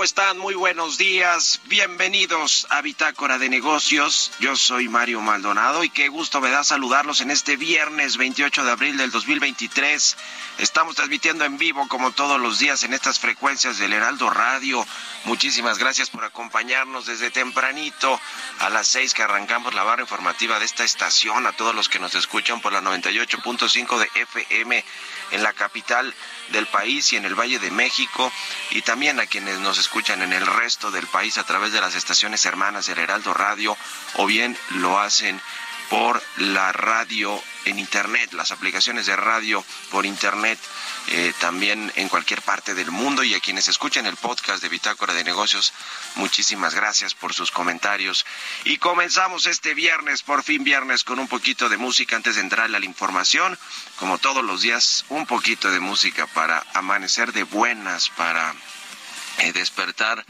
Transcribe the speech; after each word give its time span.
¿Cómo 0.00 0.06
están? 0.06 0.38
Muy 0.38 0.54
buenos 0.54 0.96
días. 0.96 1.60
Bienvenidos 1.66 2.66
a 2.70 2.80
Bitácora 2.80 3.36
de 3.36 3.50
Negocios. 3.50 4.32
Yo 4.40 4.56
soy 4.56 4.88
Mario 4.88 5.20
Maldonado 5.20 5.84
y 5.84 5.90
qué 5.90 6.08
gusto 6.08 6.40
me 6.40 6.48
da 6.48 6.64
saludarlos 6.64 7.20
en 7.20 7.30
este 7.30 7.58
viernes 7.58 8.16
28 8.16 8.64
de 8.64 8.70
abril 8.70 8.96
del 8.96 9.10
2023. 9.10 10.16
Estamos 10.56 10.96
transmitiendo 10.96 11.44
en 11.44 11.58
vivo 11.58 11.86
como 11.88 12.12
todos 12.12 12.40
los 12.40 12.58
días 12.58 12.82
en 12.84 12.94
estas 12.94 13.18
frecuencias 13.18 13.76
del 13.76 13.92
Heraldo 13.92 14.30
Radio. 14.30 14.86
Muchísimas 15.24 15.76
gracias 15.76 16.08
por 16.08 16.24
acompañarnos 16.24 17.04
desde 17.04 17.30
tempranito 17.30 18.18
a 18.60 18.70
las 18.70 18.86
6 18.86 19.12
que 19.12 19.22
arrancamos 19.22 19.74
la 19.74 19.82
barra 19.82 20.00
informativa 20.00 20.58
de 20.58 20.64
esta 20.64 20.82
estación. 20.82 21.46
A 21.46 21.52
todos 21.52 21.74
los 21.74 21.90
que 21.90 21.98
nos 21.98 22.14
escuchan 22.14 22.62
por 22.62 22.72
la 22.72 22.80
98.5 22.80 23.98
de 23.98 24.08
FM 24.22 24.82
en 25.32 25.42
la 25.42 25.52
capital 25.52 26.14
del 26.52 26.66
país 26.66 27.12
y 27.12 27.16
en 27.16 27.26
el 27.26 27.38
Valle 27.38 27.58
de 27.58 27.70
México 27.70 28.32
y 28.70 28.80
también 28.80 29.20
a 29.20 29.26
quienes 29.26 29.58
nos 29.58 29.76
escuchan 29.78 29.89
en 29.92 30.32
el 30.32 30.46
resto 30.46 30.90
del 30.90 31.06
país 31.08 31.36
a 31.36 31.44
través 31.44 31.72
de 31.72 31.80
las 31.80 31.94
estaciones 31.94 32.46
hermanas 32.46 32.86
del 32.86 32.98
Heraldo 32.98 33.34
Radio 33.34 33.76
o 34.14 34.24
bien 34.24 34.56
lo 34.70 34.98
hacen 34.98 35.40
por 35.90 36.22
la 36.36 36.72
radio 36.72 37.42
en 37.64 37.78
internet, 37.78 38.32
las 38.32 38.52
aplicaciones 38.52 39.06
de 39.06 39.16
radio 39.16 39.64
por 39.90 40.06
internet, 40.06 40.58
eh, 41.08 41.34
también 41.40 41.92
en 41.96 42.08
cualquier 42.08 42.40
parte 42.40 42.74
del 42.74 42.90
mundo 42.92 43.24
y 43.24 43.34
a 43.34 43.40
quienes 43.40 43.68
escuchan 43.68 44.06
el 44.06 44.16
podcast 44.16 44.62
de 44.62 44.68
Bitácora 44.68 45.12
de 45.12 45.24
Negocios, 45.24 45.72
muchísimas 46.14 46.74
gracias 46.74 47.12
por 47.12 47.34
sus 47.34 47.50
comentarios. 47.50 48.24
Y 48.64 48.78
comenzamos 48.78 49.46
este 49.46 49.74
viernes, 49.74 50.22
por 50.22 50.44
fin 50.44 50.64
viernes, 50.64 51.04
con 51.04 51.18
un 51.18 51.28
poquito 51.28 51.68
de 51.68 51.76
música 51.76 52.16
antes 52.16 52.36
de 52.36 52.42
entrar 52.42 52.66
a 52.66 52.78
la 52.78 52.84
información. 52.84 53.58
Como 53.96 54.18
todos 54.18 54.44
los 54.44 54.62
días, 54.62 55.04
un 55.08 55.26
poquito 55.26 55.70
de 55.70 55.80
música 55.80 56.26
para 56.28 56.64
amanecer 56.74 57.32
de 57.32 57.42
buenas, 57.42 58.08
para 58.10 58.54
despertar 59.52 60.24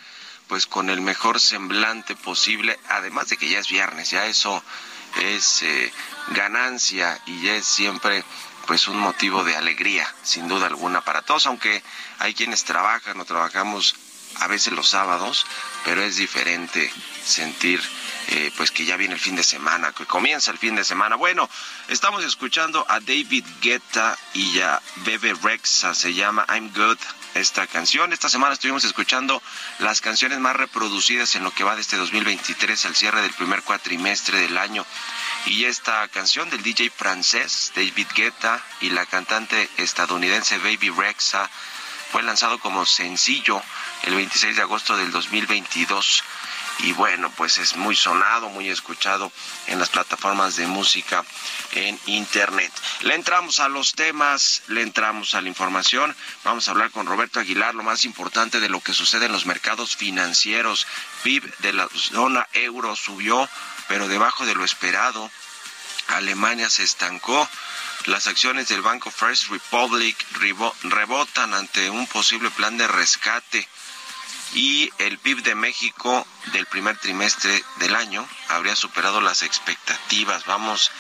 pues 0.49 0.67
con 0.67 0.91
el 0.91 1.01
mejor 1.01 1.41
semblante 1.41 2.17
posible, 2.17 2.79
además 2.89 3.29
de 3.29 3.37
que 3.37 3.49
ya 3.49 3.61
es 3.61 3.69
viernes, 3.69 4.11
ya 4.11 4.27
eso 4.27 4.63
es 5.21 5.63
eh, 5.63 5.93
ganancia 6.29 7.21
y 7.27 7.43
ya 7.43 7.55
es 7.55 7.67
siempre 7.67 8.25
pues 8.67 8.89
un 8.89 8.99
motivo 8.99 9.45
de 9.45 9.57
alegría, 9.57 10.13
sin 10.23 10.49
duda 10.49 10.67
alguna 10.67 11.03
para 11.03 11.23
todos, 11.23 11.47
aunque 11.47 11.83
hay 12.19 12.35
quienes 12.35 12.65
trabajan 12.65 13.21
o 13.21 13.25
trabajamos 13.25 13.95
a 14.37 14.47
veces 14.47 14.73
los 14.73 14.89
sábados, 14.89 15.47
pero 15.85 16.03
es 16.03 16.17
diferente 16.17 16.93
sentir 17.25 17.81
eh, 18.29 18.53
pues 18.57 18.71
que 18.71 18.85
ya 18.85 18.97
viene 18.97 19.15
el 19.15 19.21
fin 19.21 19.37
de 19.37 19.43
semana, 19.43 19.93
que 19.93 20.07
comienza 20.07 20.51
el 20.51 20.59
fin 20.59 20.77
de 20.77 20.85
semana. 20.85 21.17
Bueno, 21.17 21.49
estamos 21.89 22.25
escuchando 22.25 22.85
a 22.89 23.01
David 23.01 23.45
Guetta 23.61 24.17
y 24.35 24.61
a 24.61 24.81
Bebe 25.05 25.35
Rexha, 25.35 25.95
se 25.95 26.15
llama 26.15 26.47
I'm 26.49 26.73
Good 26.73 26.99
esta 27.35 27.67
canción. 27.67 28.13
Esta 28.13 28.29
semana 28.29 28.55
estuvimos 28.55 28.85
escuchando 28.85 29.43
las 29.79 30.01
canciones 30.01 30.39
más 30.39 30.57
reproducidas 30.57 31.35
en 31.35 31.45
lo 31.45 31.53
que 31.53 31.65
va 31.65 31.75
de 31.75 31.81
este 31.81 31.97
2023 31.97 32.87
al 32.87 32.97
cierre 32.97 33.23
del 33.23 33.33
primer 33.33 33.63
cuatrimestre 33.63 34.39
del 34.39 34.59
año. 34.59 34.85
Y 35.47 35.65
esta 35.65 36.07
canción 36.09 36.51
del 36.51 36.63
DJ 36.63 36.91
francés 36.91 37.73
David 37.75 38.07
Guetta 38.15 38.63
y 38.81 38.91
la 38.91 39.07
cantante 39.07 39.69
estadounidense 39.77 40.59
Baby 40.59 40.91
Rexha 40.91 41.51
fue 42.11 42.23
lanzado 42.23 42.59
como 42.59 42.85
sencillo 42.87 43.63
el 44.03 44.15
26 44.15 44.57
de 44.57 44.63
agosto 44.63 44.97
del 44.97 45.11
2022 45.11 46.25
y 46.83 46.93
bueno, 46.93 47.31
pues 47.37 47.59
es 47.59 47.77
muy 47.77 47.95
sonado, 47.95 48.49
muy 48.49 48.71
escuchado 48.71 49.31
en 49.67 49.79
las 49.79 49.91
plataformas 49.91 50.57
de 50.57 50.67
música 50.67 51.25
en 51.73 51.99
internet. 52.07 52.73
Le 53.01 53.15
entramos 53.15 53.61
a 53.61 53.69
los 53.69 53.93
temas, 53.93 54.63
le 54.69 54.83
entramos 54.83 55.35
a 55.35 55.43
la 55.43 55.49
información. 55.49 56.17
Vamos 56.45 56.69
a 56.69 56.71
hablar 56.71 56.91
con 56.91 57.07
Roberto 57.07 57.39
Aguilar, 57.39 57.75
lo 57.75 57.83
más 57.83 58.05
importante 58.05 58.61
de 58.61 58.71
lo 58.71 58.81
que 58.81 58.95
sucede 58.95 59.27
en 59.27 59.33
los 59.33 59.47
mercados 59.47 59.97
financieros. 59.97 60.87
PIB 61.23 61.55
de 61.59 61.73
la 61.75 61.89
zona 61.95 62.49
euro 62.55 62.97
subió, 62.97 63.49
pero 63.89 64.09
debajo 64.09 64.47
de 64.47 64.55
lo 64.55 64.65
esperado. 64.65 65.31
Alemania 66.09 66.71
se 66.71 66.83
estancó. 66.83 67.49
Las 68.07 68.27
acciones 68.27 68.69
del 68.69 68.83
Banco 68.83 69.11
First 69.11 69.49
Republic 69.49 70.17
rebotan 70.83 71.53
ante 71.55 71.91
un 71.91 72.07
posible 72.07 72.51
plan 72.51 72.79
de 72.79 72.89
rescate 72.89 73.69
y 74.55 74.91
el 74.99 75.19
PIB 75.19 75.43
de 75.43 75.55
México 75.55 76.27
del 76.53 76.67
primer 76.67 76.97
trimestre 76.99 77.63
del 77.77 77.95
año 77.95 78.27
habría 78.49 78.75
superado 78.75 79.21
las 79.21 79.43
expectativas. 79.43 80.47
Vamos 80.47 80.91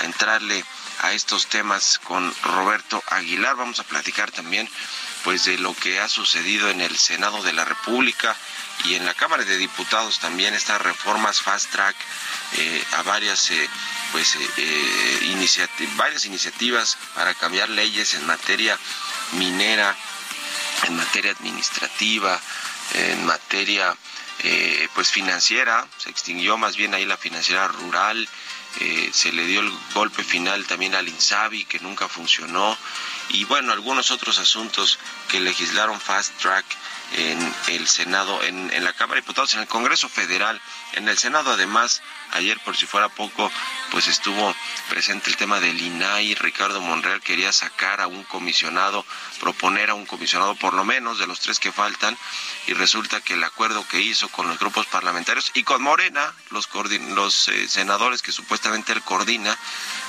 a 0.00 0.04
entrarle 0.04 0.64
a 1.02 1.12
estos 1.12 1.46
temas 1.46 2.00
con 2.02 2.34
Roberto 2.42 3.02
Aguilar. 3.08 3.54
Vamos 3.56 3.78
a 3.78 3.84
platicar 3.84 4.30
también 4.30 4.68
pues 5.26 5.44
de 5.44 5.58
lo 5.58 5.74
que 5.74 5.98
ha 5.98 6.08
sucedido 6.08 6.70
en 6.70 6.80
el 6.80 6.96
Senado 6.96 7.42
de 7.42 7.52
la 7.52 7.64
República 7.64 8.36
y 8.84 8.94
en 8.94 9.04
la 9.04 9.12
Cámara 9.12 9.42
de 9.42 9.56
Diputados 9.56 10.20
también 10.20 10.54
estas 10.54 10.80
reformas 10.80 11.40
fast 11.40 11.68
track 11.72 11.96
eh, 12.58 12.84
a 12.92 13.02
varias 13.02 13.50
eh, 13.50 13.68
pues 14.12 14.36
eh, 14.56 15.86
varias 15.96 16.26
iniciativas 16.26 16.96
para 17.16 17.34
cambiar 17.34 17.68
leyes 17.70 18.14
en 18.14 18.24
materia 18.24 18.78
minera, 19.32 19.96
en 20.84 20.94
materia 20.96 21.32
administrativa, 21.32 22.40
en 22.94 23.26
materia 23.26 23.96
pues 24.94 25.10
financiera, 25.10 25.88
se 25.96 26.08
extinguió 26.08 26.56
más 26.56 26.76
bien 26.76 26.94
ahí 26.94 27.04
la 27.04 27.16
financiera 27.16 27.66
rural, 27.66 28.28
eh, 28.80 29.10
se 29.12 29.32
le 29.32 29.46
dio 29.46 29.60
el 29.60 29.72
golpe 29.94 30.22
final 30.22 30.66
también 30.66 30.94
al 30.94 31.08
INSABI 31.08 31.64
que 31.64 31.80
nunca 31.80 32.08
funcionó 32.08 32.76
y 33.30 33.44
bueno, 33.44 33.72
algunos 33.72 34.10
otros 34.10 34.38
asuntos 34.38 34.98
que 35.28 35.40
legislaron 35.40 36.00
fast 36.00 36.38
track 36.40 36.64
en 37.14 37.54
el 37.68 37.86
Senado, 37.86 38.42
en, 38.42 38.72
en, 38.72 38.84
la 38.84 38.92
Cámara 38.92 39.16
de 39.16 39.20
Diputados, 39.22 39.54
en 39.54 39.60
el 39.60 39.68
Congreso 39.68 40.08
Federal, 40.08 40.60
en 40.94 41.08
el 41.08 41.16
Senado 41.16 41.52
además, 41.52 42.02
ayer 42.32 42.58
por 42.64 42.76
si 42.76 42.86
fuera 42.86 43.08
poco, 43.08 43.50
pues 43.90 44.08
estuvo 44.08 44.54
presente 44.88 45.30
el 45.30 45.36
tema 45.36 45.60
del 45.60 45.80
INAI, 45.80 46.34
Ricardo 46.34 46.80
Monreal 46.80 47.20
quería 47.20 47.52
sacar 47.52 48.00
a 48.00 48.06
un 48.06 48.24
comisionado, 48.24 49.04
proponer 49.40 49.90
a 49.90 49.94
un 49.94 50.04
comisionado 50.04 50.56
por 50.56 50.74
lo 50.74 50.84
menos 50.84 51.18
de 51.18 51.26
los 51.26 51.40
tres 51.40 51.60
que 51.60 51.72
faltan, 51.72 52.16
y 52.66 52.74
resulta 52.74 53.20
que 53.20 53.34
el 53.34 53.44
acuerdo 53.44 53.86
que 53.86 54.00
hizo 54.00 54.28
con 54.28 54.48
los 54.48 54.58
grupos 54.58 54.86
parlamentarios 54.86 55.52
y 55.54 55.62
con 55.62 55.82
Morena, 55.82 56.34
los, 56.50 56.68
los 57.10 57.48
eh, 57.48 57.68
senadores 57.68 58.22
que 58.22 58.32
supuestamente 58.32 58.65
él 58.74 59.02
coordina, 59.02 59.56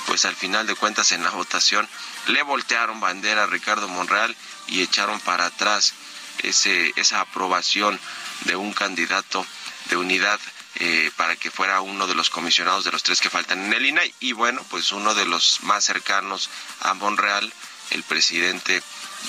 pues 0.06 0.24
al 0.24 0.36
final 0.36 0.66
de 0.66 0.74
cuentas 0.74 1.12
en 1.12 1.22
la 1.22 1.30
votación 1.30 1.88
le 2.26 2.42
voltearon 2.42 3.00
bandera 3.00 3.44
a 3.44 3.46
Ricardo 3.46 3.88
Monreal 3.88 4.34
y 4.68 4.82
echaron 4.82 5.20
para 5.20 5.46
atrás 5.46 5.94
esa 6.42 7.20
aprobación 7.20 7.98
de 8.44 8.56
un 8.56 8.72
candidato 8.72 9.44
de 9.90 9.96
unidad 9.96 10.38
eh, 10.76 11.10
para 11.16 11.34
que 11.34 11.50
fuera 11.50 11.80
uno 11.80 12.06
de 12.06 12.14
los 12.14 12.30
comisionados 12.30 12.84
de 12.84 12.92
los 12.92 13.02
tres 13.02 13.20
que 13.20 13.30
faltan 13.30 13.64
en 13.64 13.72
el 13.72 13.86
INAI. 13.86 14.14
Y 14.20 14.32
bueno, 14.32 14.64
pues 14.70 14.92
uno 14.92 15.14
de 15.14 15.24
los 15.24 15.62
más 15.62 15.84
cercanos 15.84 16.50
a 16.80 16.94
Monreal, 16.94 17.52
el 17.90 18.02
presidente 18.04 18.82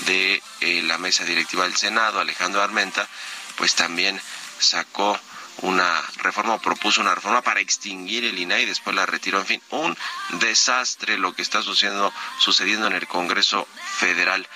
de 0.05 0.43
eh, 0.61 0.81
la 0.83 0.97
mesa 0.97 1.23
directiva 1.23 1.63
del 1.63 1.75
Senado, 1.75 2.19
Alejandro 2.19 2.61
Armenta, 2.61 3.07
pues 3.55 3.73
también 3.73 4.21
sacó 4.59 5.19
una 5.61 6.01
reforma 6.17 6.55
o 6.55 6.61
propuso 6.61 7.01
una 7.01 7.15
reforma 7.15 7.41
para 7.41 7.59
extinguir 7.59 8.25
el 8.25 8.37
INAI 8.37 8.63
y 8.63 8.65
después 8.67 8.95
la 8.95 9.05
retiró. 9.05 9.39
En 9.39 9.45
fin, 9.45 9.61
un 9.69 9.97
desastre 10.39 11.17
lo 11.17 11.33
que 11.33 11.41
está 11.41 11.61
sucediendo, 11.61 12.13
sucediendo 12.39 12.87
en 12.87 12.93
el 12.93 13.07
Congreso 13.07 13.67
Federal. 13.97 14.47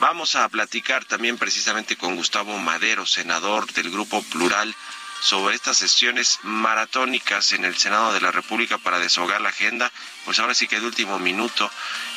Vamos 0.00 0.34
a 0.36 0.48
platicar 0.48 1.04
también 1.04 1.36
precisamente 1.36 1.96
con 1.96 2.16
Gustavo 2.16 2.56
Madero, 2.58 3.04
senador 3.04 3.70
del 3.72 3.90
Grupo 3.90 4.22
Plural, 4.22 4.74
sobre 5.20 5.54
estas 5.54 5.76
sesiones 5.76 6.38
maratónicas 6.42 7.52
en 7.52 7.66
el 7.66 7.76
Senado 7.76 8.12
de 8.14 8.22
la 8.22 8.32
República 8.32 8.78
para 8.78 8.98
deshogar 8.98 9.42
la 9.42 9.50
agenda, 9.50 9.92
pues 10.24 10.38
ahora 10.38 10.54
sí 10.54 10.66
que 10.66 10.80
de 10.80 10.86
último 10.86 11.18
minuto, 11.18 11.70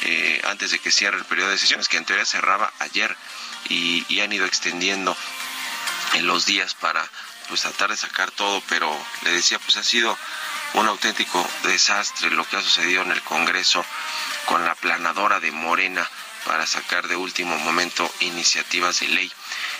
eh, 0.04 0.42
antes 0.48 0.72
de 0.72 0.80
que 0.80 0.92
cierre 0.92 1.18
el 1.18 1.26
periodo 1.26 1.50
de 1.50 1.58
sesiones, 1.58 1.90
que 1.90 1.98
en 1.98 2.06
teoría 2.06 2.26
cerraba 2.26 2.72
ayer 2.80 3.16
y, 3.68 4.06
y 4.08 4.22
han 4.22 4.32
ido 4.32 4.46
extendiendo 4.46 5.18
en 6.14 6.26
los 6.26 6.46
días 6.46 6.76
para 6.76 7.06
pues 7.50 7.62
tratar 7.62 7.90
de 7.90 7.98
sacar 7.98 8.32
todo, 8.32 8.62
pero 8.70 8.90
le 9.24 9.32
decía, 9.32 9.60
pues 9.60 9.78
ha 9.78 9.84
sido 9.84 10.18
un 10.74 10.88
auténtico 10.88 11.48
desastre 11.64 12.32
lo 12.32 12.48
que 12.48 12.58
ha 12.58 12.62
sucedido 12.62 13.04
en 13.04 13.12
el 13.12 13.22
Congreso 13.22 13.86
con 14.46 14.66
la 14.66 14.76
planadora 14.76 15.40
de 15.40 15.52
Morena 15.52 16.10
para 16.46 16.66
sacar 16.68 17.08
de 17.08 17.16
último 17.16 17.58
momento 17.60 18.12
iniciativas 18.20 19.00
de 19.00 19.08
ley. 19.08 19.32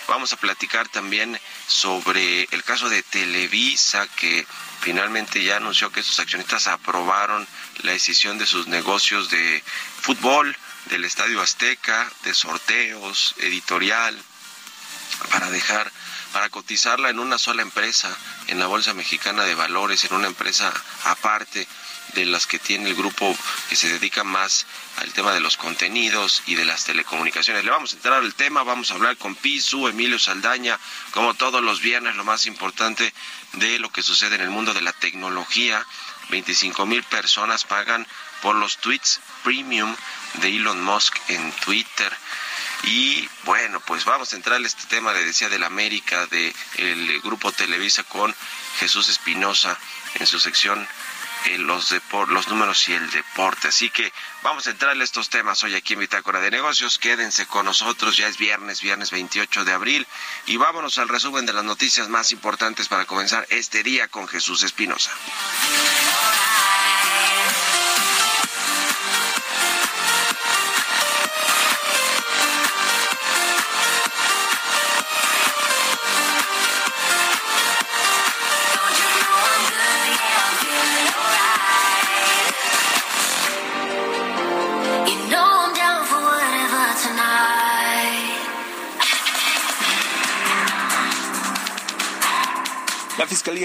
Vamos 0.08 0.32
a 0.32 0.36
platicar 0.36 0.88
también 0.88 1.38
sobre 1.66 2.44
el 2.50 2.62
caso 2.64 2.88
de 2.88 3.02
Televisa, 3.02 4.06
que 4.16 4.46
finalmente 4.80 5.42
ya 5.42 5.56
anunció 5.56 5.90
que 5.90 6.02
sus 6.02 6.20
accionistas 6.20 6.66
aprobaron 6.66 7.46
la 7.82 7.92
decisión 7.92 8.38
de 8.38 8.46
sus 8.46 8.66
negocios 8.66 9.30
de 9.30 9.62
fútbol, 10.00 10.56
del 10.86 11.04
Estadio 11.04 11.40
Azteca, 11.40 12.10
de 12.22 12.34
sorteos, 12.34 13.34
editorial, 13.38 14.20
para 15.30 15.50
dejar, 15.50 15.90
para 16.34 16.50
cotizarla 16.50 17.10
en 17.10 17.20
una 17.20 17.38
sola 17.38 17.62
empresa, 17.62 18.12
en 18.48 18.58
la 18.58 18.66
Bolsa 18.66 18.92
Mexicana 18.92 19.44
de 19.44 19.54
Valores, 19.54 20.04
en 20.04 20.14
una 20.14 20.26
empresa 20.26 20.74
aparte 21.04 21.64
de 22.14 22.26
las 22.26 22.48
que 22.48 22.58
tiene 22.58 22.88
el 22.88 22.96
grupo 22.96 23.36
que 23.68 23.76
se 23.76 23.88
dedica 23.88 24.24
más 24.24 24.66
al 24.96 25.12
tema 25.12 25.32
de 25.32 25.38
los 25.38 25.56
contenidos 25.56 26.42
y 26.46 26.56
de 26.56 26.64
las 26.64 26.86
telecomunicaciones. 26.86 27.64
Le 27.64 27.70
vamos 27.70 27.92
a 27.92 27.96
entrar 27.96 28.14
al 28.14 28.34
tema, 28.34 28.64
vamos 28.64 28.90
a 28.90 28.94
hablar 28.94 29.16
con 29.16 29.36
Pisu, 29.36 29.86
Emilio 29.86 30.18
Saldaña, 30.18 30.76
como 31.12 31.34
todos 31.34 31.62
los 31.62 31.80
viernes, 31.80 32.16
lo 32.16 32.24
más 32.24 32.46
importante 32.46 33.14
de 33.52 33.78
lo 33.78 33.90
que 33.90 34.02
sucede 34.02 34.34
en 34.34 34.40
el 34.40 34.50
mundo 34.50 34.74
de 34.74 34.82
la 34.82 34.92
tecnología. 34.92 35.86
25 36.30 36.84
mil 36.84 37.04
personas 37.04 37.62
pagan 37.62 38.08
por 38.42 38.56
los 38.56 38.78
tweets 38.78 39.20
premium 39.44 39.94
de 40.34 40.48
Elon 40.48 40.82
Musk 40.82 41.16
en 41.28 41.52
Twitter. 41.52 42.12
Y 42.86 43.28
bueno, 43.44 43.80
pues 43.80 44.04
vamos 44.04 44.32
a 44.32 44.36
entrar 44.36 44.60
a 44.60 44.66
este 44.66 44.84
tema, 44.86 45.12
le 45.12 45.24
decía, 45.24 45.48
del 45.48 45.62
América, 45.62 46.26
del 46.26 47.20
grupo 47.22 47.52
Televisa 47.52 48.02
con 48.04 48.34
Jesús 48.78 49.08
Espinosa 49.08 49.78
en 50.14 50.26
su 50.26 50.38
sección 50.38 50.86
eh, 51.46 51.58
los, 51.58 51.94
los 52.28 52.48
números 52.48 52.88
y 52.88 52.94
el 52.94 53.10
deporte. 53.10 53.68
Así 53.68 53.90
que 53.90 54.10
vamos 54.42 54.66
a 54.66 54.70
entrarle 54.70 55.02
a 55.02 55.04
estos 55.04 55.28
temas 55.28 55.62
hoy 55.62 55.74
aquí 55.74 55.92
en 55.92 56.00
Bitácora 56.00 56.40
de 56.40 56.50
Negocios. 56.50 56.98
Quédense 56.98 57.46
con 57.46 57.66
nosotros, 57.66 58.16
ya 58.16 58.28
es 58.28 58.38
viernes, 58.38 58.80
viernes 58.80 59.10
28 59.10 59.64
de 59.64 59.72
abril. 59.72 60.06
Y 60.46 60.56
vámonos 60.56 60.96
al 60.96 61.08
resumen 61.08 61.44
de 61.44 61.52
las 61.52 61.64
noticias 61.64 62.08
más 62.08 62.32
importantes 62.32 62.88
para 62.88 63.04
comenzar 63.04 63.46
este 63.50 63.82
día 63.82 64.08
con 64.08 64.26
Jesús 64.26 64.62
Espinosa. 64.62 65.10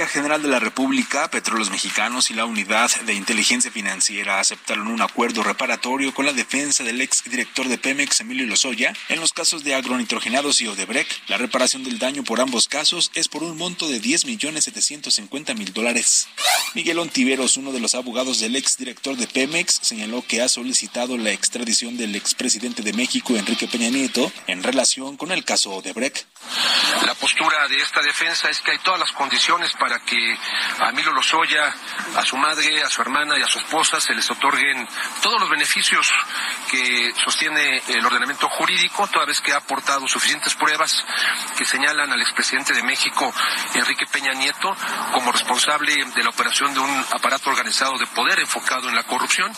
General 0.08 0.42
de 0.42 0.50
la 0.50 0.60
República, 0.60 1.32
Petróleos 1.32 1.70
Mexicanos 1.70 2.30
y 2.30 2.34
la 2.34 2.46
Unidad 2.46 2.92
de 3.06 3.14
Inteligencia 3.14 3.72
Financiera 3.72 4.40
aceptaron 4.40 4.88
un 4.88 5.02
acuerdo 5.02 5.42
reparatorio 5.42 6.14
con 6.14 6.26
la 6.26 6.34
defensa 6.34 6.84
del 6.84 7.00
ex 7.00 7.24
director 7.24 7.68
de 7.68 7.78
Pemex, 7.78 8.20
Emilio 8.20 8.46
Lozoya, 8.46 8.94
en 9.08 9.20
los 9.20 9.34
casos 9.34 9.64
de 9.64 9.76
agronitrogenados 9.76 10.60
y 10.62 10.68
Odebrecht. 10.68 11.12
La 11.30 11.38
reparación 11.38 11.84
del 11.84 11.98
daño 11.98 12.24
por 12.24 12.42
ambos 12.42 12.68
casos 12.68 13.10
es 13.16 13.30
por 13.30 13.42
un 13.42 13.58
monto 13.58 13.88
de 13.88 14.00
10 14.02 14.26
millones 14.26 14.66
750 14.66 15.54
mil 15.54 15.74
dólares. 15.74 16.28
Miguel 16.74 17.00
Ontiveros, 17.00 17.58
uno 17.58 17.72
de 17.72 17.80
los 17.80 17.96
abogados 17.96 18.40
del 18.40 18.58
ex 18.58 18.78
director 18.78 19.16
de 19.16 19.28
Pemex, 19.28 19.80
señaló 19.82 20.22
que 20.22 20.42
ha 20.42 20.50
solicitado 20.50 21.18
la 21.18 21.32
extradición 21.32 21.98
del 21.98 22.16
expresidente 22.16 22.84
de 22.84 22.94
México, 22.94 23.36
Enrique 23.36 23.68
Peña 23.68 23.90
Nieto, 23.90 24.32
en 24.48 24.62
relación 24.62 25.16
con 25.18 25.32
el 25.32 25.46
caso 25.46 25.72
Odebrecht. 25.72 26.26
La 27.06 27.16
postura 27.16 27.68
de 27.68 27.82
esta 27.82 28.02
defensa 28.02 28.50
es 28.50 28.60
que 28.62 28.72
hay 28.72 28.80
todas 28.80 29.00
las 29.00 29.12
condiciones 29.14 29.30
condiciones 29.30 29.74
para 29.90 30.06
que 30.06 30.38
a 30.82 30.90
Emilio 30.90 31.12
Lozoya, 31.12 31.74
a 32.16 32.24
su 32.24 32.38
madre, 32.38 32.84
a 32.84 32.90
su 32.92 33.02
hermana 33.02 33.40
y 33.40 33.42
a 33.42 33.48
su 33.48 33.58
esposa 33.58 34.00
se 34.00 34.14
les 34.14 34.30
otorguen 34.30 34.88
todos 35.24 35.42
los 35.42 35.50
beneficios 35.50 36.14
que 36.70 37.12
sostiene 37.26 37.82
el 37.88 38.06
ordenamiento 38.06 38.48
jurídico, 38.50 39.08
toda 39.08 39.26
vez 39.26 39.42
que 39.42 39.52
ha 39.52 39.58
aportado 39.58 40.08
suficientes 40.08 40.54
pruebas 40.54 41.04
que 41.58 41.66
señalan 41.66 42.12
al 42.12 42.22
expresidente 42.22 42.76
de 42.76 42.84
México, 42.84 43.34
Enrique 43.74 44.06
Peña 44.06 44.34
Nieto, 44.34 44.78
como 45.12 45.32
responsable 45.32 45.96
de 45.96 46.24
la 46.24 46.30
operación 46.30 46.72
de 46.76 46.82
un 46.82 47.06
aparato 47.12 47.50
organizado 47.50 47.98
de 47.98 48.06
poder 48.06 48.40
enfocado 48.42 48.90
en 48.90 48.96
la 48.96 49.04
corrupción. 49.04 49.52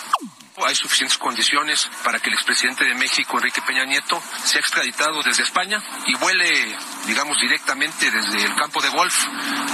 Hay 0.65 0.75
suficientes 0.75 1.17
condiciones 1.17 1.89
para 2.03 2.19
que 2.19 2.29
el 2.29 2.35
expresidente 2.35 2.85
de 2.85 2.95
México, 2.95 3.37
Enrique 3.37 3.61
Peña 3.61 3.85
Nieto, 3.85 4.21
sea 4.43 4.59
extraditado 4.59 5.21
desde 5.23 5.43
España 5.43 5.81
y 6.07 6.15
vuele, 6.17 6.75
digamos, 7.07 7.39
directamente 7.39 8.09
desde 8.11 8.43
el 8.43 8.55
campo 8.55 8.81
de 8.81 8.89
golf 8.89 9.15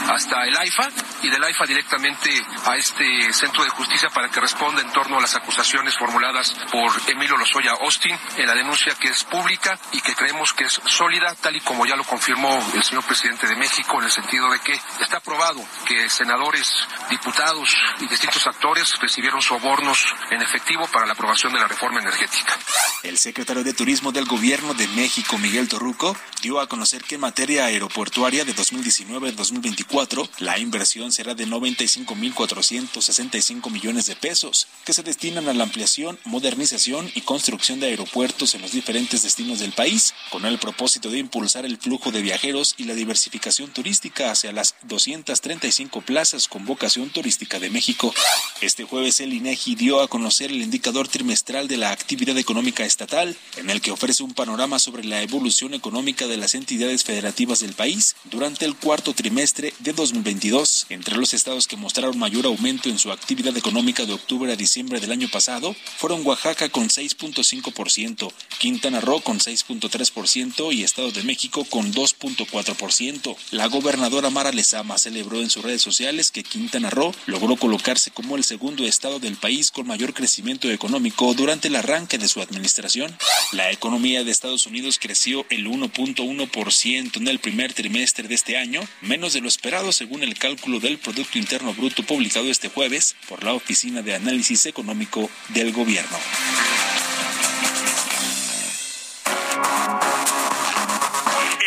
hasta 0.09 0.45
el 0.45 0.55
AIFA 0.55 0.89
y 1.23 1.29
del 1.29 1.43
AIFA 1.43 1.65
directamente 1.65 2.29
a 2.65 2.75
este 2.75 3.33
centro 3.33 3.63
de 3.63 3.69
justicia 3.69 4.09
para 4.09 4.29
que 4.29 4.39
responda 4.39 4.81
en 4.81 4.91
torno 4.91 5.17
a 5.17 5.21
las 5.21 5.35
acusaciones 5.35 5.97
formuladas 5.97 6.55
por 6.71 6.91
Emilio 7.07 7.37
Lozoya 7.37 7.71
Austin 7.81 8.17
en 8.37 8.47
la 8.47 8.53
denuncia 8.53 8.95
que 8.95 9.09
es 9.09 9.23
pública 9.23 9.77
y 9.91 10.01
que 10.01 10.15
creemos 10.15 10.53
que 10.53 10.65
es 10.65 10.79
sólida, 10.85 11.35
tal 11.41 11.55
y 11.55 11.61
como 11.61 11.85
ya 11.85 11.95
lo 11.95 12.03
confirmó 12.03 12.57
el 12.73 12.83
señor 12.83 13.03
presidente 13.03 13.47
de 13.47 13.55
México, 13.55 13.99
en 13.99 14.05
el 14.05 14.11
sentido 14.11 14.49
de 14.51 14.59
que 14.59 14.79
está 15.01 15.19
probado 15.19 15.63
que 15.85 16.09
senadores, 16.09 16.73
diputados 17.09 17.75
y 17.99 18.07
distintos 18.07 18.45
actores 18.47 18.97
recibieron 18.99 19.41
sobornos 19.41 20.15
en 20.31 20.41
efectivo 20.41 20.76
para 20.85 21.07
la 21.07 21.13
aprobación 21.13 21.51
de 21.53 21.59
la 21.59 21.67
reforma 21.67 21.99
energética. 21.99 22.55
El 23.03 23.17
secretario 23.17 23.63
de 23.63 23.73
Turismo 23.73 24.11
del 24.11 24.25
Gobierno 24.25 24.75
de 24.75 24.87
México, 24.89 25.37
Miguel 25.37 25.67
Torruco, 25.67 26.15
dio 26.41 26.59
a 26.59 26.67
conocer 26.67 27.03
que 27.03 27.15
en 27.15 27.21
materia 27.21 27.65
aeroportuaria 27.65 28.45
de 28.45 28.55
2019-2024, 28.55 30.29
la 30.39 30.59
inversión 30.59 31.11
será 31.11 31.33
de 31.33 31.47
95.465 31.47 33.71
millones 33.71 34.05
de 34.05 34.15
pesos, 34.15 34.67
que 34.85 34.93
se 34.93 35.01
destinan 35.03 35.47
a 35.47 35.53
la 35.53 35.63
ampliación, 35.63 36.19
modernización 36.25 37.09
y 37.15 37.21
construcción 37.21 37.79
de 37.79 37.87
aeropuertos 37.87 38.53
en 38.55 38.61
los 38.61 38.71
diferentes 38.71 39.23
destinos 39.23 39.59
del 39.59 39.71
país, 39.71 40.13
con 40.29 40.45
el 40.45 40.59
propósito 40.59 41.09
de 41.09 41.19
impulsar 41.19 41.65
el 41.65 41.77
flujo 41.77 42.11
de 42.11 42.21
viajeros 42.21 42.75
y 42.77 42.83
la 42.83 42.93
diversificación 42.93 43.71
turística 43.71 44.31
hacia 44.31 44.51
las 44.51 44.75
235 44.83 46.01
plazas 46.01 46.47
con 46.47 46.65
vocación 46.65 47.09
turística 47.09 47.59
de 47.59 47.69
México. 47.69 48.13
Este 48.61 48.83
jueves 48.83 49.19
el 49.21 49.33
INEGI 49.33 49.75
dio 49.75 50.01
a 50.01 50.07
conocer 50.07 50.51
el 50.51 50.61
indicador 50.67 51.07
trimestral 51.07 51.69
de 51.69 51.77
la 51.77 51.91
actividad 51.91 52.37
económica 52.37 52.83
estatal, 52.83 53.37
en 53.55 53.69
el 53.69 53.79
que 53.79 53.91
ofrece 53.91 54.21
un 54.21 54.33
panorama 54.33 54.79
sobre 54.79 55.05
la 55.05 55.21
evolución 55.21 55.73
económica 55.73 56.27
de 56.27 56.35
las 56.35 56.55
entidades 56.55 57.05
federativas 57.05 57.61
del 57.61 57.71
país 57.71 58.17
durante 58.25 58.65
el 58.65 58.75
cuarto 58.75 59.13
trimestre 59.13 59.73
de 59.79 59.93
2022. 59.93 60.87
Entre 60.89 61.15
los 61.15 61.33
estados 61.33 61.67
que 61.67 61.77
mostraron 61.77 62.19
mayor 62.19 62.45
aumento 62.45 62.89
en 62.89 62.99
su 62.99 63.13
actividad 63.13 63.55
económica 63.55 64.05
de 64.05 64.11
octubre 64.11 64.51
a 64.51 64.57
diciembre 64.57 64.99
del 64.99 65.13
año 65.13 65.29
pasado 65.29 65.73
fueron 65.97 66.27
Oaxaca 66.27 66.67
con 66.67 66.89
6.5%, 66.89 68.29
Quintana 68.59 68.99
Roo 68.99 69.21
con 69.21 69.39
6.3% 69.39 70.73
y 70.73 70.83
Estado 70.83 71.11
de 71.11 71.23
México 71.23 71.63
con 71.63 71.93
2.4%. 71.93 73.37
La 73.51 73.67
gobernadora 73.67 74.29
Mara 74.29 74.51
Lezama 74.51 74.97
celebró 74.97 75.39
en 75.39 75.49
sus 75.49 75.63
redes 75.63 75.81
sociales 75.81 76.29
que 76.31 76.43
Quintana 76.43 76.89
Roo 76.89 77.15
logró 77.25 77.55
colocarse 77.55 78.11
como 78.11 78.35
el 78.35 78.43
segundo 78.43 78.85
estado 78.85 79.19
del 79.19 79.37
país 79.37 79.71
con 79.71 79.87
mayor 79.87 80.13
crecimiento 80.13 80.46
económico 80.55 81.33
durante 81.33 81.67
el 81.67 81.75
arranque 81.75 82.17
de 82.17 82.27
su 82.27 82.41
administración. 82.41 83.15
La 83.51 83.71
economía 83.71 84.23
de 84.23 84.31
Estados 84.31 84.65
Unidos 84.65 84.97
creció 84.99 85.45
el 85.49 85.67
1.1% 85.67 87.17
en 87.17 87.27
el 87.27 87.39
primer 87.39 87.73
trimestre 87.73 88.27
de 88.27 88.35
este 88.35 88.57
año, 88.57 88.81
menos 89.01 89.33
de 89.33 89.41
lo 89.41 89.47
esperado 89.47 89.91
según 89.91 90.23
el 90.23 90.37
cálculo 90.37 90.79
del 90.79 90.97
Producto 90.97 91.37
Interno 91.37 91.73
Bruto 91.73 92.03
publicado 92.03 92.49
este 92.49 92.69
jueves 92.69 93.15
por 93.27 93.43
la 93.43 93.53
Oficina 93.53 94.01
de 94.01 94.15
Análisis 94.15 94.65
Económico 94.65 95.29
del 95.49 95.71
Gobierno. 95.73 96.17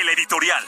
El 0.01 0.09
editorial. 0.19 0.65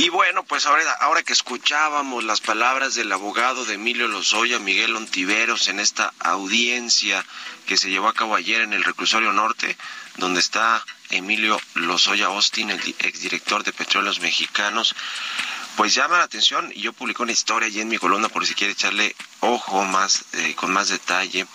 Y 0.00 0.08
bueno, 0.08 0.44
pues 0.44 0.64
ahora, 0.64 0.90
ahora 1.00 1.22
que 1.22 1.34
escuchábamos 1.34 2.24
las 2.24 2.40
palabras 2.40 2.94
del 2.94 3.12
abogado 3.12 3.66
de 3.66 3.74
Emilio 3.74 4.08
Lozoya, 4.08 4.58
Miguel 4.58 4.96
Ontiveros, 4.96 5.68
en 5.68 5.78
esta 5.78 6.14
audiencia 6.20 7.22
que 7.66 7.76
se 7.76 7.90
llevó 7.90 8.08
a 8.08 8.14
cabo 8.14 8.34
ayer 8.34 8.62
en 8.62 8.72
el 8.72 8.82
reclusorio 8.82 9.30
norte, 9.34 9.76
donde 10.16 10.40
está 10.40 10.82
Emilio 11.10 11.60
Lozoya 11.74 12.26
Austin, 12.26 12.70
el 12.70 12.80
di- 12.80 12.96
exdirector 13.00 13.62
de 13.62 13.74
Petróleos 13.74 14.20
Mexicanos, 14.20 14.94
pues 15.76 15.94
llama 15.94 16.16
la 16.16 16.24
atención 16.24 16.72
y 16.74 16.80
yo 16.80 16.94
publiqué 16.94 17.22
una 17.22 17.32
historia 17.32 17.66
allí 17.66 17.80
en 17.82 17.88
mi 17.88 17.98
columna 17.98 18.30
por 18.30 18.46
si 18.46 18.54
quiere 18.54 18.72
echarle 18.72 19.14
ojo 19.40 19.84
más 19.84 20.24
eh, 20.32 20.54
con 20.54 20.72
más 20.72 20.88
detalle 20.88 21.46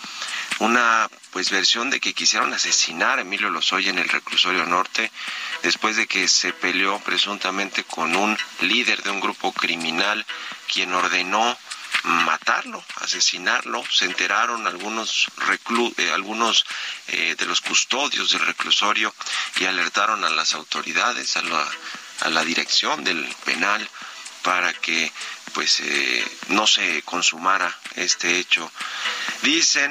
una 0.60 1.08
pues 1.30 1.50
versión 1.50 1.90
de 1.90 2.00
que 2.00 2.14
quisieron 2.14 2.52
asesinar 2.54 3.18
a 3.18 3.22
Emilio 3.22 3.50
Lozoya 3.50 3.90
en 3.90 3.98
el 3.98 4.08
reclusorio 4.08 4.64
norte 4.64 5.10
después 5.62 5.96
de 5.96 6.06
que 6.06 6.28
se 6.28 6.52
peleó 6.52 6.98
presuntamente 7.00 7.84
con 7.84 8.16
un 8.16 8.36
líder 8.60 9.02
de 9.02 9.10
un 9.10 9.20
grupo 9.20 9.52
criminal 9.52 10.24
quien 10.72 10.92
ordenó 10.94 11.56
matarlo, 12.04 12.82
asesinarlo. 12.96 13.84
Se 13.90 14.04
enteraron 14.04 14.66
algunos 14.66 15.26
reclu 15.36 15.92
eh, 15.96 16.10
algunos 16.12 16.64
eh, 17.08 17.34
de 17.36 17.46
los 17.46 17.60
custodios 17.60 18.30
del 18.32 18.46
reclusorio 18.46 19.14
y 19.58 19.64
alertaron 19.64 20.24
a 20.24 20.30
las 20.30 20.54
autoridades, 20.54 21.36
a 21.36 21.42
la, 21.42 21.68
a 22.20 22.30
la 22.30 22.44
dirección 22.44 23.04
del 23.04 23.24
penal 23.44 23.88
para 24.42 24.72
que 24.72 25.12
pues 25.52 25.80
eh, 25.80 26.24
no 26.48 26.66
se 26.66 27.02
consumara 27.02 27.74
este 27.96 28.38
hecho. 28.38 28.70
Dicen 29.42 29.90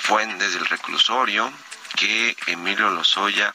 fue 0.00 0.22
en- 0.24 0.38
desde 0.38 0.58
el 0.58 0.66
reclusorio 0.66 1.52
que 1.96 2.36
Emilio 2.46 2.90
Lozoya 2.90 3.54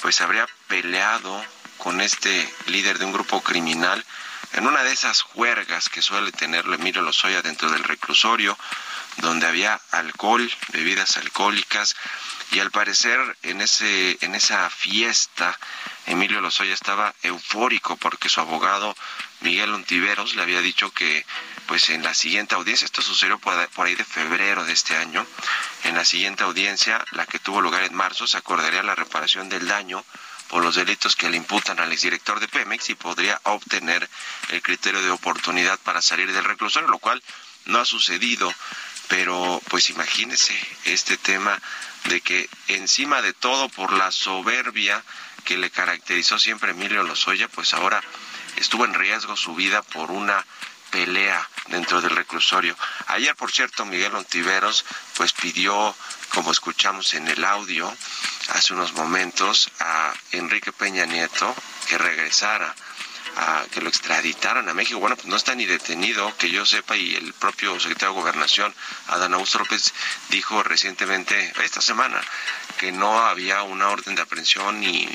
pues 0.00 0.20
habría 0.20 0.46
peleado 0.68 1.44
con 1.78 2.00
este 2.00 2.52
líder 2.66 2.98
de 2.98 3.04
un 3.04 3.12
grupo 3.12 3.42
criminal 3.42 4.04
en 4.52 4.66
una 4.66 4.82
de 4.82 4.92
esas 4.92 5.22
juergas 5.22 5.88
que 5.88 6.02
suele 6.02 6.30
tener 6.32 6.64
Emilio 6.66 7.02
Lozoya 7.02 7.40
dentro 7.40 7.70
del 7.70 7.84
reclusorio, 7.84 8.58
donde 9.16 9.46
había 9.46 9.80
alcohol, 9.92 10.50
bebidas 10.68 11.16
alcohólicas, 11.16 11.96
y 12.50 12.60
al 12.60 12.70
parecer 12.70 13.18
en 13.42 13.62
ese 13.62 14.18
en 14.20 14.34
esa 14.34 14.68
fiesta 14.68 15.58
Emilio 16.06 16.40
Lozoya 16.42 16.74
estaba 16.74 17.14
eufórico 17.22 17.96
porque 17.96 18.28
su 18.28 18.40
abogado 18.40 18.94
Miguel 19.40 19.72
Ontiveros 19.72 20.34
le 20.34 20.42
había 20.42 20.60
dicho 20.60 20.90
que 20.92 21.24
pues 21.66 21.90
en 21.90 22.02
la 22.02 22.14
siguiente 22.14 22.54
audiencia, 22.54 22.84
esto 22.84 23.02
sucedió 23.02 23.38
por 23.38 23.86
ahí 23.86 23.94
de 23.94 24.04
febrero 24.04 24.64
de 24.64 24.72
este 24.72 24.96
año, 24.96 25.26
en 25.84 25.94
la 25.94 26.04
siguiente 26.04 26.44
audiencia, 26.44 27.04
la 27.12 27.26
que 27.26 27.38
tuvo 27.38 27.60
lugar 27.60 27.82
en 27.82 27.94
marzo, 27.94 28.26
se 28.26 28.36
acordaría 28.36 28.82
la 28.82 28.94
reparación 28.94 29.48
del 29.48 29.66
daño 29.66 30.04
por 30.48 30.62
los 30.62 30.74
delitos 30.74 31.16
que 31.16 31.30
le 31.30 31.38
imputan 31.38 31.80
al 31.80 31.92
exdirector 31.92 32.38
de 32.38 32.48
Pemex 32.48 32.90
y 32.90 32.94
podría 32.94 33.40
obtener 33.44 34.08
el 34.50 34.60
criterio 34.60 35.00
de 35.00 35.10
oportunidad 35.10 35.78
para 35.80 36.02
salir 36.02 36.30
del 36.30 36.44
reclusorio, 36.44 36.88
lo 36.88 36.98
cual 36.98 37.22
no 37.64 37.78
ha 37.78 37.84
sucedido, 37.84 38.52
pero 39.08 39.62
pues 39.68 39.88
imagínese 39.88 40.54
este 40.84 41.16
tema 41.16 41.58
de 42.04 42.20
que 42.20 42.50
encima 42.68 43.22
de 43.22 43.32
todo 43.32 43.68
por 43.70 43.92
la 43.92 44.10
soberbia 44.10 45.02
que 45.44 45.56
le 45.56 45.70
caracterizó 45.70 46.38
siempre 46.38 46.72
Emilio 46.72 47.02
Lozoya, 47.02 47.48
pues 47.48 47.72
ahora 47.74 48.02
estuvo 48.56 48.84
en 48.84 48.94
riesgo 48.94 49.36
su 49.36 49.54
vida 49.54 49.82
por 49.82 50.10
una 50.10 50.44
pelea 50.92 51.48
dentro 51.68 52.00
del 52.00 52.14
reclusorio. 52.14 52.76
Ayer, 53.08 53.34
por 53.34 53.50
cierto, 53.50 53.84
Miguel 53.84 54.14
Ontiveros 54.14 54.84
pues 55.16 55.32
pidió, 55.32 55.96
como 56.28 56.52
escuchamos 56.52 57.14
en 57.14 57.26
el 57.26 57.42
audio 57.44 57.92
hace 58.50 58.74
unos 58.74 58.92
momentos, 58.92 59.70
a 59.80 60.12
Enrique 60.32 60.72
Peña 60.72 61.06
Nieto 61.06 61.54
que 61.88 61.98
regresara 61.98 62.74
a 63.36 63.64
que 63.72 63.80
lo 63.80 63.88
extraditaran 63.88 64.68
a 64.68 64.74
México. 64.74 65.00
Bueno, 65.00 65.16
pues 65.16 65.28
no 65.28 65.36
está 65.36 65.54
ni 65.54 65.64
detenido, 65.64 66.36
que 66.36 66.50
yo 66.50 66.66
sepa, 66.66 66.96
y 66.96 67.14
el 67.14 67.32
propio 67.32 67.80
secretario 67.80 68.14
de 68.14 68.20
Gobernación, 68.20 68.74
Adán 69.08 69.32
Augusto 69.32 69.58
López, 69.58 69.94
dijo 70.28 70.62
recientemente, 70.62 71.52
esta 71.64 71.80
semana, 71.80 72.20
que 72.76 72.92
no 72.92 73.20
había 73.20 73.62
una 73.62 73.88
orden 73.88 74.14
de 74.16 74.22
aprehensión, 74.22 74.80
ni, 74.80 75.08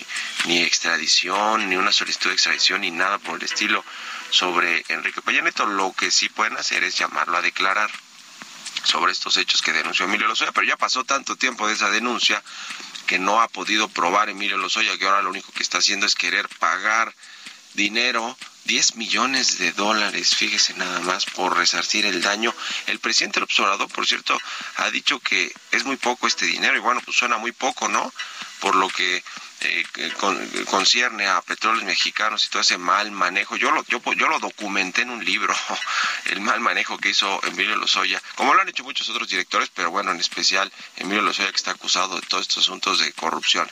ni 0.46 0.64
extradición, 0.64 1.70
ni 1.70 1.76
una 1.76 1.92
solicitud 1.92 2.30
de 2.32 2.34
extradición, 2.34 2.82
ni 2.82 2.90
nada 2.90 3.20
por 3.20 3.38
el 3.38 3.44
estilo 3.46 3.86
sobre 4.30 4.84
Enrique 4.90 5.22
Peña 5.22 5.42
Nieto. 5.42 5.66
Lo 5.66 5.94
que 5.94 6.12
sí 6.12 6.30
pueden 6.30 6.58
hacer 6.58 6.84
es 6.84 6.98
llamarlo 6.98 7.38
a 7.38 7.42
declarar 7.42 7.90
sobre 8.84 9.12
estos 9.12 9.38
hechos 9.38 9.62
que 9.62 9.74
denunció 9.74 10.06
Emilio 10.06 10.28
Lozoya, 10.28 10.52
pero 10.52 10.68
ya 10.68 10.78
pasó 10.78 11.04
tanto 11.04 11.36
tiempo 11.36 11.68
de 11.68 11.74
esa 11.74 11.90
denuncia 11.90 12.42
que 13.06 13.20
no 13.20 13.42
ha 13.42 13.48
podido 13.48 13.88
probar 13.88 14.30
Emilio 14.30 14.58
Lozoya, 14.58 14.98
que 14.98 15.06
ahora 15.06 15.22
lo 15.22 15.30
único 15.30 15.52
que 15.52 15.64
está 15.64 15.80
haciendo 15.80 16.06
es 16.06 16.16
querer 16.16 16.48
pagar 16.60 17.14
dinero, 17.74 18.38
10 18.66 18.96
millones 18.96 19.60
de 19.60 19.72
dólares, 19.72 20.36
fíjese 20.36 20.74
nada 20.74 21.00
más, 21.02 21.26
por 21.26 21.56
resarcir 21.56 22.06
el 22.06 22.22
daño. 22.22 22.54
El 22.88 23.00
presidente 23.00 23.42
observador, 23.42 23.88
por 23.90 24.06
cierto, 24.06 24.38
ha 24.78 24.90
dicho 24.92 25.20
que 25.20 25.54
es 25.72 25.86
muy 25.86 25.96
poco 25.96 26.28
este 26.28 26.46
dinero, 26.46 26.76
y 26.76 26.82
bueno, 26.82 27.02
pues 27.06 27.16
suena 27.16 27.38
muy 27.38 27.54
poco, 27.54 27.88
¿no? 27.88 28.14
Por 28.60 28.76
lo 28.76 28.90
que 28.90 29.24
eh, 29.68 30.14
concierne 30.66 31.28
a 31.28 31.42
petróleos 31.42 31.84
mexicanos 31.84 32.46
y 32.46 32.48
todo 32.48 32.62
ese 32.62 32.78
mal 32.78 33.12
manejo. 33.12 33.58
Yo 33.58 33.72
lo, 33.72 33.84
yo, 33.86 34.02
yo 34.14 34.28
lo 34.28 34.40
documenté 34.40 35.02
en 35.02 35.10
un 35.10 35.24
libro, 35.24 35.54
el 36.26 36.42
mal 36.42 36.60
manejo 36.60 36.98
que 36.98 37.10
hizo 37.10 37.40
Emilio 37.44 37.76
Lozoya, 37.76 38.22
como 38.36 38.54
lo 38.54 38.62
han 38.62 38.70
hecho 38.70 38.84
muchos 38.84 39.10
otros 39.10 39.28
directores, 39.28 39.70
pero 39.74 39.92
bueno, 39.92 40.12
en 40.12 40.20
especial 40.20 40.72
Emilio 40.96 41.22
Lozoya 41.22 41.52
que 41.52 41.58
está 41.58 41.72
acusado 41.72 42.16
de 42.20 42.26
todos 42.28 42.44
estos 42.44 42.64
asuntos 42.64 43.00
de 43.00 43.12
corrupción. 43.14 43.70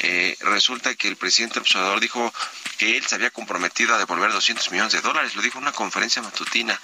Eh, 0.00 0.36
resulta 0.40 0.94
que 0.94 1.08
el 1.08 1.16
presidente 1.16 1.58
observador 1.58 2.00
dijo 2.00 2.32
que 2.78 2.96
él 2.96 3.06
se 3.06 3.14
había 3.14 3.30
comprometido 3.30 3.94
a 3.94 3.98
devolver 3.98 4.32
200 4.32 4.70
millones 4.70 4.92
de 4.92 5.00
dólares, 5.00 5.34
lo 5.34 5.42
dijo 5.42 5.58
en 5.58 5.64
una 5.64 5.72
conferencia 5.72 6.22
matutina, 6.22 6.80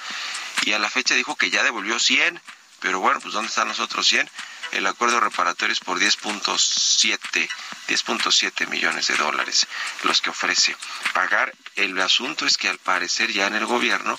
y 0.63 0.73
a 0.73 0.79
la 0.79 0.91
fecha 0.91 1.15
dijo 1.15 1.37
que 1.37 1.51
ya 1.51 1.63
devolvió 1.63 1.99
100, 1.99 2.41
pero 2.81 3.01
bueno, 3.01 3.21
pues 3.21 3.35
¿dónde 3.35 3.49
están 3.49 3.69
los 3.69 3.81
otros 3.81 4.07
100? 4.09 4.29
El 4.73 4.87
acuerdo 4.87 5.21
reparatorio 5.21 5.73
es 5.73 5.81
por 5.81 5.99
10.7 5.99 7.49
10.7 7.91 8.69
millones 8.69 9.09
de 9.09 9.17
dólares 9.17 9.67
los 10.05 10.21
que 10.21 10.31
ofrece 10.31 10.77
pagar. 11.13 11.53
El 11.75 12.01
asunto 12.01 12.47
es 12.47 12.57
que 12.57 12.69
al 12.69 12.79
parecer 12.79 13.33
ya 13.33 13.49
en 13.49 13.57
el 13.57 13.67
gobierno, 13.67 14.19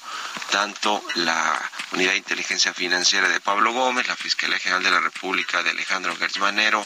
tanto 0.51 1.01
la 1.15 1.71
Unidad 1.91 2.11
de 2.11 2.17
Inteligencia 2.17 2.73
Financiera 2.73 3.29
de 3.29 3.39
Pablo 3.39 3.71
Gómez, 3.71 4.07
la 4.07 4.15
Fiscalía 4.17 4.59
General 4.59 4.83
de 4.83 4.91
la 4.91 4.99
República 4.99 5.63
de 5.63 5.69
Alejandro 5.69 6.15
Gertzmanero 6.17 6.85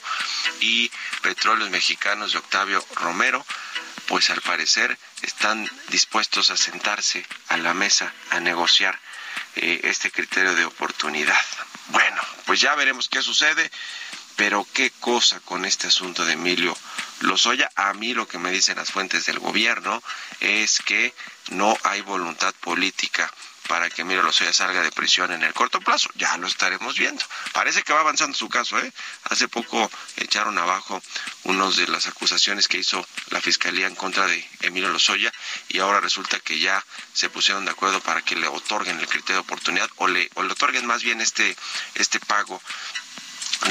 y 0.60 0.91
Petróleos 1.22 1.72
Mexicanos 1.72 2.34
de 2.34 2.39
Octavio 2.39 2.86
Romero, 2.95 3.43
pues 4.07 4.29
al 4.29 4.41
parecer 4.41 4.98
están 5.24 5.67
dispuestos 5.89 6.51
a 6.51 6.57
sentarse 6.57 7.25
a 7.48 7.57
la 7.57 7.74
mesa 7.74 8.13
a 8.29 8.39
negociar 8.39 9.00
eh, 9.55 9.81
este 9.84 10.12
criterio 10.12 10.53
de 10.53 10.65
oportunidad. 10.65 11.41
Bueno, 11.89 12.22
pues 12.46 12.62
ya 12.62 12.75
veremos 12.75 13.10
qué 13.10 13.22
sucede, 13.22 13.72
pero 14.36 14.68
qué 14.74 14.92
cosa 15.00 15.39
con 15.42 15.65
este 15.65 15.88
asunto 15.88 16.25
de 16.25 16.34
Emilio 16.34 16.75
Lozoya. 17.22 17.70
A 17.75 17.94
mí 17.94 18.13
lo 18.13 18.27
que 18.27 18.39
me 18.39 18.51
dicen 18.51 18.77
las 18.77 18.92
fuentes 18.92 19.25
del 19.25 19.39
gobierno 19.39 20.01
es 20.39 20.80
que 20.80 21.13
no 21.50 21.77
hay 21.84 22.01
voluntad 22.01 22.54
política 22.56 23.32
para 23.67 23.89
que 23.89 24.01
Emilio 24.01 24.24
Lozoya 24.24 24.53
salga 24.53 24.81
de 24.81 24.91
prisión 24.91 25.31
en 25.31 25.43
el 25.43 25.53
corto 25.53 25.79
plazo. 25.79 26.10
Ya 26.15 26.38
lo 26.38 26.48
estaremos 26.48 26.98
viendo. 26.98 27.24
Parece 27.53 27.84
que 27.84 27.93
va 27.93 28.01
avanzando 28.01 28.38
su 28.38 28.50
caso, 28.50 28.79
¿eh? 28.79 28.91
Hace 29.25 29.48
poco 29.48 29.89
echaron 30.17 30.57
abajo 30.57 31.01
unos 31.43 31.77
de 31.77 31.88
las 31.88 32.07
acusaciones 32.07 32.67
que 32.67 32.77
hizo 32.77 33.05
la 33.29 33.41
Fiscalía 33.41 33.88
en 33.88 33.95
contra 33.95 34.27
de 34.27 34.48
Emilio 34.62 34.89
Lozoya 34.89 35.31
y 35.69 35.79
ahora 35.79 36.00
resulta 36.00 36.39
que 36.39 36.60
ya 36.60 36.84
se 37.13 37.29
pusieron 37.29 37.65
de 37.65 37.72
acuerdo 37.72 38.01
para 38.01 38.22
que 38.22 38.36
le 38.36 38.48
otorguen 38.48 39.00
el 39.00 39.07
criterio 39.07 39.36
de 39.36 39.41
oportunidad 39.41 39.89
o 39.98 40.07
le, 40.07 40.29
o 40.36 40.43
le 40.43 40.51
otorguen 40.51 40.86
más 40.86 41.03
bien 41.03 41.22
este, 41.22 41.55
este 41.95 42.19
pago 42.19 42.62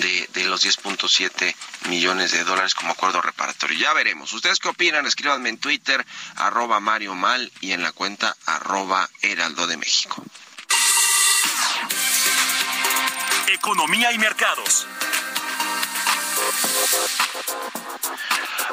de, 0.01 0.29
de, 0.33 0.45
los 0.45 0.65
10.7 0.65 1.55
millones 1.89 2.33
de 2.33 2.45
dólares 2.45 2.75
como 2.75 2.93
acuerdo 2.93 3.21
reparatorio. 3.21 3.79
Ya 3.79 3.93
veremos. 3.93 4.33
¿Ustedes 4.33 4.59
qué 4.59 4.69
opinan? 4.69 5.07
Escríbanme 5.07 5.49
en 5.49 5.59
Twitter, 5.59 6.05
arroba 6.37 6.81
Mario 6.81 7.15
Mal 7.15 7.51
y 7.61 7.73
en 7.73 7.83
la 7.83 7.93
cuenta 7.93 8.37
arroba 8.47 9.09
Heraldo 9.23 9.67
de 9.67 9.77
México. 9.77 10.23
Economía 13.49 14.13
y 14.13 14.19
mercados. 14.19 14.87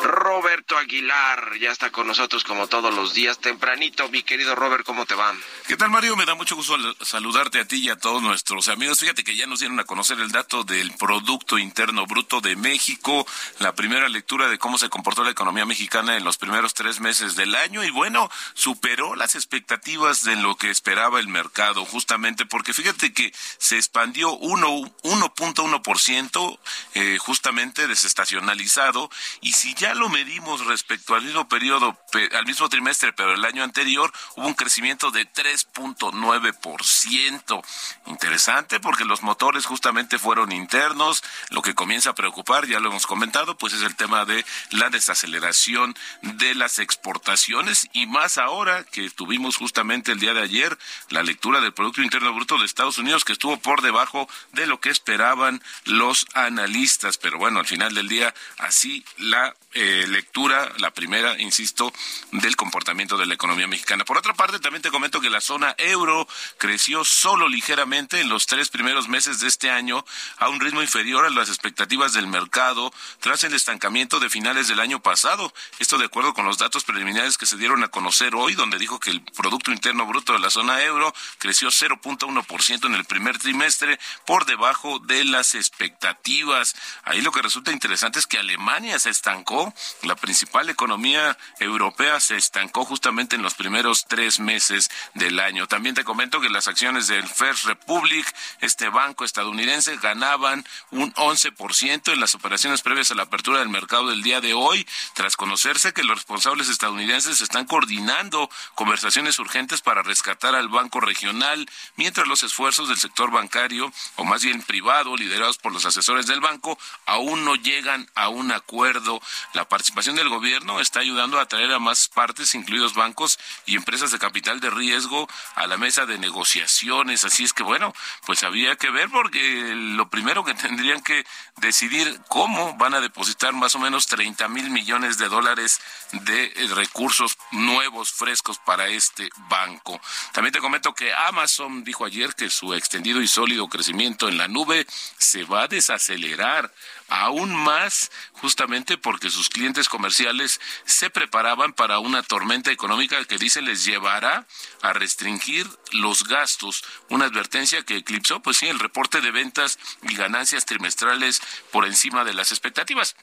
Roberto 0.01 0.77
Aguilar 0.77 1.57
ya 1.59 1.71
está 1.71 1.91
con 1.91 2.07
nosotros 2.07 2.43
como 2.43 2.67
todos 2.67 2.93
los 2.93 3.13
días 3.13 3.39
tempranito. 3.39 4.09
Mi 4.09 4.23
querido 4.23 4.55
Robert, 4.55 4.83
¿cómo 4.83 5.05
te 5.05 5.13
va? 5.13 5.31
¿Qué 5.67 5.77
tal, 5.77 5.91
Mario? 5.91 6.15
Me 6.15 6.25
da 6.25 6.33
mucho 6.33 6.55
gusto 6.55 6.75
saludarte 7.03 7.59
a 7.59 7.65
ti 7.65 7.75
y 7.77 7.89
a 7.89 7.97
todos 7.97 8.23
nuestros 8.23 8.67
amigos. 8.67 8.97
Fíjate 8.99 9.23
que 9.23 9.35
ya 9.35 9.45
nos 9.45 9.59
dieron 9.59 9.79
a 9.79 9.83
conocer 9.83 10.19
el 10.19 10.31
dato 10.31 10.63
del 10.63 10.91
Producto 10.93 11.59
Interno 11.59 12.07
Bruto 12.07 12.41
de 12.41 12.55
México, 12.55 13.27
la 13.59 13.75
primera 13.75 14.09
lectura 14.09 14.49
de 14.49 14.57
cómo 14.57 14.79
se 14.79 14.89
comportó 14.89 15.23
la 15.23 15.29
economía 15.31 15.65
mexicana 15.65 16.17
en 16.17 16.23
los 16.23 16.37
primeros 16.37 16.73
tres 16.73 16.99
meses 16.99 17.35
del 17.35 17.53
año 17.55 17.83
y 17.83 17.91
bueno, 17.91 18.31
superó 18.53 19.15
las 19.15 19.35
expectativas 19.35 20.23
de 20.23 20.35
lo 20.35 20.57
que 20.57 20.71
esperaba 20.71 21.19
el 21.19 21.27
mercado, 21.27 21.85
justamente 21.85 22.47
porque 22.47 22.73
fíjate 22.73 23.13
que 23.13 23.31
se 23.57 23.75
expandió 23.75 24.31
1.1% 24.39 26.59
eh, 26.95 27.17
justamente 27.19 27.50
desestacionalizado 27.51 29.11
y 29.41 29.51
si 29.53 29.73
ya 29.75 29.93
lo 29.93 30.09
medimos 30.09 30.65
respecto 30.65 31.13
al 31.15 31.23
mismo 31.23 31.47
periodo, 31.47 31.97
al 32.33 32.45
mismo 32.45 32.67
trimestre, 32.69 33.13
pero 33.13 33.33
el 33.33 33.45
año 33.45 33.63
anterior, 33.63 34.11
hubo 34.35 34.47
un 34.47 34.53
crecimiento 34.53 35.11
de 35.11 35.25
3.9%. 35.27 37.63
Interesante 38.07 38.79
porque 38.79 39.05
los 39.05 39.21
motores 39.21 39.65
justamente 39.65 40.17
fueron 40.17 40.51
internos. 40.51 41.23
Lo 41.49 41.61
que 41.61 41.75
comienza 41.75 42.09
a 42.11 42.15
preocupar, 42.15 42.67
ya 42.67 42.79
lo 42.79 42.89
hemos 42.89 43.05
comentado, 43.05 43.57
pues 43.57 43.73
es 43.73 43.81
el 43.81 43.95
tema 43.95 44.23
de 44.25 44.45
la 44.71 44.89
desaceleración 44.89 45.95
de 46.21 46.55
las 46.55 46.79
exportaciones 46.79 47.89
y 47.93 48.07
más 48.07 48.37
ahora 48.37 48.85
que 48.85 49.09
tuvimos 49.09 49.57
justamente 49.57 50.13
el 50.13 50.19
día 50.19 50.33
de 50.33 50.41
ayer 50.41 50.77
la 51.09 51.23
lectura 51.23 51.59
del 51.59 51.73
Producto 51.73 52.01
Interno 52.01 52.33
Bruto 52.33 52.57
de 52.57 52.65
Estados 52.65 52.97
Unidos 52.97 53.25
que 53.25 53.33
estuvo 53.33 53.57
por 53.57 53.81
debajo 53.81 54.29
de 54.53 54.67
lo 54.67 54.79
que 54.79 54.89
esperaban 54.89 55.61
los 55.85 56.25
analistas. 56.33 57.17
Pero 57.17 57.40
bueno, 57.41 57.59
al 57.59 57.65
final 57.65 57.95
del 57.95 58.07
día, 58.07 58.31
así 58.59 59.03
la 59.17 59.55
eh, 59.73 60.05
lectura, 60.07 60.71
la 60.79 60.91
primera, 60.91 61.39
insisto, 61.39 61.93
del 62.31 62.55
comportamiento 62.55 63.17
de 63.17 63.25
la 63.25 63.33
economía 63.33 63.67
mexicana. 63.67 64.03
Por 64.03 64.17
otra 64.17 64.33
parte, 64.33 64.59
también 64.59 64.81
te 64.81 64.91
comento 64.91 65.21
que 65.21 65.29
la 65.29 65.39
zona 65.39 65.75
euro 65.77 66.27
creció 66.57 67.05
solo 67.05 67.47
ligeramente 67.47 68.19
en 68.19 68.27
los 68.27 68.47
tres 68.47 68.69
primeros 68.69 69.07
meses 69.07 69.39
de 69.39 69.47
este 69.47 69.69
año 69.69 70.03
a 70.37 70.49
un 70.49 70.59
ritmo 70.59 70.81
inferior 70.81 71.25
a 71.25 71.29
las 71.29 71.47
expectativas 71.47 72.13
del 72.13 72.27
mercado 72.27 72.93
tras 73.19 73.43
el 73.45 73.53
estancamiento 73.53 74.19
de 74.19 74.29
finales 74.29 74.67
del 74.67 74.79
año 74.79 75.01
pasado. 75.01 75.53
Esto 75.79 75.97
de 75.97 76.05
acuerdo 76.05 76.33
con 76.33 76.45
los 76.45 76.57
datos 76.57 76.83
preliminares 76.83 77.37
que 77.37 77.45
se 77.45 77.57
dieron 77.57 77.83
a 77.83 77.87
conocer 77.87 78.35
hoy, 78.35 78.55
donde 78.55 78.77
dijo 78.77 78.99
que 78.99 79.11
el 79.11 79.21
Producto 79.21 79.71
Interno 79.71 80.05
Bruto 80.05 80.33
de 80.33 80.39
la 80.39 80.49
zona 80.49 80.81
euro 80.83 81.13
creció 81.37 81.69
0.1% 81.69 82.85
en 82.87 82.95
el 82.95 83.05
primer 83.05 83.37
trimestre 83.37 83.99
por 84.25 84.45
debajo 84.45 84.99
de 84.99 85.23
las 85.23 85.55
expectativas. 85.55 86.75
Ahí 87.03 87.21
lo 87.21 87.31
que 87.31 87.41
resulta 87.41 87.71
interesante 87.71 88.19
es 88.19 88.27
que 88.27 88.37
Alemania 88.37 88.99
se 88.99 89.09
estancó 89.09 89.60
la 90.03 90.15
principal 90.15 90.69
economía 90.69 91.37
europea 91.59 92.19
se 92.19 92.37
estancó 92.37 92.85
justamente 92.85 93.35
en 93.35 93.43
los 93.43 93.53
primeros 93.53 94.05
tres 94.07 94.39
meses 94.39 94.89
del 95.13 95.39
año. 95.39 95.67
También 95.67 95.95
te 95.95 96.03
comento 96.03 96.41
que 96.41 96.49
las 96.49 96.67
acciones 96.67 97.07
del 97.07 97.27
First 97.27 97.65
Republic, 97.65 98.25
este 98.59 98.89
banco 98.89 99.25
estadounidense, 99.25 99.97
ganaban 99.97 100.65
un 100.91 101.13
11% 101.13 102.13
en 102.13 102.19
las 102.19 102.35
operaciones 102.35 102.81
previas 102.81 103.11
a 103.11 103.15
la 103.15 103.23
apertura 103.23 103.59
del 103.59 103.69
mercado 103.69 104.09
del 104.09 104.23
día 104.23 104.41
de 104.41 104.53
hoy, 104.53 104.87
tras 105.13 105.35
conocerse 105.35 105.93
que 105.93 106.03
los 106.03 106.17
responsables 106.17 106.69
estadounidenses 106.69 107.41
están 107.41 107.65
coordinando 107.65 108.49
conversaciones 108.75 109.39
urgentes 109.39 109.81
para 109.81 110.03
rescatar 110.03 110.55
al 110.55 110.69
banco 110.69 110.99
regional, 110.99 111.69
mientras 111.95 112.27
los 112.27 112.43
esfuerzos 112.43 112.87
del 112.87 112.97
sector 112.97 113.31
bancario, 113.31 113.91
o 114.15 114.23
más 114.23 114.43
bien 114.43 114.61
privado, 114.61 115.15
liderados 115.15 115.57
por 115.57 115.71
los 115.71 115.85
asesores 115.85 116.27
del 116.27 116.41
banco, 116.41 116.77
aún 117.05 117.45
no 117.45 117.55
llegan 117.55 118.09
a 118.15 118.29
un 118.29 118.51
acuerdo 118.51 119.21
la 119.53 119.67
participación 119.67 120.15
del 120.15 120.29
gobierno 120.29 120.79
está 120.79 120.99
ayudando 120.99 121.39
a 121.39 121.43
atraer 121.43 121.71
a 121.71 121.79
más 121.79 122.07
partes, 122.07 122.55
incluidos 122.55 122.93
bancos 122.93 123.39
y 123.65 123.75
empresas 123.75 124.11
de 124.11 124.19
capital 124.19 124.59
de 124.59 124.69
riesgo, 124.69 125.27
a 125.55 125.67
la 125.67 125.77
mesa 125.77 126.05
de 126.05 126.17
negociaciones. 126.17 127.23
Así 127.23 127.43
es 127.43 127.53
que, 127.53 127.63
bueno, 127.63 127.93
pues 128.25 128.43
había 128.43 128.75
que 128.75 128.89
ver 128.89 129.09
porque 129.09 129.73
lo 129.75 130.09
primero 130.09 130.43
que 130.43 130.53
tendrían 130.61 131.01
que 131.01 131.25
decidir 131.57 132.21
cómo 132.27 132.75
van 132.77 132.93
a 132.93 133.01
depositar 133.01 133.53
más 133.53 133.75
o 133.75 133.79
menos 133.79 134.07
30 134.07 134.47
mil 134.47 134.69
millones 134.69 135.17
de 135.17 135.27
dólares 135.29 135.79
de 136.11 136.45
eh, 136.45 136.67
recursos 136.73 137.37
nuevos, 137.51 138.11
frescos 138.11 138.59
para 138.59 138.87
este 138.87 139.29
banco. 139.49 139.99
También 140.31 140.53
te 140.53 140.59
comento 140.59 140.93
que 140.93 141.13
Amazon 141.13 141.83
dijo 141.83 142.05
ayer 142.05 142.35
que 142.35 142.49
su 142.49 142.73
extendido 142.73 143.21
y 143.21 143.27
sólido 143.27 143.67
crecimiento 143.67 144.29
en 144.29 144.37
la 144.37 144.47
nube 144.47 144.85
se 145.17 145.43
va 145.43 145.63
a 145.63 145.67
desacelerar 145.67 146.71
aún 147.11 147.53
más 147.53 148.09
justamente 148.31 148.97
porque 148.97 149.29
sus 149.29 149.49
clientes 149.49 149.89
comerciales 149.89 150.61
se 150.85 151.09
preparaban 151.09 151.73
para 151.73 151.99
una 151.99 152.23
tormenta 152.23 152.71
económica 152.71 153.23
que 153.25 153.37
dice 153.37 153.61
les 153.61 153.83
llevará 153.83 154.47
a 154.81 154.93
restringir 154.93 155.67
los 155.91 156.23
gastos, 156.23 156.83
una 157.09 157.25
advertencia 157.25 157.83
que 157.83 157.97
eclipsó 157.97 158.41
pues 158.41 158.57
sí 158.57 158.67
el 158.67 158.79
reporte 158.79 159.19
de 159.19 159.31
ventas 159.31 159.77
y 160.03 160.15
ganancias 160.15 160.65
trimestrales 160.65 161.41
por 161.71 161.85
encima 161.85 162.23
de 162.23 162.33
las 162.33 162.51
expectativas. 162.51 163.15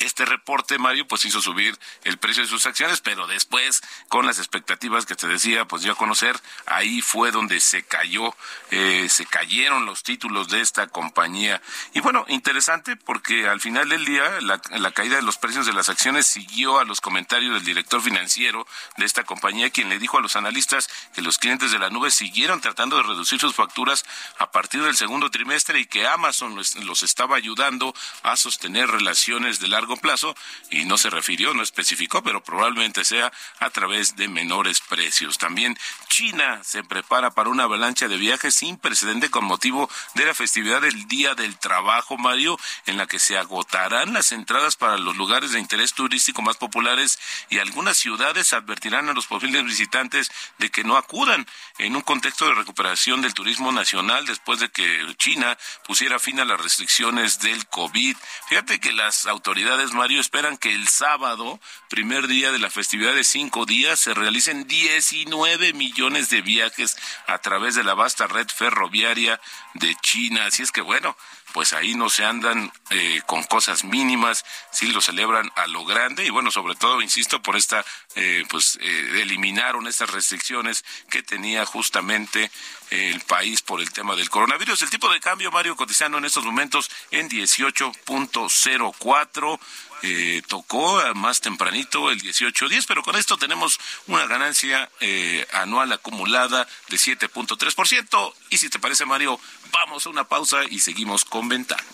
Este 0.00 0.24
reporte, 0.24 0.78
Mario, 0.78 1.06
pues 1.06 1.24
hizo 1.24 1.40
subir 1.40 1.78
el 2.04 2.18
precio 2.18 2.42
de 2.42 2.48
sus 2.48 2.66
acciones, 2.66 3.00
pero 3.00 3.26
después, 3.26 3.82
con 4.08 4.26
las 4.26 4.38
expectativas 4.38 5.06
que 5.06 5.14
te 5.14 5.26
decía, 5.26 5.64
pues 5.64 5.82
dio 5.82 5.92
a 5.92 5.96
conocer, 5.96 6.38
ahí 6.66 7.00
fue 7.00 7.30
donde 7.30 7.60
se 7.60 7.82
cayó, 7.82 8.34
eh, 8.70 9.06
se 9.08 9.26
cayeron 9.26 9.86
los 9.86 10.02
títulos 10.02 10.48
de 10.48 10.60
esta 10.60 10.86
compañía. 10.88 11.62
Y 11.94 12.00
bueno, 12.00 12.24
interesante 12.28 12.96
porque 12.96 13.48
al 13.48 13.60
final 13.60 13.88
del 13.88 14.04
día 14.04 14.40
la, 14.40 14.58
caída 14.92 15.16
de 15.16 15.22
los 15.22 15.38
precios 15.38 15.66
de 15.66 15.72
las 15.72 15.88
acciones 15.88 16.26
siguió 16.26 16.78
a 16.78 16.84
los 16.84 17.00
comentarios 17.00 17.54
del 17.54 17.64
director 17.64 18.02
financiero 18.02 18.66
de 18.96 19.04
esta 19.04 19.24
compañía, 19.24 19.70
quien 19.70 19.88
le 19.88 19.98
dijo 19.98 20.18
a 20.18 20.20
los 20.20 20.36
analistas 20.36 20.88
que 21.14 21.22
los 21.22 21.38
clientes 21.38 21.72
de 21.72 21.78
la 21.78 21.90
nube 21.90 22.10
siguieron 22.10 22.60
tratando 22.60 22.96
de 22.96 23.02
reducir 23.02 23.40
sus 23.40 23.54
facturas 23.54 24.04
a 24.38 24.50
partir 24.50 24.82
del 24.82 24.96
segundo 24.96 25.30
trimestre 25.30 25.80
y 25.80 25.86
que 25.86 26.06
Amazon 26.06 26.54
los, 26.56 26.76
los 26.76 27.02
estaba 27.02 27.36
ayudando 27.36 27.94
a 28.22 28.36
sostener 28.36 28.90
relaciones 28.90 29.60
de 29.60 29.68
largo 29.68 29.85
plazo 29.94 30.34
y 30.70 30.84
no 30.86 30.98
se 30.98 31.10
refirió, 31.10 31.54
no 31.54 31.62
especificó, 31.62 32.22
pero 32.22 32.42
probablemente 32.42 33.04
sea 33.04 33.32
a 33.60 33.70
través 33.70 34.16
de 34.16 34.26
menores 34.28 34.80
precios. 34.80 35.38
También 35.38 35.78
China 36.08 36.60
se 36.64 36.82
prepara 36.82 37.30
para 37.30 37.50
una 37.50 37.64
avalancha 37.64 38.08
de 38.08 38.16
viajes 38.16 38.54
sin 38.54 38.78
precedente 38.78 39.30
con 39.30 39.44
motivo 39.44 39.88
de 40.14 40.26
la 40.26 40.34
festividad 40.34 40.80
del 40.80 41.06
Día 41.06 41.34
del 41.34 41.58
Trabajo, 41.58 42.18
Mario, 42.18 42.58
en 42.86 42.96
la 42.96 43.06
que 43.06 43.18
se 43.18 43.38
agotarán 43.38 44.12
las 44.12 44.32
entradas 44.32 44.76
para 44.76 44.98
los 44.98 45.16
lugares 45.16 45.52
de 45.52 45.60
interés 45.60 45.92
turístico 45.92 46.42
más 46.42 46.56
populares 46.56 47.18
y 47.50 47.58
algunas 47.58 47.96
ciudades 47.96 48.52
advertirán 48.52 49.08
a 49.08 49.12
los 49.12 49.26
posibles 49.26 49.64
visitantes 49.64 50.30
de 50.58 50.70
que 50.70 50.84
no 50.84 50.96
acudan 50.96 51.46
en 51.78 51.96
un 51.96 52.02
contexto 52.02 52.46
de 52.46 52.54
recuperación 52.54 53.20
del 53.20 53.34
turismo 53.34 53.72
nacional 53.72 54.24
después 54.24 54.60
de 54.60 54.70
que 54.70 55.14
China 55.18 55.58
pusiera 55.86 56.18
fin 56.18 56.40
a 56.40 56.44
las 56.44 56.60
restricciones 56.60 57.40
del 57.40 57.66
COVID. 57.66 58.16
Fíjate 58.48 58.80
que 58.80 58.92
las 58.92 59.26
autoridades, 59.26 59.75
Mario, 59.92 60.20
esperan 60.20 60.56
que 60.56 60.74
el 60.74 60.88
sábado, 60.88 61.60
primer 61.88 62.26
día 62.26 62.50
de 62.50 62.58
la 62.58 62.70
festividad 62.70 63.14
de 63.14 63.24
cinco 63.24 63.66
días, 63.66 64.00
se 64.00 64.14
realicen 64.14 64.66
19 64.66 65.72
millones 65.74 66.30
de 66.30 66.40
viajes 66.40 66.96
a 67.26 67.38
través 67.38 67.74
de 67.74 67.84
la 67.84 67.94
vasta 67.94 68.26
red 68.26 68.48
ferroviaria 68.48 69.40
de 69.74 69.94
China. 70.02 70.46
Así 70.46 70.62
es 70.62 70.72
que 70.72 70.80
bueno, 70.80 71.16
pues 71.52 71.72
ahí 71.72 71.94
no 71.94 72.10
se 72.10 72.24
andan 72.24 72.72
eh, 72.90 73.22
con 73.26 73.42
cosas 73.44 73.84
mínimas, 73.84 74.44
sí 74.72 74.88
lo 74.88 75.00
celebran 75.00 75.50
a 75.56 75.66
lo 75.66 75.84
grande 75.84 76.24
y 76.24 76.30
bueno, 76.30 76.50
sobre 76.50 76.74
todo, 76.74 77.00
insisto, 77.00 77.40
por 77.42 77.56
esta, 77.56 77.84
eh, 78.14 78.44
pues 78.50 78.78
eh, 78.80 79.22
eliminaron 79.22 79.86
estas 79.86 80.10
restricciones 80.10 80.84
que 81.10 81.22
tenía 81.22 81.64
justamente 81.64 82.50
el 82.90 83.20
país 83.22 83.62
por 83.62 83.80
el 83.80 83.90
tema 83.92 84.14
del 84.16 84.28
coronavirus. 84.30 84.82
El 84.82 84.90
tipo 84.90 85.08
de 85.10 85.18
cambio, 85.20 85.50
Mario, 85.50 85.74
cotizando 85.76 86.18
en 86.18 86.24
estos 86.24 86.44
momentos 86.44 86.90
en 87.10 87.28
18.04. 87.28 89.58
Eh, 90.02 90.42
tocó 90.46 91.02
más 91.14 91.40
tempranito 91.40 92.10
el 92.10 92.20
18.10, 92.20 92.84
pero 92.86 93.02
con 93.02 93.16
esto 93.16 93.38
tenemos 93.38 93.80
una 94.06 94.26
ganancia 94.26 94.90
eh, 95.00 95.46
anual 95.52 95.90
acumulada 95.92 96.68
de 96.88 96.96
7.3%. 96.96 98.34
Y 98.50 98.58
si 98.58 98.68
te 98.68 98.78
parece, 98.78 99.06
Mario, 99.06 99.40
vamos 99.72 100.06
a 100.06 100.10
una 100.10 100.24
pausa 100.24 100.64
y 100.68 100.80
seguimos 100.80 101.24
comentando. 101.24 101.84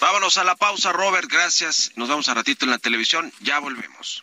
Vámonos 0.00 0.38
a 0.38 0.44
la 0.44 0.56
pausa, 0.56 0.92
Robert, 0.92 1.30
gracias. 1.30 1.92
Nos 1.96 2.08
vemos 2.08 2.28
a 2.28 2.34
ratito 2.34 2.64
en 2.64 2.70
la 2.70 2.78
televisión, 2.78 3.32
ya 3.40 3.58
volvemos. 3.58 4.22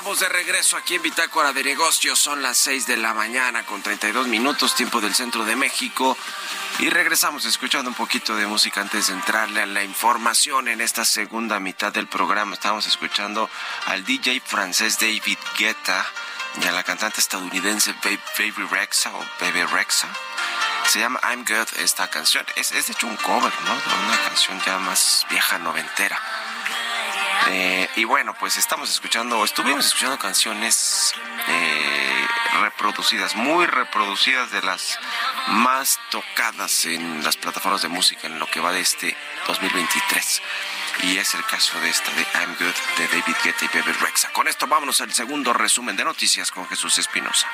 Estamos 0.00 0.20
de 0.20 0.30
regreso 0.30 0.78
aquí 0.78 0.94
en 0.94 1.02
Bitácora 1.02 1.52
de 1.52 1.62
Negocios. 1.62 2.18
Son 2.18 2.40
las 2.40 2.56
6 2.56 2.86
de 2.86 2.96
la 2.96 3.12
mañana 3.12 3.66
con 3.66 3.82
32 3.82 4.28
minutos, 4.28 4.74
tiempo 4.74 4.98
del 5.02 5.14
centro 5.14 5.44
de 5.44 5.56
México. 5.56 6.16
Y 6.78 6.88
regresamos 6.88 7.44
escuchando 7.44 7.90
un 7.90 7.94
poquito 7.94 8.34
de 8.34 8.46
música 8.46 8.80
antes 8.80 9.08
de 9.08 9.12
entrarle 9.12 9.60
a 9.60 9.66
la 9.66 9.84
información 9.84 10.68
en 10.68 10.80
esta 10.80 11.04
segunda 11.04 11.60
mitad 11.60 11.92
del 11.92 12.06
programa. 12.06 12.54
Estamos 12.54 12.86
escuchando 12.86 13.50
al 13.86 14.02
DJ 14.06 14.40
francés 14.40 14.98
David 14.98 15.36
Guetta 15.58 16.06
y 16.62 16.66
a 16.66 16.72
la 16.72 16.82
cantante 16.82 17.20
estadounidense 17.20 17.92
Ba- 17.92 18.22
Baby 18.38 18.66
Rexa 18.70 19.10
o 19.14 19.22
Baby 19.38 19.64
Rexa. 19.64 20.08
Se 20.86 20.98
llama 20.98 21.20
I'm 21.24 21.44
Good 21.44 21.78
esta 21.78 22.08
canción. 22.08 22.46
Es, 22.56 22.72
es 22.72 22.86
de 22.86 22.94
hecho 22.94 23.06
un 23.06 23.16
cover, 23.16 23.52
¿no? 23.66 23.74
De 23.74 24.04
una 24.06 24.18
canción 24.24 24.58
ya 24.64 24.78
más 24.78 25.26
vieja 25.28 25.58
noventera. 25.58 26.18
Eh, 27.48 27.88
y 27.96 28.04
bueno, 28.04 28.34
pues 28.38 28.56
estamos 28.56 28.90
escuchando, 28.90 29.44
estuvimos 29.44 29.86
escuchando 29.86 30.18
canciones 30.18 31.12
eh, 31.48 32.26
reproducidas, 32.60 33.34
muy 33.34 33.66
reproducidas 33.66 34.50
de 34.50 34.62
las 34.62 34.98
más 35.48 35.98
tocadas 36.10 36.84
en 36.84 37.24
las 37.24 37.36
plataformas 37.36 37.82
de 37.82 37.88
música 37.88 38.26
en 38.26 38.38
lo 38.38 38.46
que 38.46 38.60
va 38.60 38.72
de 38.72 38.80
este 38.80 39.16
2023. 39.46 40.42
Y 41.02 41.16
es 41.16 41.34
el 41.34 41.44
caso 41.44 41.80
de 41.80 41.88
esta 41.88 42.12
de 42.12 42.26
I'm 42.34 42.54
Good 42.58 42.98
de 42.98 43.08
David 43.08 43.36
Guetta 43.42 43.64
y 43.64 43.68
Bebe 43.68 43.92
Rexa. 43.94 44.30
Con 44.32 44.48
esto 44.48 44.66
vámonos 44.66 45.00
al 45.00 45.12
segundo 45.12 45.52
resumen 45.52 45.96
de 45.96 46.04
noticias 46.04 46.50
con 46.50 46.68
Jesús 46.68 46.98
Espinosa. 46.98 47.48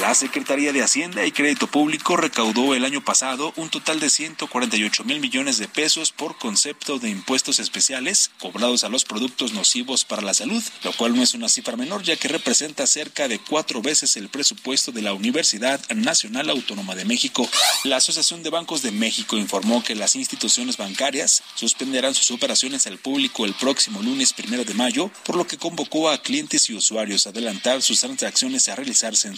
La 0.00 0.14
Secretaría 0.14 0.72
de 0.72 0.82
Hacienda 0.82 1.26
y 1.26 1.32
Crédito 1.32 1.66
Público 1.66 2.16
recaudó 2.16 2.74
el 2.74 2.86
año 2.86 3.04
pasado 3.04 3.52
un 3.56 3.68
total 3.68 4.00
de 4.00 4.08
148 4.08 5.04
mil 5.04 5.20
millones 5.20 5.58
de 5.58 5.68
pesos 5.68 6.12
por 6.12 6.38
concepto 6.38 6.98
de 6.98 7.10
impuestos 7.10 7.58
especiales 7.58 8.30
cobrados 8.40 8.84
a 8.84 8.88
los 8.88 9.04
productos 9.04 9.52
nocivos 9.52 10.06
para 10.06 10.22
la 10.22 10.32
salud, 10.32 10.62
lo 10.82 10.94
cual 10.94 11.14
no 11.14 11.22
es 11.22 11.34
una 11.34 11.50
cifra 11.50 11.76
menor 11.76 12.02
ya 12.04 12.16
que 12.16 12.28
representa 12.28 12.86
cerca 12.86 13.28
de 13.28 13.38
cuatro 13.38 13.82
veces 13.82 14.16
el 14.16 14.30
presupuesto 14.30 14.92
de 14.92 15.02
la 15.02 15.12
Universidad 15.12 15.78
Nacional 15.90 16.48
Autónoma 16.48 16.94
de 16.94 17.04
México. 17.04 17.46
La 17.84 17.96
Asociación 17.96 18.42
de 18.42 18.48
Bancos 18.48 18.80
de 18.80 18.92
México 18.92 19.36
informó 19.36 19.84
que 19.84 19.94
las 19.94 20.16
instituciones 20.16 20.78
bancarias 20.78 21.42
suspenderán 21.54 22.14
sus 22.14 22.30
operaciones 22.30 22.86
al 22.86 22.96
público 22.96 23.44
el 23.44 23.52
próximo 23.52 24.00
lunes 24.00 24.32
primero 24.32 24.64
de 24.64 24.72
mayo, 24.72 25.10
por 25.26 25.36
lo 25.36 25.46
que 25.46 25.58
convocó 25.58 26.08
a 26.08 26.22
clientes 26.22 26.70
y 26.70 26.74
usuarios 26.74 27.26
a 27.26 27.30
adelantar 27.30 27.82
sus 27.82 28.00
transacciones 28.00 28.68
a 28.68 28.74
realizarse 28.76 29.28
en 29.28 29.36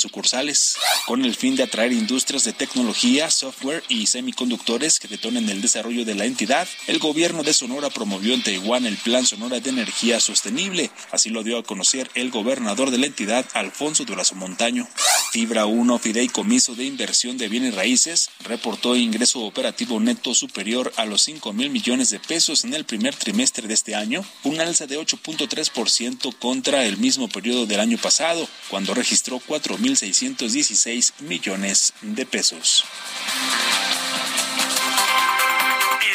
sucursales 0.53 0.77
con 1.07 1.25
el 1.25 1.35
fin 1.35 1.55
de 1.55 1.63
atraer 1.63 1.93
industrias 1.93 2.45
de 2.45 2.53
tecnología, 2.53 3.31
software 3.31 3.83
y 3.89 4.07
semiconductores 4.07 4.99
que 4.99 5.09
detonen 5.09 5.49
el 5.51 5.61
desarrollo 5.61 6.05
de 6.05 6.15
la 6.15 6.25
entidad. 6.25 6.67
El 6.87 6.99
gobierno 6.99 7.43
de 7.43 7.53
Sonora 7.53 7.91
promovió 7.91 8.33
en 8.33 8.43
Taiwán 8.43 8.87
el 8.87 8.97
Plan 8.97 9.27
Sonora 9.27 9.61
de 9.61 9.71
Energía 9.71 10.19
Sostenible. 10.19 10.91
Así 11.13 11.29
lo 11.29 11.43
dio 11.43 11.59
a 11.59 11.63
conocer 11.63 12.11
el 12.15 12.31
gobernador 12.31 12.91
de 12.91 12.99
la 12.99 13.07
entidad, 13.07 13.45
Alfonso 13.53 14.05
Durazo 14.05 14.35
Montaño. 14.35 14.89
Fibra 15.31 15.67
1 15.67 15.99
Fideicomiso 15.99 16.75
de 16.75 16.85
Inversión 16.85 17.37
de 17.37 17.49
Bienes 17.49 17.75
Raíces 17.75 18.31
reportó 18.45 18.97
ingreso 18.97 19.41
operativo 19.41 20.01
neto 20.01 20.33
superior 20.33 20.93
a 20.97 21.05
los 21.05 21.23
5 21.23 21.53
mil 21.53 21.71
millones 21.71 22.11
de 22.11 22.21
pesos 22.21 22.65
en 22.65 22.73
el 22.73 22.85
primer 22.85 23.15
trimestre 23.15 23.67
de 23.67 23.75
este 23.75 23.95
año, 23.95 24.25
un 24.45 24.61
alza 24.61 24.87
de 24.87 24.99
8.3% 24.99 26.39
contra 26.39 26.87
el 26.87 26.99
mismo 26.99 27.29
periodo 27.29 27.67
del 27.67 27.81
año 27.81 27.99
pasado, 27.99 28.49
cuando 28.71 28.95
registró 28.95 29.41
4.600 29.41 30.34
16 30.37 31.14
millones 31.20 31.92
de 32.03 32.27
pesos. 32.27 32.85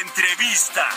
Entrevista. 0.02 0.90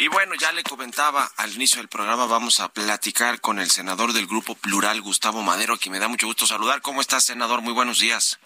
Y 0.00 0.08
bueno, 0.08 0.34
ya 0.34 0.50
le 0.52 0.62
comentaba 0.62 1.28
al 1.36 1.52
inicio 1.52 1.76
del 1.76 1.88
programa, 1.88 2.24
vamos 2.24 2.60
a 2.60 2.72
platicar 2.72 3.38
con 3.42 3.58
el 3.58 3.70
senador 3.70 4.14
del 4.14 4.26
Grupo 4.26 4.54
Plural, 4.54 5.02
Gustavo 5.02 5.42
Madero, 5.42 5.74
a 5.74 5.78
quien 5.78 5.92
me 5.92 5.98
da 5.98 6.08
mucho 6.08 6.26
gusto 6.26 6.46
saludar. 6.46 6.80
¿Cómo 6.80 7.02
estás, 7.02 7.26
senador? 7.26 7.60
Muy 7.60 7.74
buenos 7.74 7.98
días. 7.98 8.40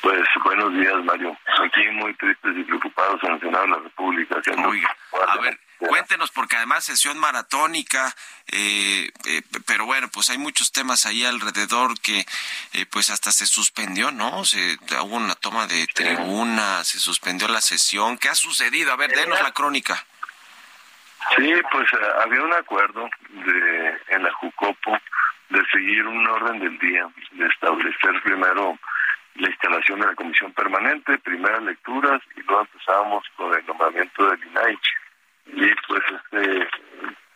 Pues 0.00 0.20
buenos 0.44 0.72
días, 0.74 0.94
Mario. 1.02 1.36
Aquí 1.64 1.80
muy 1.90 2.14
tristes 2.14 2.52
y 2.56 2.62
preocupados 2.62 3.20
en 3.24 3.32
el 3.32 3.40
Senado 3.40 3.64
de 3.64 3.70
la 3.70 3.78
República. 3.78 4.36
Oiga, 4.64 4.96
a 5.26 5.38
ver, 5.38 5.58
cuéntenos, 5.78 6.30
porque 6.30 6.54
además 6.54 6.84
sesión 6.84 7.18
maratónica, 7.18 8.14
eh, 8.46 9.10
eh, 9.26 9.42
pero 9.66 9.86
bueno, 9.86 10.06
pues 10.06 10.30
hay 10.30 10.38
muchos 10.38 10.70
temas 10.70 11.04
ahí 11.04 11.24
alrededor 11.24 11.98
que 11.98 12.24
eh, 12.74 12.86
pues 12.86 13.10
hasta 13.10 13.32
se 13.32 13.44
suspendió, 13.44 14.12
¿no? 14.12 14.44
Se, 14.44 14.78
hubo 15.02 15.16
una 15.16 15.34
toma 15.34 15.66
de 15.66 15.88
tribuna, 15.88 16.84
se 16.84 17.00
suspendió 17.00 17.48
la 17.48 17.60
sesión. 17.60 18.18
¿Qué 18.18 18.28
ha 18.28 18.36
sucedido? 18.36 18.92
A 18.92 18.96
ver, 18.96 19.10
denos 19.10 19.42
la 19.42 19.50
crónica. 19.50 20.06
Sí, 21.36 21.52
pues 21.70 21.92
eh, 21.92 22.06
había 22.22 22.42
un 22.42 22.52
acuerdo 22.52 23.08
de 23.30 23.98
en 24.08 24.22
la 24.22 24.32
Jucopo 24.34 24.96
de 25.50 25.64
seguir 25.72 26.06
un 26.06 26.26
orden 26.26 26.60
del 26.60 26.78
día, 26.78 27.08
de 27.32 27.46
establecer 27.46 28.22
primero 28.22 28.78
la 29.36 29.48
instalación 29.48 30.00
de 30.00 30.06
la 30.06 30.14
comisión 30.14 30.52
permanente, 30.52 31.18
primeras 31.18 31.62
lecturas 31.62 32.20
y 32.36 32.42
luego 32.42 32.62
empezábamos 32.62 33.24
con 33.36 33.54
el 33.54 33.64
nombramiento 33.66 34.28
del 34.28 34.44
INAI. 34.46 34.78
Y 35.46 35.74
pues 35.86 36.02
este 36.10 36.68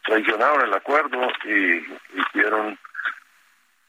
traicionaron 0.05 0.67
el 0.67 0.75
acuerdo 0.75 1.29
y 1.45 1.87
hicieron 2.21 2.79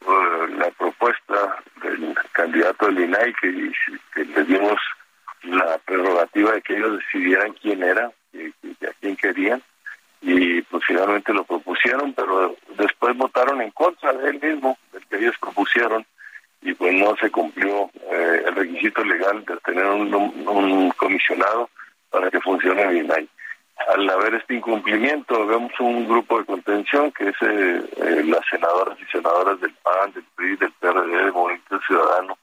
eh, 0.01 0.47
la 0.57 0.69
propuesta 0.71 1.57
del 1.81 2.15
candidato 2.31 2.85
del 2.87 2.99
INAI 2.99 3.33
que, 3.33 3.71
que 4.13 4.25
le 4.25 4.43
dimos 4.43 4.79
la 5.43 5.77
prerrogativa 5.79 6.51
de 6.53 6.61
que 6.61 6.77
ellos 6.77 6.99
decidieran 6.99 7.53
quién 7.53 7.83
era 7.83 8.11
y 8.31 8.47
a 8.85 8.93
quién 9.01 9.15
querían 9.17 9.61
y 10.23 10.61
pues 10.63 10.83
finalmente 10.87 11.33
lo 11.33 11.43
propusieron, 11.43 12.13
pero 12.13 12.55
después 12.77 13.15
votaron 13.17 13.61
en 13.61 13.71
contra 13.71 14.13
de 14.13 14.29
él 14.29 14.39
mismo, 14.41 14.77
del 14.93 15.05
que 15.07 15.17
ellos 15.17 15.35
propusieron, 15.39 16.05
y 16.61 16.73
pues 16.73 16.93
no 16.93 17.13
se 17.17 17.29
cumplió 17.29 17.91
eh, 18.09 18.43
el 18.47 18.55
requisito 18.55 19.03
legal 19.03 19.43
de 19.43 19.57
tener 19.57 19.85
un, 19.85 20.13
un 20.13 20.91
comisionado 20.91 21.69
para 22.09 22.31
que 22.31 22.39
funcione 22.39 22.83
el 22.83 22.97
INAI. 22.97 23.29
Al 23.89 24.09
haber 24.09 24.35
este 24.35 24.55
incumplimiento, 24.55 25.45
vemos 25.45 25.73
un 25.79 26.07
grupo 26.07 26.39
de 26.39 26.45
contención 26.45 27.11
que 27.11 27.27
es 27.27 27.35
eh, 27.41 27.83
eh, 27.97 28.23
las 28.25 28.45
senadoras 28.49 28.97
y 29.01 29.05
senadoras 29.11 29.59
del 29.59 29.73
PAN, 29.73 30.13
del 30.13 30.23
PRI, 30.35 30.55
del 30.55 30.71
PRD, 30.79 31.17
del 31.17 31.33
Movimiento 31.33 31.79
Ciudadano 31.85 32.37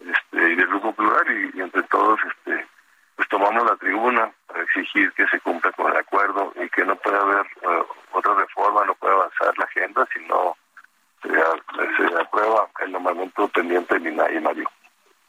este, 0.00 0.52
y 0.52 0.54
del 0.54 0.66
Grupo 0.68 0.92
Plural, 0.92 1.26
y, 1.28 1.58
y 1.58 1.60
entre 1.60 1.82
todos 1.82 2.18
este, 2.26 2.66
pues 3.16 3.28
tomamos 3.28 3.62
la 3.66 3.76
tribuna 3.76 4.32
exigir 4.74 5.12
que 5.12 5.26
se 5.28 5.40
cumpla 5.40 5.72
con 5.72 5.90
el 5.90 5.96
acuerdo 5.96 6.52
y 6.56 6.68
que 6.70 6.84
no 6.84 6.96
puede 6.96 7.16
haber 7.16 7.46
eh, 7.46 7.84
otra 8.12 8.34
reforma, 8.34 8.84
no 8.84 8.94
puede 8.94 9.14
avanzar 9.14 9.56
la 9.58 9.64
agenda 9.64 10.06
si 10.12 10.24
no 10.26 10.56
se, 11.22 11.28
se 11.28 12.20
aprueba 12.20 12.68
el 12.80 12.92
nombramiento 12.92 13.48
pendiente 13.48 13.94
del 13.94 14.12
INAI, 14.12 14.40
Mario. 14.40 14.70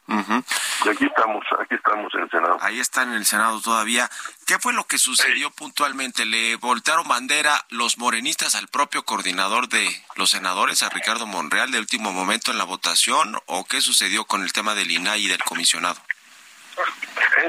Ujú. 0.08 0.44
Y 0.86 0.90
aquí 0.90 1.06
estamos, 1.06 1.44
aquí 1.60 1.74
estamos 1.74 2.14
en 2.14 2.22
el 2.22 2.30
Senado. 2.30 2.58
Ahí 2.62 2.80
está 2.80 3.04
en 3.04 3.14
el 3.14 3.26
Senado 3.26 3.60
todavía. 3.60 4.08
¿Qué 4.46 4.60
fue 4.60 4.72
lo 4.74 4.84
que 4.86 5.00
sucedió 5.00 5.50
puntualmente? 5.50 6.26
¿Le 6.26 6.58
voltearon 6.58 7.08
bandera 7.08 7.66
los 7.70 7.98
morenistas 7.98 8.54
al 8.54 8.68
propio 8.68 9.04
coordinador 9.04 9.68
de 9.68 9.88
los 10.16 10.30
senadores, 10.30 10.84
a 10.84 10.90
Ricardo 10.90 11.26
Monreal, 11.26 11.72
de 11.72 11.80
último 11.80 12.14
momento 12.14 12.52
en 12.52 12.60
la 12.60 12.66
votación? 12.66 13.36
¿O 13.48 13.66
qué 13.66 13.82
sucedió 13.82 14.26
con 14.26 14.44
el 14.44 14.54
tema 14.54 14.76
del 14.76 14.92
INAI 14.92 15.24
y 15.24 15.28
del 15.28 15.44
comisionado? 15.44 16.00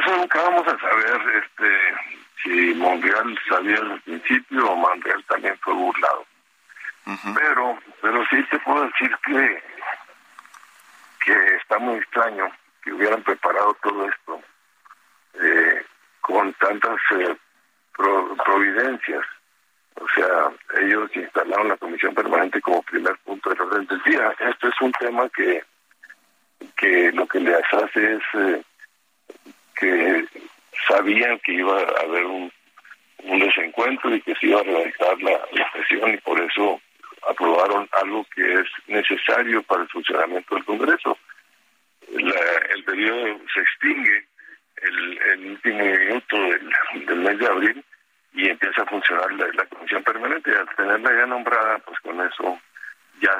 Eso 0.06 0.16
nunca 0.16 0.40
vamos 0.40 0.64
a 0.68 0.78
saber 0.78 1.20
este 1.44 1.94
si 2.44 2.74
Monreal 2.74 3.36
sabía 3.48 3.72
desde 3.80 3.94
el 3.94 4.00
principio 4.02 4.70
o 4.70 4.76
Monreal 4.76 5.24
también 5.24 5.58
fue 5.58 5.74
burlado. 5.74 6.24
Pero 7.34 7.78
pero 8.00 8.24
sí 8.30 8.40
te 8.44 8.58
puedo 8.60 8.84
decir 8.84 9.16
que 9.24 9.62
que 11.24 11.56
está 11.56 11.78
muy 11.80 11.98
extraño 11.98 12.48
que 12.84 12.92
hubieran 12.92 13.20
preparado 13.24 13.74
todo 13.82 14.08
esto 14.08 14.42
eh, 15.40 15.84
con 16.20 16.52
tantas 16.54 16.98
eh, 17.18 17.36
pro- 17.96 18.36
providencias. 18.44 19.24
O 19.96 20.06
sea, 20.14 20.52
ellos 20.82 21.10
instalaron 21.16 21.68
la 21.68 21.76
comisión 21.78 22.14
permanente 22.14 22.60
como 22.60 22.82
primer 22.82 23.16
punto 23.24 23.50
del 23.50 23.60
orden 23.62 23.86
del 23.86 24.02
día. 24.04 24.32
Esto 24.38 24.68
es 24.68 24.80
un 24.80 24.92
tema 24.92 25.28
que, 25.30 25.64
que 26.76 27.10
lo 27.12 27.26
que 27.26 27.40
les 27.40 27.64
hace 27.72 28.14
es 28.14 28.22
eh, 28.34 28.62
que 29.78 30.24
sabían 30.88 31.38
que 31.40 31.52
iba 31.52 31.78
a 31.80 32.00
haber 32.02 32.24
un, 32.26 32.52
un 33.24 33.38
desencuentro 33.38 34.14
y 34.14 34.20
que 34.22 34.34
se 34.36 34.46
iba 34.46 34.60
a 34.60 34.64
realizar 34.64 35.20
la, 35.22 35.38
la 35.52 35.72
sesión 35.72 36.14
y 36.14 36.16
por 36.18 36.40
eso 36.40 36.80
aprobaron 37.28 37.88
algo 37.92 38.24
que 38.34 38.54
es 38.54 38.66
necesario 38.86 39.62
para 39.64 39.82
el 39.82 39.88
funcionamiento 39.88 40.54
del 40.54 40.64
Congreso. 40.64 41.18
La- 42.10 42.74
el 42.74 42.84
periodo 42.84 43.38
se 43.52 43.60
extingue 43.60 44.24
el, 44.82 45.50
último 45.50 45.84
minuto 45.84 46.36
del, 46.36 46.70
del 47.06 47.18
mes 47.20 47.38
de 47.38 47.46
abril 47.46 47.84
y 48.34 48.48
empieza 48.48 48.82
a 48.82 48.86
funcionar 48.86 49.32
la, 49.32 49.64
comisión 49.66 50.02
permanente. 50.04 50.54
Al 50.54 50.68
tenerla 50.76 51.10
ya 51.16 51.26
nombrada, 51.26 51.78
pues 51.78 51.98
con 52.00 52.20
eso 52.20 52.60
ya 53.20 53.32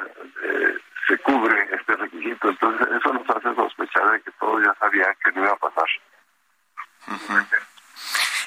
eh, 0.42 0.74
se 1.06 1.18
cubre 1.18 1.54
este 1.72 1.96
requisito. 1.96 2.48
Entonces 2.48 2.88
eso 2.98 3.12
nos 3.12 3.28
hace 3.30 3.54
sospechar 3.54 4.10
de 4.12 4.20
que 4.22 4.30
todos 4.40 4.64
ya 4.64 4.74
sabían 4.80 5.14
que 5.22 5.32
no 5.32 5.44
iba 5.44 5.52
a 5.52 5.56
pasar. 5.56 5.86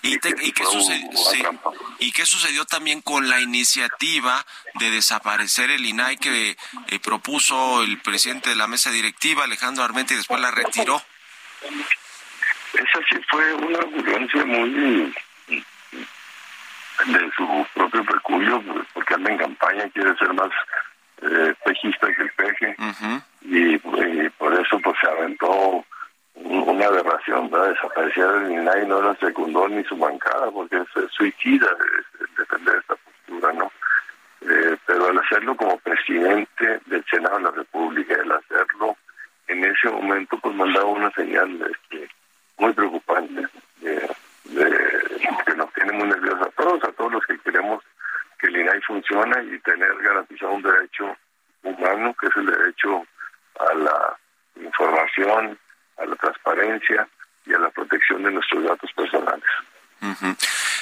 ¿Y, 0.01 0.17
qué 0.19 0.63
sucedió, 0.63 1.09
¿Y 1.99 2.11
qué 2.11 2.25
sucedió 2.25 2.65
también 2.65 3.01
con 3.01 3.27
la 3.27 3.39
iniciativa 3.41 4.45
de 4.75 4.91
desaparecer 4.91 5.71
el 5.71 5.85
INAI 5.85 6.17
que 6.17 6.51
eh, 6.87 6.99
propuso 6.99 7.83
el 7.83 7.99
presidente 7.99 8.49
de 8.49 8.55
la 8.55 8.67
mesa 8.67 8.91
directiva, 8.91 9.43
Alejandro 9.43 9.83
Armenta, 9.83 10.13
y 10.13 10.17
después 10.17 10.39
la 10.39 10.51
retiró? 10.51 11.01
Esa 12.73 12.99
sí 13.09 13.19
fue 13.29 13.53
una 13.55 13.79
ocurrencia 13.79 14.45
muy 14.45 15.13
de 17.05 17.31
su 17.35 17.67
propio 17.73 18.05
peculio, 18.05 18.63
porque 18.93 19.13
anda 19.13 19.31
en 19.31 19.37
campaña, 19.37 19.89
quiere 19.89 20.15
ser 20.17 20.33
más 20.33 20.49
eh, 21.21 21.53
pejista 21.65 22.07
que 22.13 22.21
el 22.21 22.31
peje, 22.31 22.75
y, 23.41 23.75
y, 23.75 24.29
por 24.37 24.53
eso 24.53 24.79
pues 24.79 24.95
se 25.01 25.07
aventó 25.09 25.85
una 26.35 26.85
aberración, 26.85 27.49
¿verdad? 27.49 27.69
Desaparecer 27.69 28.25
el 28.25 28.51
INAI 28.51 28.87
no 28.87 29.01
la 29.01 29.15
secundó 29.15 29.67
ni 29.67 29.83
su 29.83 29.97
bancada, 29.97 30.49
porque 30.51 30.77
es, 30.77 31.11
suicida 31.11 31.67
defender 32.37 32.77
esta 32.77 32.95
postura, 32.95 33.53
¿no? 33.53 33.71
Eh, 34.41 34.77
pero 34.85 35.07
al 35.07 35.19
hacerlo 35.19 35.55
como 35.55 35.77
presidente 35.79 36.79
del 36.85 37.03
Senado 37.09 37.37
de 37.37 37.43
la 37.43 37.51
República, 37.51 38.15
al 38.15 38.31
hacerlo 38.31 38.95
en 39.47 39.65
ese 39.65 39.89
momento, 39.89 40.37
pues 40.39 40.55
mandaba 40.55 40.85
una 40.85 41.11
señal 41.11 41.49
este, 41.69 42.09
muy 42.57 42.71
preocupante, 42.73 43.47
de, 43.81 44.09
que 45.45 45.55
nos 45.55 45.73
tiene 45.73 45.91
muy 45.93 46.07
nerviosos 46.07 46.47
a 46.47 46.51
todos, 46.51 46.83
a 46.83 46.91
todos 46.93 47.11
los 47.13 47.25
que 47.25 47.37
queremos 47.39 47.83
que 48.39 48.47
el 48.47 48.57
INAI 48.57 48.81
funcione 48.81 49.43
y 49.53 49.59
tener 49.59 49.93
garantizado 50.01 50.53
un 50.53 50.61
derecho 50.61 51.17
humano, 51.63 52.15
que 52.19 52.27
es 52.27 52.35
el 52.37 52.45
derecho 52.45 53.05
a 53.59 53.73
la 53.73 54.17
información, 54.55 55.57
a 56.01 56.05
la 56.05 56.15
transparencia 56.15 57.07
y 57.45 57.53
a 57.53 57.59
la 57.59 57.69
protección 57.69 58.23
de 58.23 58.31
nuestros 58.31 58.63
datos 58.63 58.91
personales. 58.93 59.49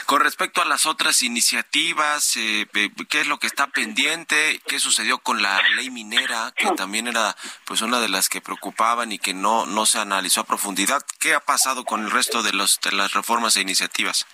Con 0.06 0.22
respecto 0.22 0.62
a 0.62 0.66
las 0.66 0.86
otras 0.86 1.22
iniciativas, 1.24 2.38
eh, 2.38 2.68
¿qué 3.10 3.22
es 3.22 3.28
lo 3.28 3.40
que 3.40 3.48
está 3.48 3.68
pendiente? 3.68 4.62
¿Qué 4.68 4.80
sucedió 4.80 5.18
con 5.18 5.42
la 5.42 5.60
ley 5.76 5.90
minera, 5.90 6.54
que 6.56 6.70
también 6.78 7.08
era 7.08 7.36
pues 7.66 7.82
una 7.82 8.00
de 8.00 8.08
las 8.08 8.30
que 8.30 8.40
preocupaban 8.40 9.12
y 9.12 9.20
que 9.20 9.34
no 9.34 9.66
no 9.66 9.86
se 9.86 10.00
analizó 10.00 10.42
a 10.42 10.46
profundidad? 10.46 11.02
¿Qué 11.20 11.34
ha 11.34 11.40
pasado 11.40 11.84
con 11.84 12.06
el 12.06 12.12
resto 12.12 12.42
de 12.42 12.54
los 12.54 12.80
de 12.80 12.92
las 12.94 13.14
reformas 13.14 13.58
e 13.58 13.62
iniciativas? 13.62 14.26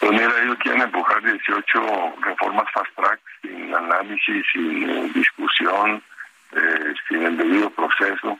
Pues 0.00 0.12
mira, 0.12 0.32
ellos 0.42 0.56
quieren 0.62 0.82
empujar 0.82 1.22
18 1.22 2.16
reformas 2.22 2.66
fast 2.72 2.94
track 2.96 3.20
sin 3.42 3.74
análisis, 3.74 4.46
sin 4.52 5.12
discusión, 5.12 6.02
eh, 6.52 6.94
sin 7.08 7.22
el 7.22 7.36
debido 7.36 7.70
proceso 7.70 8.38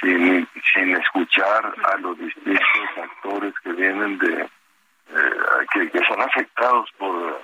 sin, 0.00 0.48
sin 0.74 0.96
escuchar 0.96 1.74
a 1.84 1.96
los 1.98 2.18
distintos 2.18 2.62
actores 2.96 3.54
que 3.62 3.72
vienen 3.72 4.18
de, 4.18 4.42
eh, 4.42 5.88
que, 5.92 6.00
son 6.06 6.20
afectados 6.20 6.90
por 6.98 7.40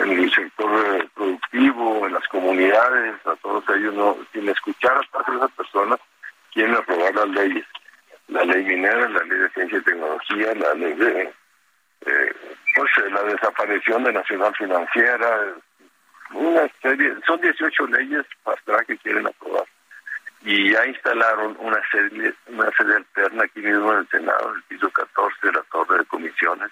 el 0.00 0.30
sector 0.32 1.08
productivo, 1.14 2.06
en 2.06 2.14
las 2.14 2.26
comunidades, 2.28 3.14
a 3.26 3.36
todos 3.36 3.64
ellos, 3.70 3.94
no, 3.94 4.16
sin 4.32 4.48
escuchar 4.48 5.00
a 5.12 5.32
esas 5.34 5.52
personas, 5.52 5.98
quieren 6.52 6.74
aprobar 6.74 7.14
las 7.14 7.28
leyes. 7.28 7.66
La 8.28 8.44
ley 8.44 8.64
minera, 8.64 9.08
la 9.08 9.24
ley 9.24 9.38
de 9.38 9.48
ciencia 9.50 9.78
y 9.78 9.82
tecnología, 9.82 10.54
la 10.54 10.74
ley 10.74 10.92
de 10.92 11.22
eh, 12.06 12.32
pues 12.74 12.90
la 13.10 13.22
desaparición 13.22 14.04
de 14.04 14.12
Nacional 14.12 14.54
Financiera, 14.54 15.54
una 16.32 16.68
serie, 16.82 17.14
son 17.26 17.40
18 17.40 17.86
leyes 17.86 18.26
para 18.44 18.84
que 18.84 18.98
quieren 18.98 19.26
aprobar 19.26 19.64
y 20.42 20.72
ya 20.72 20.86
instalaron 20.86 21.56
una 21.58 21.80
sede, 21.90 22.34
una 22.46 22.70
sede 22.72 22.96
alterna 22.96 23.44
aquí 23.44 23.60
mismo 23.60 23.92
en 23.92 23.98
el 24.00 24.08
Senado, 24.08 24.54
el 24.54 24.62
piso 24.64 24.90
14 24.90 25.46
de 25.46 25.52
la 25.52 25.62
torre 25.64 25.98
de 25.98 26.04
comisiones, 26.06 26.70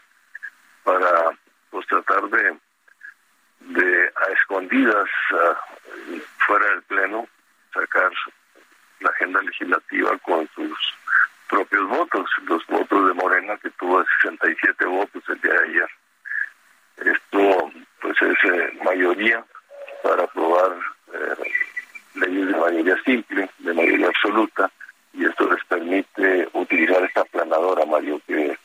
para 0.84 1.36
pues 1.70 1.86
tratar 1.88 2.28
de, 2.28 2.56
de 3.60 4.12
a 4.14 4.32
escondidas, 4.32 5.08
fuera 6.46 6.66
del 6.66 6.82
Pleno, 6.82 7.28
sacar 7.74 8.10
la 9.00 9.10
agenda 9.10 9.42
legislativa 9.42 10.16
con 10.18 10.48
sus 10.54 10.94
propios 11.48 11.88
votos, 11.88 12.30
los 12.44 12.66
votos 12.66 13.08
de 13.08 13.14
Morena 13.14 13.56
que 13.58 13.70
tuvo 13.70 14.04
67 14.22 14.84
votos 14.84 15.22
el 15.28 15.40
día 15.40 15.52
de 15.52 15.64
ayer. 15.64 15.90
Esto 16.98 17.72
pues 18.00 18.16
es 18.22 18.44
eh, 18.44 18.78
mayoría 18.84 19.44
para 20.02 20.24
aprobar 20.24 20.78
eh, 21.12 21.52
leyes 22.16 22.48
de 22.48 22.56
mayoría 22.56 22.96
simple, 23.04 23.48
de 23.58 23.72
mayoría 23.72 24.08
absoluta, 24.08 24.70
y 25.12 25.24
esto 25.24 25.50
les 25.50 25.64
permite 25.64 26.48
utilizar 26.52 27.02
esta 27.02 27.22
aplanadora, 27.22 27.86
Mario, 27.86 28.20
que 28.26 28.56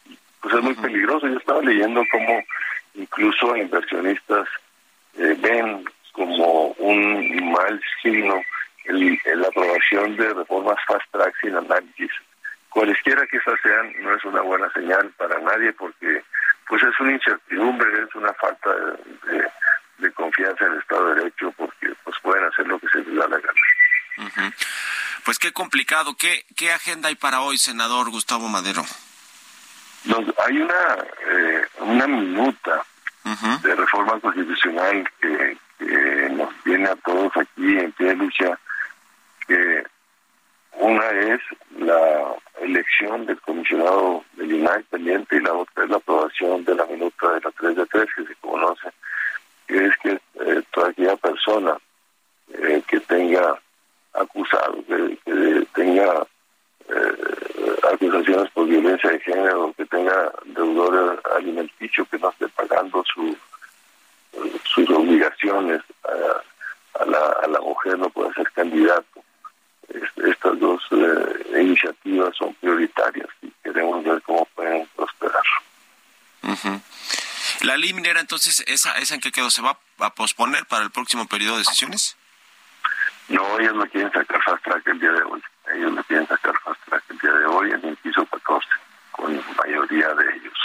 pues 0.42 0.54
es 0.54 0.62
muy 0.62 0.74
peligroso. 0.76 1.28
Yo 1.28 1.38
estaba 1.38 1.62
leyendo 1.62 2.04
cómo 2.12 2.42
incluso 2.96 3.56
inversionistas 3.56 4.48
eh, 5.18 5.36
ven 5.40 5.86
como 6.12 6.68
un 6.78 7.52
mal 7.52 7.82
signo 8.02 8.42
el, 8.86 9.20
la 9.36 9.48
aprobación 9.48 10.18
de 10.18 10.34
reformas 10.34 10.78
fast 10.88 11.06
track 11.12 11.34
sin 11.42 11.56
análisis. 11.56 12.12
Cualesquiera 12.70 13.26
que 13.28 13.38
esas 13.38 13.60
sean, 13.62 13.94
no 14.02 14.16
es 14.16 14.24
una 14.26 14.42
buena 14.42 14.72
señal 14.74 15.10
para 15.18 15.40
nadie 15.40 15.72
porque 15.74 16.24
pues 16.68 16.82
es 16.84 17.00
una 17.00 17.12
incertidumbre, 17.12 17.88
es 18.04 18.16
una 18.16 18.34
falta 18.34 18.74
de 18.74 18.98
de 19.28 19.48
confianza 20.12 20.66
en 20.66 20.74
el 20.74 20.80
Estado 20.80 21.10
de 21.10 21.16
Derecho 21.16 21.54
porque 21.58 21.94
pues 22.04 22.16
pueden 22.24 22.46
hacer 22.46 22.68
lo 22.68 22.80
que 22.80 22.88
se 22.88 23.00
les 23.00 23.16
da 23.16 23.28
la 23.28 23.38
gana. 23.38 24.54
Pues 25.24 25.38
qué 25.38 25.52
complicado. 25.52 26.16
¿Qué, 26.18 26.46
¿Qué 26.56 26.72
agenda 26.72 27.10
hay 27.10 27.16
para 27.16 27.42
hoy, 27.42 27.58
senador 27.58 28.10
Gustavo 28.10 28.48
Madero? 28.48 28.84
hay 30.46 30.58
una, 30.58 30.98
eh, 31.30 31.68
una 31.80 32.08
minuta 32.08 32.84
de 33.64 33.76
reforma 33.76 34.20
constitucional 34.20 35.08
que, 35.20 35.58
nos 36.32 36.54
tiene 36.64 36.88
a 36.88 36.96
todos 36.98 37.36
aquí 37.36 37.78
en 37.78 37.92
pie 37.94 38.08
de 38.08 38.16
lucha, 38.16 38.60
que 39.48 39.84
una 40.74 41.06
es 41.10 41.42
la 41.78 42.36
elección 42.62 43.26
del 43.26 43.40
comisionado 43.42 44.24
del 44.34 44.54
INAI 44.54 44.84
pendiente 44.84 45.36
y 45.36 45.42
la 45.42 45.54
otra 45.54 45.84
es 45.84 45.90
la 45.90 45.98
aprobación 45.98 46.64
de 46.64 46.76
la 46.76 46.86
minuta 46.86 47.34
de 47.34 47.42
la 47.42 47.52
3 47.52 47.76
de 47.76 47.86
3 47.86 48.10
que 48.16 48.26
se 48.26 48.36
conoce 48.36 48.92
es 49.78 49.98
que 49.98 50.12
eh, 50.12 51.18
persona 51.22 51.78
eh, 52.54 52.82
que 52.88 53.00
tenga 53.02 53.60
acusado, 54.14 54.84
que, 54.86 55.68
tenga 55.74 56.28
eh, 56.90 57.76
acusaciones 57.94 58.52
por 58.52 58.68
violencia 58.68 59.10
de 59.10 59.20
género, 59.20 59.74
que 59.78 59.86
tenga 59.86 60.32
deudores 60.46 61.20
alimenticios, 61.38 62.08
que 62.10 62.20
no 62.20 62.30
esté 62.30 62.48
pagando 62.50 63.04
su, 63.14 63.38
sus 64.66 64.90
obligaciones 64.90 65.82
a, 67.00 67.06
la, 67.06 67.38
a 67.44 67.48
la 67.48 67.62
mujer, 67.62 67.98
no 67.98 68.10
puede 68.10 68.34
ser 68.34 68.52
candidato. 68.52 69.24
estas 70.26 70.60
dos 70.60 70.82
iniciativas 71.56 72.36
son 72.36 72.54
prioritarias 72.56 73.30
y 73.42 73.52
queremos 73.64 74.04
ver 74.04 74.22
cómo 74.24 74.46
pueden 74.56 74.88
prosperar. 74.96 75.44
La 77.63 77.78
ley 77.78 77.93
minera, 77.93 78.19
entonces, 78.19 78.63
¿esa, 78.67 78.97
¿esa 78.97 79.15
en 79.15 79.21
qué 79.21 79.32
quedó? 79.32 79.50
¿Se 79.52 79.62
va 79.62 79.78
a 80.00 80.13
posponer 80.15 80.65
para 80.65 80.84
el 80.84 80.89
próximo 80.89 81.28
periodo 81.28 81.58
de 81.58 81.63
sesiones? 81.63 82.17
No, 83.28 83.60
ellos 83.60 83.76
no 83.76 83.86
quieren 83.88 84.12
sacar 84.12 84.41
fast 84.43 84.63
track 84.63 84.88
el 84.88 85.00
día 85.00 85.12
de 85.12 85.24
hoy. 85.24 85.41
Ellos 85.76 85.93
no 85.93 86.04
quieren 86.04 86.28
sacar 86.28 86.60
fast 86.63 86.82
track 86.86 87.04
el 87.10 87.17
día 87.19 87.32
de 87.32 87.45
hoy 87.45 87.71
en 87.71 87.86
el 87.86 87.95
piso 87.97 88.26
14, 88.26 88.67
con 89.12 89.41
mayoría 89.58 90.10
de 90.15 90.36
ellos. 90.36 90.58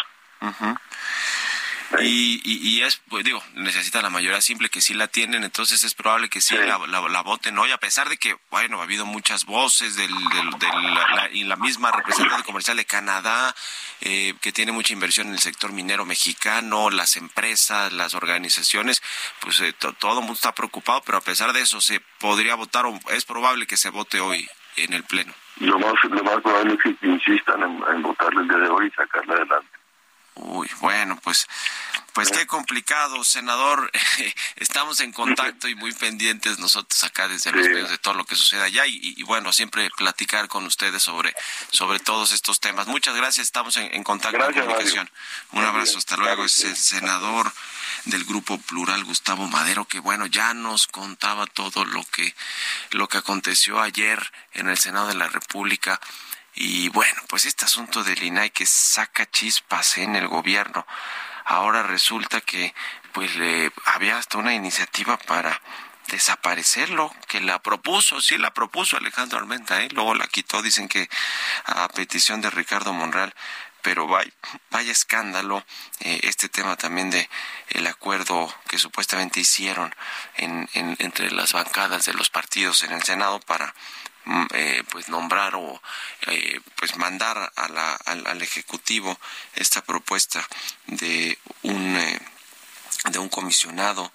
Y, 2.00 2.40
y, 2.44 2.82
es, 2.82 3.00
pues 3.08 3.24
digo, 3.24 3.42
necesita 3.54 4.02
la 4.02 4.10
mayoría 4.10 4.40
simple 4.40 4.68
que 4.68 4.80
sí 4.80 4.92
la 4.92 5.06
tienen, 5.06 5.44
entonces 5.44 5.84
es 5.84 5.94
probable 5.94 6.28
que 6.28 6.40
sí, 6.40 6.56
La, 6.56 6.78
la, 6.78 7.20
voten 7.22 7.58
hoy, 7.58 7.70
a 7.70 7.78
pesar 7.78 8.08
de 8.08 8.16
que, 8.16 8.36
bueno, 8.50 8.80
ha 8.80 8.84
habido 8.84 9.06
muchas 9.06 9.44
voces 9.44 9.96
del, 9.96 10.10
la, 10.12 11.28
y 11.32 11.44
la 11.44 11.56
misma 11.56 11.92
representante 11.92 12.44
comercial 12.44 12.76
de 12.76 12.84
Canadá, 12.84 13.54
eh, 14.00 14.34
que 14.40 14.52
tiene 14.52 14.72
mucha 14.72 14.92
inversión 14.92 15.28
en 15.28 15.34
el 15.34 15.38
sector 15.38 15.72
minero 15.72 16.04
mexicano, 16.04 16.90
las 16.90 17.16
empresas, 17.16 17.92
las 17.92 18.14
organizaciones, 18.14 19.00
pues 19.40 19.60
eh, 19.60 19.72
todo 19.72 20.18
el 20.18 20.20
mundo 20.20 20.34
está 20.34 20.54
preocupado, 20.54 21.02
pero 21.06 21.18
a 21.18 21.22
pesar 21.22 21.52
de 21.52 21.62
eso 21.62 21.80
se 21.80 22.00
podría 22.18 22.56
votar, 22.56 22.84
o 22.86 22.98
es 23.10 23.24
probable 23.24 23.66
que 23.66 23.76
se 23.76 23.90
vote 23.90 24.20
hoy 24.20 24.48
en 24.76 24.92
el 24.92 25.04
Pleno. 25.04 25.32
Lo 25.60 25.78
más, 25.78 25.94
lo 26.02 26.22
más 26.22 26.42
probable 26.42 26.74
es 26.74 26.80
que 26.82 27.06
insistan 27.06 27.62
en, 27.62 27.82
en 27.94 28.02
votarle 28.02 28.42
el 28.42 28.48
día 28.48 28.58
de 28.58 28.68
hoy 28.68 28.88
y 28.88 28.90
sacarla 28.90 29.34
adelante. 29.34 29.85
Uy, 30.36 30.68
bueno, 30.80 31.18
pues 31.22 31.46
Pues 32.12 32.30
qué 32.30 32.46
complicado, 32.46 33.22
senador. 33.24 33.90
Estamos 34.56 35.00
en 35.00 35.12
contacto 35.12 35.68
y 35.68 35.74
muy 35.74 35.92
pendientes 35.92 36.58
nosotros 36.58 37.04
acá 37.04 37.28
desde 37.28 37.52
los 37.52 37.66
medios 37.68 37.90
de 37.90 37.98
todo 37.98 38.14
lo 38.14 38.24
que 38.24 38.36
suceda 38.36 38.64
allá 38.64 38.86
y, 38.86 38.98
y, 39.02 39.22
bueno, 39.24 39.52
siempre 39.52 39.90
platicar 39.96 40.48
con 40.48 40.64
ustedes 40.64 41.02
sobre, 41.02 41.34
sobre 41.70 41.98
todos 41.98 42.32
estos 42.32 42.60
temas. 42.60 42.86
Muchas 42.86 43.14
gracias, 43.14 43.46
estamos 43.46 43.76
en, 43.76 43.94
en 43.94 44.02
contacto 44.02 44.38
Gracias, 44.38 44.56
en 44.56 44.62
comunicación. 44.62 45.10
Mario. 45.52 45.68
Un 45.68 45.74
abrazo, 45.74 45.98
hasta 45.98 46.16
luego. 46.16 46.44
Es 46.44 46.64
el 46.64 46.76
senador 46.76 47.52
del 48.06 48.24
Grupo 48.24 48.58
Plural, 48.58 49.04
Gustavo 49.04 49.46
Madero, 49.48 49.84
que 49.84 50.00
bueno, 50.00 50.26
ya 50.26 50.54
nos 50.54 50.86
contaba 50.86 51.46
todo 51.46 51.84
lo 51.84 52.02
que, 52.04 52.34
lo 52.92 53.08
que 53.08 53.18
aconteció 53.18 53.80
ayer 53.80 54.32
en 54.52 54.68
el 54.68 54.78
Senado 54.78 55.08
de 55.08 55.14
la 55.14 55.28
República. 55.28 56.00
Y 56.56 56.88
bueno, 56.88 57.20
pues 57.28 57.44
este 57.44 57.66
asunto 57.66 58.02
del 58.02 58.22
INAI 58.22 58.50
que 58.50 58.64
saca 58.66 59.30
chispas 59.30 59.98
en 59.98 60.16
el 60.16 60.26
gobierno. 60.26 60.86
Ahora 61.44 61.82
resulta 61.82 62.40
que 62.40 62.74
pues 63.12 63.36
le 63.36 63.70
había 63.84 64.18
hasta 64.18 64.38
una 64.38 64.54
iniciativa 64.54 65.16
para 65.18 65.60
desaparecerlo, 66.08 67.14
que 67.28 67.40
la 67.40 67.60
propuso, 67.62 68.20
sí 68.20 68.38
la 68.38 68.54
propuso 68.54 68.96
Alejandro 68.96 69.38
Armenta, 69.38 69.82
¿eh? 69.82 69.88
luego 69.92 70.14
la 70.14 70.26
quitó, 70.28 70.62
dicen 70.62 70.88
que 70.88 71.08
a 71.66 71.88
petición 71.88 72.40
de 72.40 72.48
Ricardo 72.50 72.92
Monreal, 72.92 73.34
pero 73.82 74.06
vaya, 74.06 74.30
vaya 74.70 74.92
escándalo 74.92 75.64
eh, 76.00 76.20
este 76.22 76.48
tema 76.48 76.76
también 76.76 77.10
de 77.10 77.28
el 77.70 77.86
acuerdo 77.86 78.52
que 78.68 78.78
supuestamente 78.78 79.40
hicieron 79.40 79.94
en, 80.36 80.68
en- 80.74 80.96
entre 81.00 81.30
las 81.32 81.52
bancadas 81.52 82.04
de 82.06 82.14
los 82.14 82.30
partidos 82.30 82.82
en 82.82 82.92
el 82.92 83.02
Senado 83.02 83.40
para 83.40 83.74
eh, 84.54 84.82
pues 84.90 85.08
nombrar 85.08 85.54
o 85.54 85.80
eh, 86.26 86.60
pues 86.76 86.96
mandar 86.96 87.52
al, 87.56 88.26
al 88.26 88.42
ejecutivo 88.42 89.18
esta 89.54 89.82
propuesta 89.82 90.46
de 90.86 91.38
un 91.62 91.96
eh, 91.96 92.20
de 93.10 93.18
un 93.18 93.28
comisionado 93.28 94.12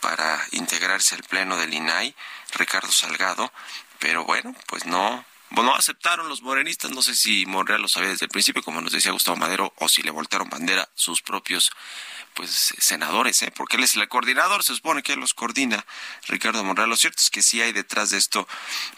para 0.00 0.40
integrarse 0.52 1.14
al 1.14 1.24
pleno 1.24 1.56
del 1.56 1.74
INAI, 1.74 2.14
Ricardo 2.54 2.92
Salgado, 2.92 3.52
pero 3.98 4.24
bueno, 4.24 4.54
pues 4.66 4.86
no, 4.86 5.24
bueno, 5.50 5.70
no 5.70 5.76
aceptaron 5.76 6.28
los 6.28 6.42
morenistas, 6.42 6.90
no 6.90 7.02
sé 7.02 7.14
si 7.14 7.44
Monreal 7.46 7.82
lo 7.82 7.88
sabía 7.88 8.10
desde 8.10 8.26
el 8.26 8.30
principio, 8.30 8.62
como 8.62 8.80
nos 8.80 8.92
decía 8.92 9.12
Gustavo 9.12 9.36
Madero, 9.36 9.72
o 9.76 9.88
si 9.88 10.02
le 10.02 10.10
voltearon 10.10 10.48
bandera 10.48 10.88
sus 10.94 11.22
propios 11.22 11.70
pues 12.38 12.74
senadores, 12.78 13.42
¿eh? 13.42 13.50
porque 13.50 13.76
él 13.76 13.82
es 13.82 13.96
el 13.96 14.08
coordinador, 14.08 14.62
se 14.62 14.72
supone 14.72 15.02
que 15.02 15.14
él 15.14 15.18
los 15.18 15.34
coordina, 15.34 15.84
Ricardo 16.28 16.62
Monreal. 16.62 16.88
Lo 16.88 16.96
cierto 16.96 17.20
es 17.20 17.30
que 17.30 17.42
sí 17.42 17.60
hay 17.60 17.72
detrás 17.72 18.10
de 18.10 18.18
esto, 18.18 18.46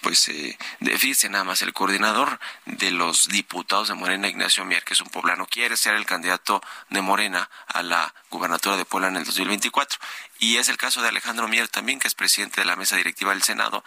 pues, 0.03 0.29
eh, 0.29 0.59
de, 0.81 1.29
nada 1.31 1.45
más, 1.45 1.63
el 1.63 1.73
coordinador 1.73 2.39
de 2.67 2.91
los 2.91 3.29
diputados 3.29 3.89
de 3.89 3.95
Morena, 3.95 4.29
Ignacio 4.29 4.65
Mier, 4.67 4.85
que 4.85 4.93
es 4.93 5.01
un 5.01 5.09
poblano, 5.09 5.47
quiere 5.47 5.79
ser 5.79 5.95
el 5.95 6.05
candidato 6.05 6.63
de 6.91 7.01
Morena 7.01 7.49
a 7.67 7.83
la 7.83 8.13
gubernatura 8.31 8.77
de 8.77 8.85
Puebla 8.85 9.09
en 9.09 9.17
el 9.17 9.25
2024. 9.25 9.99
Y 10.39 10.59
es 10.59 10.69
el 10.69 10.77
caso 10.77 11.01
de 11.01 11.09
Alejandro 11.09 11.49
Mier 11.49 11.69
también, 11.69 11.99
que 11.99 12.09
es 12.09 12.15
presidente 12.15 12.61
de 12.61 12.67
la 12.67 12.77
mesa 12.77 12.97
directiva 12.97 13.31
del 13.31 13.43
Senado, 13.43 13.83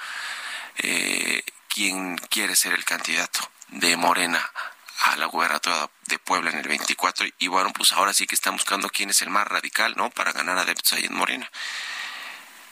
eh, 0.77 1.43
quien 1.73 2.17
quiere 2.29 2.55
ser 2.55 2.73
el 2.73 2.85
candidato 2.85 3.39
de 3.69 3.97
Morena 3.97 4.51
a 4.99 5.15
la 5.15 5.25
gubernatura 5.25 5.89
de 6.05 6.19
Puebla 6.19 6.51
en 6.51 6.59
el 6.59 6.67
24 6.67 7.25
y 7.39 7.47
bueno, 7.47 7.71
pues 7.73 7.93
ahora 7.93 8.13
sí 8.13 8.27
que 8.27 8.35
están 8.35 8.53
buscando 8.53 8.89
quién 8.89 9.09
es 9.09 9.23
el 9.23 9.31
más 9.31 9.47
radical, 9.47 9.95
¿no? 9.97 10.11
Para 10.11 10.33
ganar 10.33 10.57
adeptos 10.59 10.93
ahí 10.93 11.05
en 11.05 11.15
Morena. 11.15 11.49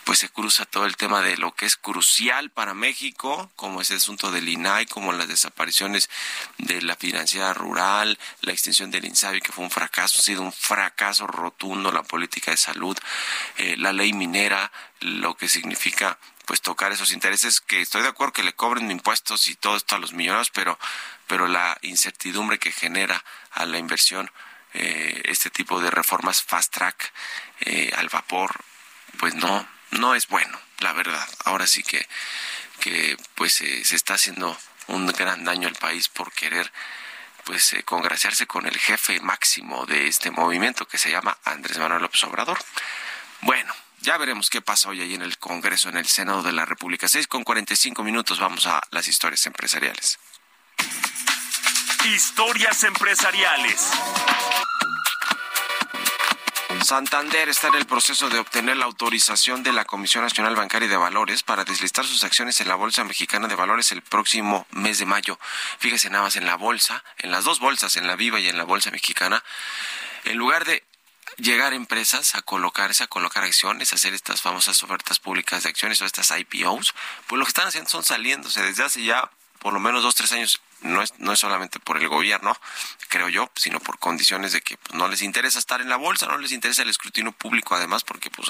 Pues 0.04 0.20
se 0.20 0.30
cruza 0.30 0.66
todo 0.66 0.86
el 0.86 0.97
tema 0.97 1.22
de 1.22 1.38
lo 1.38 1.54
que 1.54 1.66
es 1.66 1.78
crucial 1.78 2.52
para 2.52 2.74
México, 2.76 3.52
como 3.56 3.82
ese 3.82 3.95
asunto 3.95 4.32
del 4.32 4.49
INAI, 4.49 4.86
como 4.86 5.14
las 5.14 5.28
desapariciones 5.28 6.10
de 6.58 6.82
la 6.82 6.95
financiera 6.95 7.54
rural, 7.54 8.20
la 8.41 8.52
extensión 8.52 8.91
del 8.91 9.06
INSABI, 9.06 9.41
que 9.41 9.52
fue 9.52 9.64
un 9.64 9.72
fracaso, 9.72 10.20
ha 10.20 10.24
sido 10.24 10.41
un 10.41 10.54
fracaso 10.54 11.28
rotundo 11.28 11.91
la 11.91 12.04
política 12.04 12.52
de 12.52 12.58
salud, 12.58 12.97
eh, 13.58 13.76
la 13.78 13.93
ley 13.93 14.14
minera, 14.14 14.72
lo 14.99 15.36
que 15.36 15.47
significa 15.47 16.20
pues 16.46 16.62
tocar 16.62 16.92
esos 16.92 17.12
intereses 17.12 17.62
que 17.62 17.82
estoy 17.82 18.02
de 18.02 18.10
acuerdo 18.10 18.34
que 18.34 18.44
le 18.44 18.54
cobren 18.54 18.92
impuestos 18.92 19.48
y 19.48 19.56
todo 19.56 19.78
esto 19.78 19.96
a 19.96 20.00
los 20.00 20.14
millonarios, 20.14 20.50
pero 20.52 20.78
pero 21.28 21.48
la 21.48 21.78
incertidumbre 21.82 22.60
que 22.60 22.72
genera 22.72 23.24
a 23.52 23.66
la 23.66 23.78
inversión 23.78 24.32
eh, 24.74 25.22
este 25.26 25.50
tipo 25.50 25.80
de 25.82 25.92
reformas 25.92 26.42
fast 26.42 26.74
track 26.74 27.14
eh, 27.62 27.92
al 27.98 28.10
vapor, 28.10 28.52
pues 29.20 29.36
no 29.36 29.68
no 29.92 30.16
es 30.16 30.28
bueno, 30.28 30.60
la 30.80 30.94
verdad. 30.94 31.28
Ahora 31.46 31.68
sí 31.68 31.84
que 31.84 32.08
que 32.80 33.18
pues 33.36 33.62
eh, 33.62 33.86
se 33.86 33.96
está 33.96 34.16
haciendo 34.16 34.58
un 34.88 35.08
gran 35.08 35.46
daño 35.46 35.68
al 35.68 35.76
país 35.76 36.10
por 36.10 36.32
querer 36.34 36.72
pues 37.44 37.74
eh, 37.74 37.84
congraciarse 37.84 38.48
con 38.48 38.66
el 38.68 38.78
jefe 38.78 39.20
máximo 39.20 39.86
de 39.86 40.08
este 40.08 40.32
movimiento 40.32 40.88
que 40.88 40.98
se 40.98 41.12
llama 41.12 41.38
Andrés 41.44 41.78
Manuel 41.78 42.02
López 42.02 42.24
Obrador. 42.24 42.60
Bueno, 43.42 43.74
ya 44.02 44.18
veremos 44.18 44.49
qué 44.49 44.62
pasa 44.62 44.89
hoy 44.89 45.02
ahí 45.02 45.14
en 45.14 45.22
el 45.22 45.38
Congreso, 45.38 45.89
en 45.89 45.97
el 45.97 46.08
Senado 46.08 46.43
de 46.43 46.52
la 46.52 46.66
República. 46.66 47.08
6 47.08 47.28
con 47.28 47.43
45 47.43 48.04
minutos, 48.04 48.39
vamos 48.39 48.66
a 48.66 48.82
las 48.91 49.08
historias 49.08 49.45
empresariales. 49.45 50.20
Historias 52.06 52.84
empresariales. 52.84 53.91
Santander 56.84 57.47
está 57.47 57.68
en 57.68 57.76
el 57.76 57.86
proceso 57.86 58.30
de 58.30 58.39
obtener 58.39 58.76
la 58.76 58.86
autorización 58.86 59.62
de 59.62 59.72
la 59.72 59.86
Comisión 59.86 60.24
Nacional 60.24 60.56
Bancaria 60.56 60.89
de 60.89 60.97
Valores 60.97 61.43
para 61.43 61.64
deslistar 61.64 62.06
sus 62.06 62.24
acciones 62.24 62.60
en 62.60 62.68
la 62.68 62.76
Bolsa 62.76 63.04
Mexicana 63.04 63.47
de 63.47 63.56
Valores 63.56 63.91
el 63.91 64.02
próximo 64.02 64.66
mes 64.72 64.97
de 64.97 65.06
mayo. 65.06 65.39
Fíjese 65.78 66.10
nada 66.10 66.24
más 66.24 66.36
en 66.36 66.45
la 66.45 66.56
bolsa, 66.56 67.04
en 67.20 67.32
las 67.32 67.43
dos 67.43 67.60
bolsas, 67.60 67.95
en 67.97 68.08
la 68.08 68.16
Viva 68.16 68.39
y 68.39 68.49
en 68.49 68.58
la 68.58 68.64
Bolsa 68.64 68.89
Mexicana, 68.89 69.43
en 70.26 70.38
lugar 70.38 70.66
de 70.66 70.84
llegar 71.38 71.74
empresas 71.74 72.36
a 72.36 72.42
colocarse, 72.42 73.04
a 73.04 73.08
colocar 73.08 73.44
acciones, 73.44 73.92
a 73.92 73.96
hacer 73.96 74.14
estas 74.14 74.42
famosas 74.42 74.82
ofertas 74.84 75.20
públicas 75.20 75.64
de 75.64 75.70
acciones 75.70 76.02
o 76.02 76.06
estas 76.06 76.32
IPOs, 76.32 76.94
pues 77.28 77.40
lo 77.40 77.46
que 77.46 77.50
están 77.50 77.68
haciendo 77.68 77.90
son 77.90 78.04
saliéndose 78.04 78.62
desde 78.62 78.84
hace 78.84 79.04
ya 79.04 79.30
por 79.62 79.74
lo 79.74 79.80
menos 79.80 80.02
dos, 80.02 80.16
tres 80.16 80.32
años, 80.32 80.60
no 80.82 81.04
es, 81.04 81.14
no 81.20 81.32
es 81.32 81.40
solamente 81.40 81.80
por 81.80 81.98
el 81.98 82.08
gobierno, 82.08 82.58
creo 83.10 83.30
yo, 83.30 83.52
sino 83.56 83.80
por 83.80 84.00
condiciones 84.00 84.54
de 84.54 84.62
que 84.62 84.76
pues, 84.78 84.96
no 84.96 85.08
les 85.08 85.22
interesa 85.22 85.60
estar 85.60 85.82
en 85.82 85.90
la 85.90 85.98
bolsa, 85.98 86.26
no 86.26 86.40
les 86.40 86.52
interesa 86.52 86.82
el 86.82 86.90
escrutinio 86.90 87.32
público, 87.32 87.76
además, 87.76 88.04
porque 88.04 88.32
pues 88.32 88.50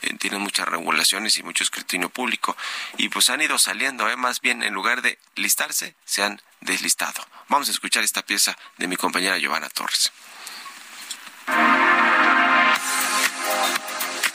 eh, 0.00 0.14
tienen 0.18 0.40
muchas 0.40 0.66
regulaciones 0.66 1.36
y 1.36 1.42
mucho 1.42 1.62
escrutinio 1.62 2.08
público, 2.08 2.56
y 2.96 3.10
pues 3.10 3.28
han 3.28 3.42
ido 3.42 3.58
saliendo, 3.58 4.08
eh, 4.08 4.16
más 4.16 4.40
bien 4.40 4.62
en 4.62 4.72
lugar 4.72 5.02
de 5.02 5.18
listarse, 5.34 5.94
se 6.06 6.22
han 6.22 6.40
deslistado. 6.62 7.22
Vamos 7.48 7.68
a 7.68 7.72
escuchar 7.72 8.02
esta 8.02 8.24
pieza 8.24 8.56
de 8.78 8.88
mi 8.88 8.96
compañera 8.96 9.36
Giovanna 9.36 9.68
Torres. 9.68 10.10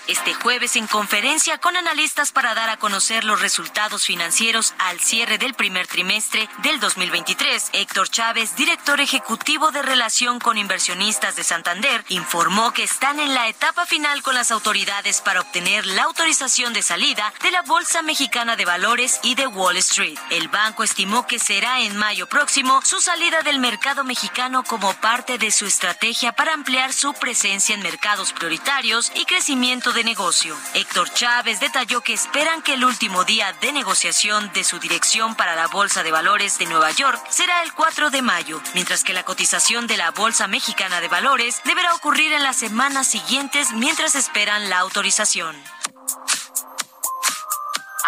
Este 0.07 0.33
jueves 0.33 0.75
en 0.77 0.87
conferencia 0.87 1.59
con 1.59 1.77
analistas 1.77 2.31
para 2.31 2.55
dar 2.55 2.69
a 2.69 2.77
conocer 2.77 3.23
los 3.23 3.39
resultados 3.39 4.03
financieros 4.03 4.73
al 4.79 4.99
cierre 4.99 5.37
del 5.37 5.53
primer 5.53 5.85
trimestre 5.85 6.49
del 6.63 6.79
2023, 6.79 7.69
Héctor 7.73 8.09
Chávez, 8.09 8.55
director 8.55 8.99
ejecutivo 8.99 9.71
de 9.71 9.83
relación 9.83 10.39
con 10.39 10.57
inversionistas 10.57 11.35
de 11.35 11.43
Santander, 11.43 12.03
informó 12.09 12.73
que 12.73 12.83
están 12.83 13.19
en 13.19 13.35
la 13.35 13.47
etapa 13.47 13.85
final 13.85 14.23
con 14.23 14.33
las 14.33 14.51
autoridades 14.51 15.21
para 15.21 15.41
obtener 15.41 15.85
la 15.85 16.03
autorización 16.03 16.73
de 16.73 16.81
salida 16.81 17.31
de 17.43 17.51
la 17.51 17.61
Bolsa 17.61 18.01
Mexicana 18.01 18.55
de 18.55 18.65
Valores 18.65 19.19
y 19.21 19.35
de 19.35 19.45
Wall 19.45 19.77
Street. 19.77 20.17
El 20.31 20.47
banco 20.47 20.83
estimó 20.83 21.27
que 21.27 21.37
será 21.37 21.81
en 21.81 21.95
mayo 21.95 22.27
próximo 22.27 22.81
su 22.83 22.99
salida 23.01 23.43
del 23.43 23.59
mercado 23.59 24.03
mexicano 24.03 24.63
como 24.63 24.93
parte 24.95 25.37
de 25.37 25.51
su 25.51 25.67
estrategia 25.67 26.31
para 26.33 26.53
ampliar 26.53 26.91
su 26.91 27.13
presencia 27.13 27.75
en 27.75 27.83
mercados 27.83 28.33
prioritarios 28.33 29.11
y 29.15 29.25
crecimiento 29.25 29.90
de 29.93 30.03
negocio. 30.03 30.57
Héctor 30.73 31.11
Chávez 31.13 31.59
detalló 31.59 32.01
que 32.01 32.13
esperan 32.13 32.61
que 32.61 32.75
el 32.75 32.85
último 32.85 33.23
día 33.25 33.53
de 33.61 33.71
negociación 33.71 34.51
de 34.53 34.63
su 34.63 34.79
dirección 34.79 35.35
para 35.35 35.55
la 35.55 35.67
Bolsa 35.67 36.03
de 36.03 36.11
Valores 36.11 36.57
de 36.57 36.65
Nueva 36.65 36.91
York 36.91 37.21
será 37.29 37.63
el 37.63 37.73
4 37.73 38.09
de 38.09 38.21
mayo, 38.21 38.61
mientras 38.73 39.03
que 39.03 39.13
la 39.13 39.23
cotización 39.23 39.87
de 39.87 39.97
la 39.97 40.11
Bolsa 40.11 40.47
Mexicana 40.47 41.01
de 41.01 41.07
Valores 41.07 41.61
deberá 41.65 41.93
ocurrir 41.93 42.31
en 42.33 42.43
las 42.43 42.57
semanas 42.57 43.07
siguientes 43.07 43.71
mientras 43.73 44.15
esperan 44.15 44.69
la 44.69 44.79
autorización. 44.79 45.55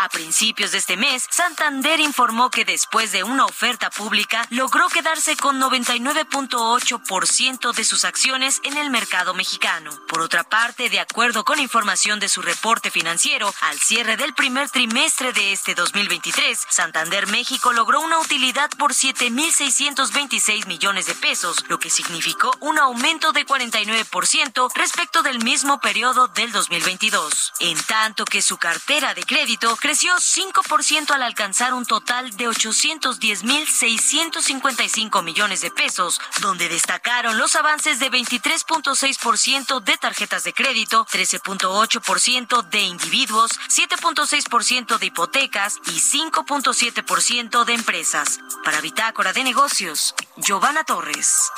A 0.03 0.09
principios 0.09 0.73
de 0.73 0.79
este 0.79 0.97
mes, 0.97 1.25
Santander 1.31 2.01
informó 2.01 2.49
que 2.49 2.65
después 2.65 3.13
de 3.13 3.23
una 3.23 3.45
oferta 3.45 3.89
pública 3.89 4.45
logró 4.49 4.89
quedarse 4.89 5.37
con 5.37 5.61
99.8% 5.61 7.73
de 7.73 7.85
sus 7.85 8.03
acciones 8.03 8.59
en 8.65 8.75
el 8.75 8.89
mercado 8.89 9.33
mexicano. 9.33 9.97
Por 10.09 10.19
otra 10.19 10.43
parte, 10.43 10.89
de 10.89 10.99
acuerdo 10.99 11.45
con 11.45 11.61
información 11.61 12.19
de 12.19 12.27
su 12.27 12.41
reporte 12.41 12.91
financiero, 12.91 13.53
al 13.61 13.79
cierre 13.79 14.17
del 14.17 14.33
primer 14.33 14.69
trimestre 14.69 15.31
de 15.31 15.53
este 15.53 15.73
2023, 15.73 16.67
Santander 16.69 17.27
México 17.27 17.71
logró 17.71 18.01
una 18.01 18.19
utilidad 18.19 18.69
por 18.71 18.91
7.626 18.91 20.67
millones 20.67 21.05
de 21.05 21.15
pesos, 21.15 21.63
lo 21.69 21.79
que 21.79 21.89
significó 21.89 22.51
un 22.59 22.77
aumento 22.77 23.31
de 23.31 23.45
49% 23.45 24.69
respecto 24.75 25.23
del 25.23 25.41
mismo 25.41 25.79
periodo 25.79 26.27
del 26.27 26.51
2022. 26.51 27.53
En 27.61 27.81
tanto 27.83 28.25
que 28.25 28.41
su 28.41 28.57
cartera 28.57 29.13
de 29.13 29.23
crédito 29.23 29.77
creció 29.77 29.92
creció 29.93 30.15
5% 30.15 31.11
al 31.11 31.21
alcanzar 31.21 31.75
un 31.75 31.85
total 31.85 32.35
de 32.35 32.49
810.655 32.49 35.21
millones 35.21 35.61
de 35.61 35.69
pesos, 35.69 36.19
donde 36.41 36.67
destacaron 36.67 37.37
los 37.37 37.55
avances 37.55 37.99
de 37.99 38.09
23.6% 38.09 39.83
de 39.83 39.95
tarjetas 39.97 40.43
de 40.45 40.53
crédito, 40.53 41.05
13.8% 41.05 42.67
de 42.69 42.81
individuos, 42.81 43.51
7.6% 43.69 44.97
de 44.97 45.05
hipotecas 45.05 45.77
y 45.85 45.99
5.7% 45.99 47.63
de 47.63 47.73
empresas. 47.75 48.39
Para 48.63 48.81
Bitácora 48.81 49.31
de 49.31 49.43
Negocios, 49.43 50.15
Giovanna 50.37 50.83
Torres. 50.83 51.51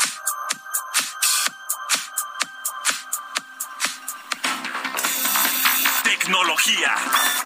Tecnología. 6.03 7.44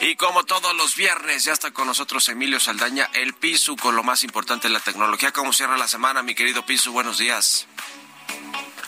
Y 0.00 0.16
como 0.16 0.44
todos 0.44 0.76
los 0.76 0.96
viernes, 0.96 1.44
ya 1.44 1.52
está 1.52 1.70
con 1.70 1.86
nosotros 1.86 2.28
Emilio 2.28 2.60
Saldaña, 2.60 3.08
el 3.14 3.32
Pisu, 3.32 3.76
con 3.76 3.96
lo 3.96 4.02
más 4.02 4.22
importante 4.22 4.66
en 4.66 4.74
la 4.74 4.80
tecnología. 4.80 5.32
¿Cómo 5.32 5.52
cierra 5.52 5.78
la 5.78 5.88
semana, 5.88 6.22
mi 6.22 6.34
querido 6.34 6.66
Pisu? 6.66 6.92
Buenos 6.92 7.18
días. 7.18 7.66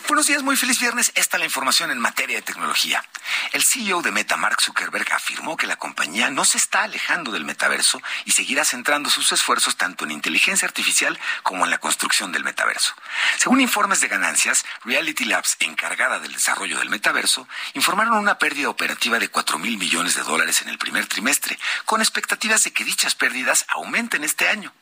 Buenos 0.08 0.28
días, 0.28 0.44
muy 0.44 0.56
feliz 0.56 0.78
viernes. 0.78 1.10
Esta 1.16 1.36
es 1.36 1.40
la 1.40 1.46
información 1.46 1.90
en 1.90 1.98
materia 1.98 2.36
de 2.36 2.42
tecnología. 2.42 3.04
El 3.52 3.64
CEO 3.64 4.02
de 4.02 4.12
Meta, 4.12 4.36
Mark 4.36 4.60
Zuckerberg, 4.62 5.12
afirmó 5.12 5.56
que 5.56 5.66
la 5.66 5.74
compañía 5.74 6.30
no 6.30 6.44
se 6.44 6.58
está 6.58 6.84
alejando 6.84 7.32
del 7.32 7.44
metaverso 7.44 8.00
y 8.24 8.30
seguirá 8.30 8.64
centrando 8.64 9.10
sus 9.10 9.32
esfuerzos 9.32 9.76
tanto 9.76 10.04
en 10.04 10.12
inteligencia 10.12 10.68
artificial 10.68 11.18
como 11.42 11.64
en 11.64 11.72
la 11.72 11.78
construcción 11.78 12.30
del 12.30 12.44
metaverso. 12.44 12.94
Según 13.38 13.60
informes 13.60 14.00
de 14.00 14.06
ganancias, 14.06 14.64
Reality 14.84 15.24
Labs, 15.24 15.56
encargada 15.58 16.20
del 16.20 16.32
desarrollo 16.32 16.78
del 16.78 16.88
metaverso, 16.88 17.48
informaron 17.74 18.14
una 18.14 18.38
pérdida 18.38 18.68
operativa 18.68 19.18
de 19.18 19.28
4 19.28 19.58
mil 19.58 19.76
millones 19.76 20.14
de 20.14 20.22
dólares 20.22 20.62
en 20.62 20.68
el 20.68 20.78
primer 20.78 21.06
trimestre, 21.06 21.58
con 21.84 22.00
expectativas 22.00 22.62
de 22.62 22.72
que 22.72 22.84
dichas 22.84 23.16
pérdidas 23.16 23.66
aumenten 23.70 24.22
este 24.22 24.48
año. 24.48 24.72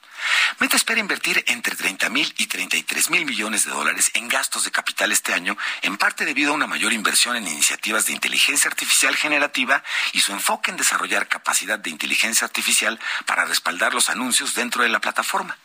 Meta 0.58 0.76
espera 0.76 1.00
invertir 1.00 1.44
entre 1.48 1.76
30 1.76 2.08
mil 2.08 2.32
y 2.38 2.46
33 2.46 3.10
mil 3.10 3.24
millones 3.24 3.64
de 3.64 3.70
dólares 3.70 4.10
en 4.14 4.28
gastos 4.28 4.64
de 4.64 4.70
capital 4.70 5.12
este 5.12 5.32
año, 5.32 5.56
en 5.82 5.96
parte 5.96 6.24
debido 6.24 6.52
a 6.52 6.54
una 6.54 6.66
mayor 6.66 6.92
inversión 6.92 7.36
en 7.36 7.46
iniciativas 7.46 8.06
de 8.06 8.12
inteligencia 8.12 8.68
artificial 8.68 9.16
generativa 9.16 9.82
y 10.12 10.20
su 10.20 10.32
enfoque 10.32 10.70
en 10.70 10.76
desarrollar 10.76 11.28
capacidad 11.28 11.78
de 11.78 11.90
inteligencia 11.90 12.46
artificial 12.46 12.98
para 13.26 13.44
respaldar 13.44 13.94
los 13.94 14.10
anuncios 14.10 14.54
dentro 14.54 14.82
de 14.82 14.88
la 14.88 15.00
plataforma. 15.00 15.56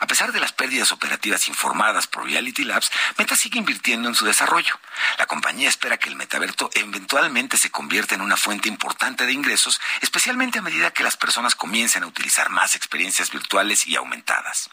A 0.00 0.06
pesar 0.06 0.32
de 0.32 0.40
las 0.40 0.52
pérdidas 0.52 0.92
operativas 0.92 1.48
informadas 1.48 2.06
por 2.06 2.24
Reality 2.24 2.64
Labs, 2.64 2.90
Meta 3.18 3.34
sigue 3.34 3.58
invirtiendo 3.58 4.08
en 4.08 4.14
su 4.14 4.24
desarrollo. 4.24 4.78
La 5.18 5.26
compañía 5.26 5.68
espera 5.68 5.96
que 5.96 6.08
el 6.08 6.16
metaverso 6.16 6.70
eventualmente 6.74 7.56
se 7.56 7.70
convierta 7.70 8.14
en 8.14 8.20
una 8.20 8.36
fuente 8.36 8.68
importante 8.68 9.26
de 9.26 9.32
ingresos, 9.32 9.80
especialmente 10.02 10.58
a 10.58 10.62
medida 10.62 10.92
que 10.92 11.02
las 11.02 11.16
personas 11.16 11.54
comiencen 11.54 12.02
a 12.02 12.06
utilizar 12.06 12.50
más 12.50 12.76
experiencias 12.76 13.30
virtuales 13.30 13.86
y 13.86 13.96
aumentadas. 13.96 14.70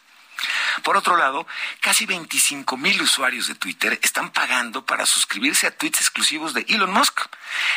Por 0.82 0.96
otro 0.96 1.16
lado, 1.16 1.46
casi 1.80 2.06
25 2.06 2.76
mil 2.76 3.00
usuarios 3.00 3.46
de 3.46 3.54
Twitter 3.54 3.98
están 4.02 4.30
pagando 4.30 4.84
para 4.84 5.06
suscribirse 5.06 5.66
a 5.66 5.76
tweets 5.76 6.00
exclusivos 6.00 6.54
de 6.54 6.64
Elon 6.68 6.92
Musk. 6.92 7.20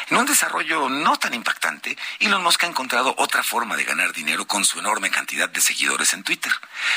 En 0.09 0.17
un 0.17 0.25
desarrollo 0.25 0.89
no 0.89 1.17
tan 1.17 1.33
impactante, 1.33 1.97
Elon 2.19 2.43
Musk 2.43 2.63
ha 2.63 2.67
encontrado 2.67 3.13
otra 3.17 3.43
forma 3.43 3.75
de 3.75 3.83
ganar 3.83 4.13
dinero 4.13 4.45
con 4.45 4.65
su 4.65 4.79
enorme 4.79 5.11
cantidad 5.11 5.49
de 5.49 5.61
seguidores 5.61 6.13
en 6.13 6.23
Twitter. 6.23 6.51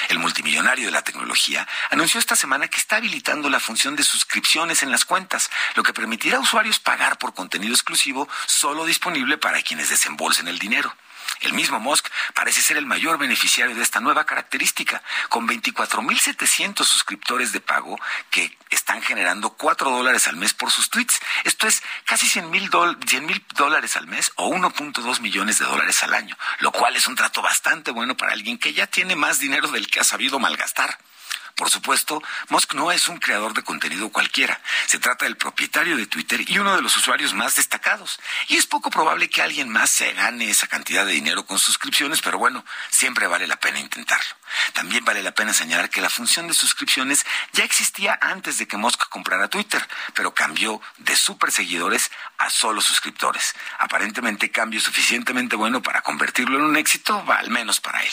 El 0.08 0.18
multimillonario 0.18 0.86
de 0.86 0.92
la 0.92 1.02
tecnología 1.02 1.66
anunció 1.90 2.18
esta 2.20 2.36
semana 2.36 2.68
que 2.68 2.78
está 2.78 2.96
habilitando 2.96 3.48
la 3.50 3.60
función 3.60 3.96
de 3.96 4.02
suscripciones 4.02 4.82
en 4.82 4.90
las 4.90 5.04
cuentas, 5.04 5.50
lo 5.74 5.82
que 5.82 5.92
permitirá 5.92 6.38
a 6.38 6.40
usuarios 6.40 6.78
pagar 6.78 7.18
por 7.18 7.34
contenido 7.34 7.72
exclusivo 7.72 8.28
solo 8.46 8.84
disponible 8.84 9.38
para 9.38 9.62
quienes 9.62 9.90
desembolsen 9.90 10.48
el 10.48 10.58
dinero. 10.58 10.94
El 11.40 11.54
mismo 11.54 11.80
Musk 11.80 12.06
parece 12.34 12.60
ser 12.60 12.76
el 12.76 12.86
mayor 12.86 13.18
beneficiario 13.18 13.74
de 13.74 13.82
esta 13.82 14.00
nueva 14.00 14.26
característica, 14.26 15.02
con 15.28 15.48
24.700 15.48 16.84
suscriptores 16.84 17.52
de 17.52 17.60
pago 17.60 17.98
que 18.30 18.56
están 18.68 19.00
generando 19.02 19.50
4 19.50 19.90
dólares 19.90 20.28
al 20.28 20.36
mes 20.36 20.52
por 20.52 20.70
sus 20.70 20.90
tweets. 20.90 21.18
Esto 21.44 21.66
es 21.66 21.82
casi 22.04 22.28
100 22.28 22.50
mil 22.50 22.70
dólares 22.70 23.96
al 23.96 24.06
mes 24.06 24.32
o 24.36 24.50
1.2 24.50 25.20
millones 25.20 25.58
de 25.58 25.64
dólares 25.64 26.02
al 26.02 26.14
año, 26.14 26.36
lo 26.58 26.72
cual 26.72 26.94
es 26.96 27.06
un 27.06 27.16
trato 27.16 27.40
bastante 27.40 27.90
bueno 27.90 28.16
para 28.16 28.32
alguien 28.32 28.58
que 28.58 28.74
ya 28.74 28.86
tiene 28.86 29.16
más 29.16 29.38
dinero 29.38 29.68
del 29.68 29.90
que 29.90 30.00
ha 30.00 30.04
sabido 30.04 30.38
malgastar. 30.38 30.98
Por 31.60 31.68
supuesto, 31.68 32.22
Musk 32.48 32.72
no 32.72 32.90
es 32.90 33.06
un 33.06 33.18
creador 33.18 33.52
de 33.52 33.62
contenido 33.62 34.08
cualquiera. 34.08 34.58
Se 34.86 34.98
trata 34.98 35.26
del 35.26 35.36
propietario 35.36 35.94
de 35.94 36.06
Twitter 36.06 36.40
y 36.48 36.58
uno 36.58 36.74
de 36.74 36.80
los 36.80 36.96
usuarios 36.96 37.34
más 37.34 37.56
destacados. 37.56 38.18
Y 38.48 38.56
es 38.56 38.66
poco 38.66 38.88
probable 38.88 39.28
que 39.28 39.42
alguien 39.42 39.68
más 39.68 39.90
se 39.90 40.10
gane 40.14 40.48
esa 40.48 40.68
cantidad 40.68 41.04
de 41.04 41.12
dinero 41.12 41.44
con 41.44 41.58
suscripciones, 41.58 42.22
pero 42.22 42.38
bueno, 42.38 42.64
siempre 42.88 43.26
vale 43.26 43.46
la 43.46 43.60
pena 43.60 43.78
intentarlo. 43.78 44.34
También 44.72 45.04
vale 45.04 45.22
la 45.22 45.32
pena 45.32 45.52
señalar 45.52 45.90
que 45.90 46.00
la 46.00 46.08
función 46.08 46.48
de 46.48 46.54
suscripciones 46.54 47.26
ya 47.52 47.64
existía 47.64 48.18
antes 48.22 48.56
de 48.56 48.66
que 48.66 48.78
Musk 48.78 49.10
comprara 49.10 49.48
Twitter, 49.48 49.86
pero 50.14 50.32
cambió 50.32 50.80
de 50.96 51.14
super 51.14 51.52
seguidores 51.52 52.10
a 52.38 52.48
solo 52.48 52.80
suscriptores. 52.80 53.54
Aparentemente 53.78 54.50
cambio 54.50 54.80
suficientemente 54.80 55.56
bueno 55.56 55.82
para 55.82 56.00
convertirlo 56.00 56.56
en 56.56 56.64
un 56.64 56.76
éxito, 56.78 57.22
al 57.28 57.50
menos 57.50 57.82
para 57.82 58.02
él. 58.02 58.12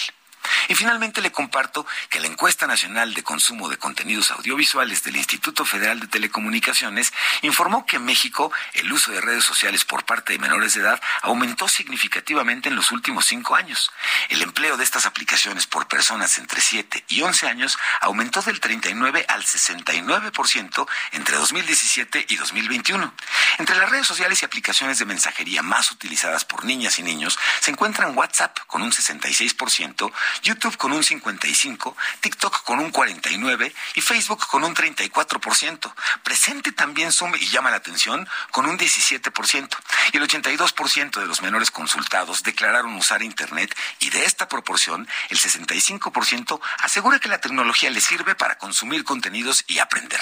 Y 0.68 0.76
finalmente 0.76 1.22
le 1.22 1.32
comparto 1.32 1.86
que 2.10 2.20
la 2.20 2.28
encuesta 2.28 2.68
nacional 2.68 3.14
de 3.14 3.24
consumo 3.24 3.70
de 3.70 3.78
contenidos 3.78 4.32
audiovisuales 4.32 5.04
del 5.04 5.18
Instituto 5.18 5.66
Federal 5.66 6.00
de 6.00 6.08
Telecomunicaciones 6.08 7.14
informó 7.42 7.86
que 7.86 7.98
en 7.98 8.06
México 8.06 8.52
el 8.74 8.92
uso 8.92 9.12
de 9.12 9.22
redes 9.22 9.44
sociales 9.44 9.86
por 9.86 10.06
parte 10.06 10.34
de 10.34 10.40
menores 10.40 10.74
de 10.74 10.82
edad 10.82 11.02
aumentó 11.22 11.68
significativamente 11.68 12.70
en 12.70 12.76
los 12.76 12.92
últimos 12.92 13.26
cinco 13.26 13.56
años. 13.56 13.92
El 14.30 14.42
empleo 14.42 14.78
de 14.78 14.84
estas 14.84 15.06
aplicaciones 15.06 15.68
por 15.68 15.88
personas 15.88 16.38
entre 16.38 16.62
7 16.62 17.06
y 17.08 17.22
11 17.22 17.48
años 17.48 17.78
aumentó 18.02 18.42
del 18.42 18.60
39 18.60 19.26
al 19.28 19.44
69% 19.44 20.88
entre 21.12 21.36
2017 21.38 22.26
y 22.30 22.36
2021. 22.36 23.14
Entre 23.60 23.78
las 23.78 23.90
redes 23.90 24.08
sociales 24.08 24.42
y 24.42 24.46
aplicaciones 24.46 25.00
de 25.00 25.06
mensajería 25.06 25.64
más 25.64 25.92
utilizadas 25.92 26.46
por 26.46 26.66
niñas 26.66 27.00
y 27.00 27.04
niños 27.04 27.38
se 27.60 27.72
encuentran 27.72 28.18
WhatsApp 28.18 28.58
con 28.68 28.82
un 28.82 28.92
66%, 28.92 30.12
YouTube 30.42 30.78
con 30.78 30.94
un 30.94 31.04
55%, 31.04 31.96
TikTok 32.22 32.64
con 32.64 32.80
un 32.80 32.92
49% 32.92 33.74
y 33.96 34.02
Facebook 34.02 34.46
con 34.48 34.64
un 34.64 34.76
34%. 34.76 35.94
Presente 36.24 36.72
también 36.72 37.12
Zoom 37.12 37.36
y 37.36 37.48
llama 37.48 37.72
la 37.72 37.78
atención 37.78 38.28
con 38.52 38.66
un 38.66 38.78
17%. 38.78 39.78
Y 40.14 40.18
el 40.18 40.28
82% 40.28 41.20
de 41.20 41.26
los 41.26 41.42
menores 41.42 41.72
consultados 41.72 42.44
declararon 42.44 42.96
usar 42.96 43.22
Internet 43.22 43.76
y 44.00 44.10
de 44.10 44.26
esta 44.26 44.48
proporción 44.48 45.08
el 45.30 45.38
65% 45.38 46.60
asegura 46.80 47.20
que 47.20 47.30
la 47.30 47.40
tecnología 47.40 47.90
les 47.90 48.04
sirve 48.04 48.36
para 48.36 48.58
consumir 48.58 49.04
contenidos 49.04 49.64
y 49.68 49.80
aprender. 49.80 50.22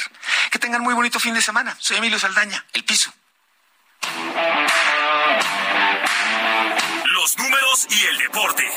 Que 0.52 0.60
tengan 0.60 0.82
muy 0.82 0.94
bonito 0.94 1.20
fin 1.20 1.34
de 1.34 1.42
semana. 1.42 1.76
Soy 1.80 1.98
Emilio 1.98 2.20
Saldaña, 2.20 2.66
El 2.74 2.84
Piso. 2.84 3.14
Los 7.06 7.38
números 7.38 7.88
y 7.90 8.06
el 8.06 8.18
deporte. 8.20 8.72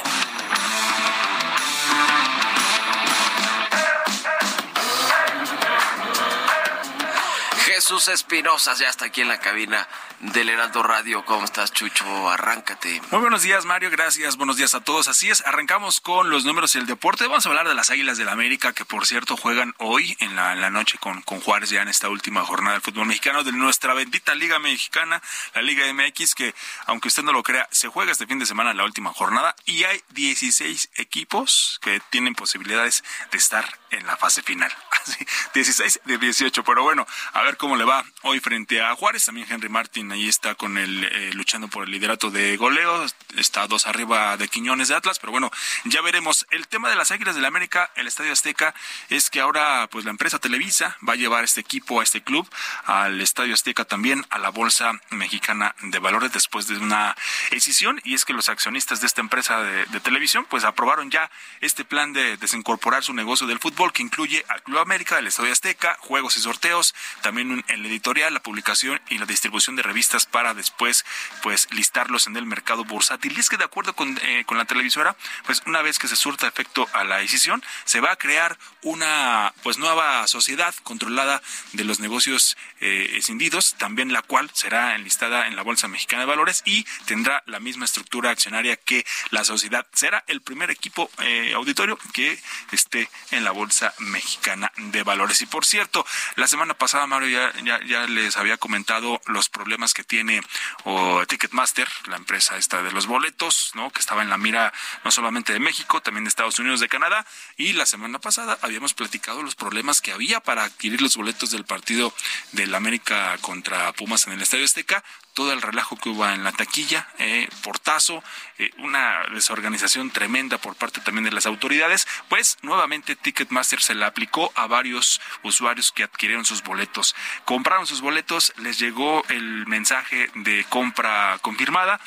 Jesús 7.88 8.08
Espinosa 8.08 8.74
ya 8.74 8.90
está 8.90 9.06
aquí 9.06 9.22
en 9.22 9.28
la 9.28 9.40
cabina 9.40 9.88
del 10.20 10.48
Heraldo 10.48 10.82
Radio. 10.82 11.24
¿Cómo 11.24 11.44
estás, 11.44 11.72
Chucho? 11.72 12.28
Arráncate. 12.28 13.00
Muy 13.10 13.20
buenos 13.20 13.42
días, 13.42 13.64
Mario. 13.64 13.90
Gracias. 13.90 14.36
Buenos 14.36 14.56
días 14.56 14.74
a 14.74 14.80
todos. 14.80 15.08
Así 15.08 15.30
es, 15.30 15.44
arrancamos 15.46 16.00
con 16.00 16.30
los 16.30 16.44
números 16.44 16.74
y 16.74 16.78
el 16.78 16.86
deporte. 16.86 17.26
Vamos 17.26 17.46
a 17.46 17.48
hablar 17.48 17.68
de 17.68 17.74
las 17.74 17.90
Águilas 17.90 18.16
del 18.16 18.26
la 18.26 18.32
América, 18.32 18.72
que 18.74 18.84
por 18.84 19.06
cierto 19.06 19.36
juegan 19.36 19.74
hoy 19.78 20.16
en 20.20 20.36
la, 20.36 20.70
noche 20.70 20.98
con, 20.98 21.22
con 21.22 21.40
Juárez, 21.40 21.70
ya 21.70 21.80
en 21.80 21.88
esta 21.88 22.10
última 22.10 22.44
jornada 22.44 22.74
del 22.74 22.82
fútbol 22.82 23.06
mexicano, 23.06 23.42
de 23.42 23.52
nuestra 23.52 23.94
bendita 23.94 24.34
Liga 24.34 24.58
Mexicana, 24.58 25.22
la 25.54 25.62
Liga 25.62 25.86
MX, 25.92 26.34
que 26.34 26.54
aunque 26.86 27.08
usted 27.08 27.22
no 27.22 27.32
lo 27.32 27.42
crea, 27.42 27.66
se 27.70 27.88
juega 27.88 28.12
este 28.12 28.26
fin 28.26 28.38
de 28.38 28.44
semana 28.44 28.72
en 28.72 28.76
la 28.76 28.84
última 28.84 29.12
jornada 29.14 29.56
y 29.64 29.84
hay 29.84 30.02
16 30.10 30.90
equipos 30.96 31.78
que 31.80 32.02
tienen 32.10 32.34
posibilidades 32.34 33.02
de 33.30 33.38
estar 33.38 33.78
en 33.90 34.06
la 34.06 34.16
fase 34.16 34.42
final. 34.42 34.70
Así, 34.90 35.26
16 35.54 36.00
de 36.04 36.18
18. 36.18 36.64
Pero 36.64 36.82
bueno, 36.82 37.06
a 37.32 37.42
ver 37.42 37.56
cómo 37.56 37.76
le 37.76 37.84
va 37.84 38.04
hoy 38.22 38.40
frente 38.40 38.82
a 38.82 38.94
Juárez. 38.94 39.24
También 39.24 39.46
Henry 39.50 39.68
Ahí 40.12 40.28
está 40.28 40.54
con 40.54 40.78
el 40.78 41.04
eh, 41.04 41.30
luchando 41.34 41.68
por 41.68 41.84
el 41.84 41.90
liderato 41.90 42.30
de 42.30 42.56
goleo. 42.56 43.06
Está 43.36 43.66
dos 43.66 43.86
arriba 43.86 44.36
de 44.36 44.48
Quiñones 44.48 44.88
de 44.88 44.94
Atlas, 44.94 45.18
pero 45.18 45.32
bueno, 45.32 45.50
ya 45.84 46.00
veremos. 46.02 46.46
El 46.50 46.68
tema 46.68 46.90
de 46.90 46.96
las 46.96 47.10
Águilas 47.10 47.34
del 47.34 47.42
la 47.42 47.48
América, 47.48 47.90
el 47.96 48.06
Estadio 48.06 48.32
Azteca, 48.32 48.74
es 49.08 49.30
que 49.30 49.40
ahora 49.40 49.88
pues 49.90 50.04
la 50.04 50.10
empresa 50.10 50.38
Televisa 50.38 50.96
va 51.06 51.14
a 51.14 51.16
llevar 51.16 51.44
este 51.44 51.60
equipo 51.60 52.00
a 52.00 52.02
este 52.02 52.22
club, 52.22 52.48
al 52.84 53.20
Estadio 53.20 53.54
Azteca 53.54 53.84
también, 53.84 54.24
a 54.30 54.38
la 54.38 54.50
Bolsa 54.50 54.92
Mexicana 55.10 55.74
de 55.82 55.98
Valores 55.98 56.32
después 56.32 56.66
de 56.68 56.76
una 56.76 57.16
decisión 57.50 58.00
y 58.04 58.14
es 58.14 58.24
que 58.24 58.32
los 58.32 58.48
accionistas 58.48 59.00
de 59.00 59.06
esta 59.06 59.20
empresa 59.20 59.62
de, 59.62 60.00
televisión 60.00 60.46
pues 60.48 60.64
aprobaron 60.64 61.10
ya 61.10 61.30
este 61.60 61.84
plan 61.84 62.12
de 62.12 62.36
desincorporar 62.36 63.02
su 63.02 63.12
negocio 63.12 63.46
del 63.46 63.58
fútbol 63.58 63.92
que 63.92 64.02
incluye 64.02 64.44
al 64.48 64.62
Club 64.62 64.78
América, 64.78 65.18
el 65.18 65.26
Estadio 65.26 65.52
Azteca, 65.52 65.96
juegos 66.00 66.36
y 66.36 66.40
sorteos, 66.40 66.94
también 67.20 67.64
el 67.68 67.84
editorial, 67.84 68.32
la 68.32 68.40
publicación 68.40 69.00
y 69.08 69.18
la 69.18 69.26
distribución 69.26 69.76
de 69.76 69.82
revistas 69.82 69.97
para 70.30 70.54
después 70.54 71.04
pues 71.42 71.68
listarlos 71.72 72.26
en 72.26 72.36
el 72.36 72.46
mercado 72.46 72.84
bursátil. 72.84 73.34
Y 73.36 73.40
es 73.40 73.48
que 73.48 73.56
de 73.56 73.64
acuerdo 73.64 73.94
con, 73.94 74.18
eh, 74.22 74.44
con 74.46 74.58
la 74.58 74.64
televisora, 74.64 75.16
pues 75.46 75.62
una 75.66 75.82
vez 75.82 75.98
que 75.98 76.08
se 76.08 76.16
surta 76.16 76.46
efecto 76.46 76.88
a 76.92 77.04
la 77.04 77.18
decisión, 77.18 77.62
se 77.84 78.00
va 78.00 78.12
a 78.12 78.16
crear 78.16 78.58
una 78.82 79.52
pues 79.62 79.78
nueva 79.78 80.26
sociedad 80.26 80.74
controlada 80.82 81.42
de 81.72 81.84
los 81.84 82.00
negocios 82.00 82.56
eh, 82.80 83.14
escindidos, 83.16 83.74
también 83.78 84.12
la 84.12 84.22
cual 84.22 84.50
será 84.52 84.94
enlistada 84.94 85.46
en 85.46 85.56
la 85.56 85.62
Bolsa 85.62 85.88
Mexicana 85.88 86.22
de 86.22 86.26
Valores 86.26 86.62
y 86.64 86.84
tendrá 87.06 87.42
la 87.46 87.60
misma 87.60 87.84
estructura 87.84 88.30
accionaria 88.30 88.76
que 88.76 89.04
la 89.30 89.44
sociedad. 89.44 89.86
Será 89.92 90.24
el 90.26 90.40
primer 90.40 90.70
equipo 90.70 91.10
eh, 91.20 91.52
auditorio 91.54 91.98
que 92.12 92.40
esté 92.72 93.10
en 93.30 93.44
la 93.44 93.50
Bolsa 93.50 93.94
Mexicana 93.98 94.72
de 94.76 95.02
Valores. 95.02 95.40
Y 95.40 95.46
por 95.46 95.66
cierto, 95.66 96.06
la 96.36 96.46
semana 96.46 96.74
pasada, 96.74 97.06
Mario, 97.06 97.28
ya, 97.28 97.80
ya, 97.84 98.06
les 98.06 98.36
había 98.36 98.56
comentado 98.56 99.20
los 99.26 99.48
problemas 99.48 99.87
que 99.94 100.04
tiene 100.04 100.40
o 100.84 101.24
Ticketmaster, 101.26 101.88
la 102.06 102.16
empresa 102.16 102.56
esta 102.56 102.82
de 102.82 102.92
los 102.92 103.06
boletos, 103.06 103.72
¿no? 103.74 103.90
que 103.90 104.00
estaba 104.00 104.22
en 104.22 104.30
la 104.30 104.38
mira 104.38 104.72
no 105.04 105.10
solamente 105.10 105.52
de 105.52 105.60
México, 105.60 106.00
también 106.00 106.24
de 106.24 106.28
Estados 106.28 106.58
Unidos, 106.58 106.80
de 106.80 106.88
Canadá. 106.88 107.26
Y 107.56 107.72
la 107.72 107.86
semana 107.86 108.18
pasada 108.18 108.58
habíamos 108.62 108.94
platicado 108.94 109.42
los 109.42 109.54
problemas 109.54 110.00
que 110.00 110.12
había 110.12 110.40
para 110.40 110.64
adquirir 110.64 111.02
los 111.02 111.16
boletos 111.16 111.50
del 111.50 111.64
partido 111.64 112.12
del 112.52 112.74
América 112.74 113.36
contra 113.40 113.92
Pumas 113.92 114.26
en 114.26 114.34
el 114.34 114.42
Estadio 114.42 114.64
Azteca 114.64 115.04
todo 115.38 115.52
el 115.52 115.62
relajo 115.62 115.94
que 115.94 116.08
hubo 116.08 116.28
en 116.28 116.42
la 116.42 116.50
taquilla, 116.50 117.06
eh, 117.20 117.48
portazo, 117.62 118.24
eh, 118.58 118.72
una 118.78 119.22
desorganización 119.32 120.10
tremenda 120.10 120.58
por 120.58 120.74
parte 120.74 121.00
también 121.00 121.22
de 121.22 121.30
las 121.30 121.46
autoridades, 121.46 122.08
pues 122.28 122.58
nuevamente 122.62 123.14
Ticketmaster 123.14 123.80
se 123.80 123.94
la 123.94 124.08
aplicó 124.08 124.50
a 124.56 124.66
varios 124.66 125.20
usuarios 125.44 125.92
que 125.92 126.02
adquirieron 126.02 126.44
sus 126.44 126.64
boletos. 126.64 127.14
Compraron 127.44 127.86
sus 127.86 128.00
boletos, 128.00 128.52
les 128.56 128.80
llegó 128.80 129.22
el 129.28 129.64
mensaje 129.68 130.28
de 130.34 130.66
compra 130.70 131.38
confirmada 131.40 132.00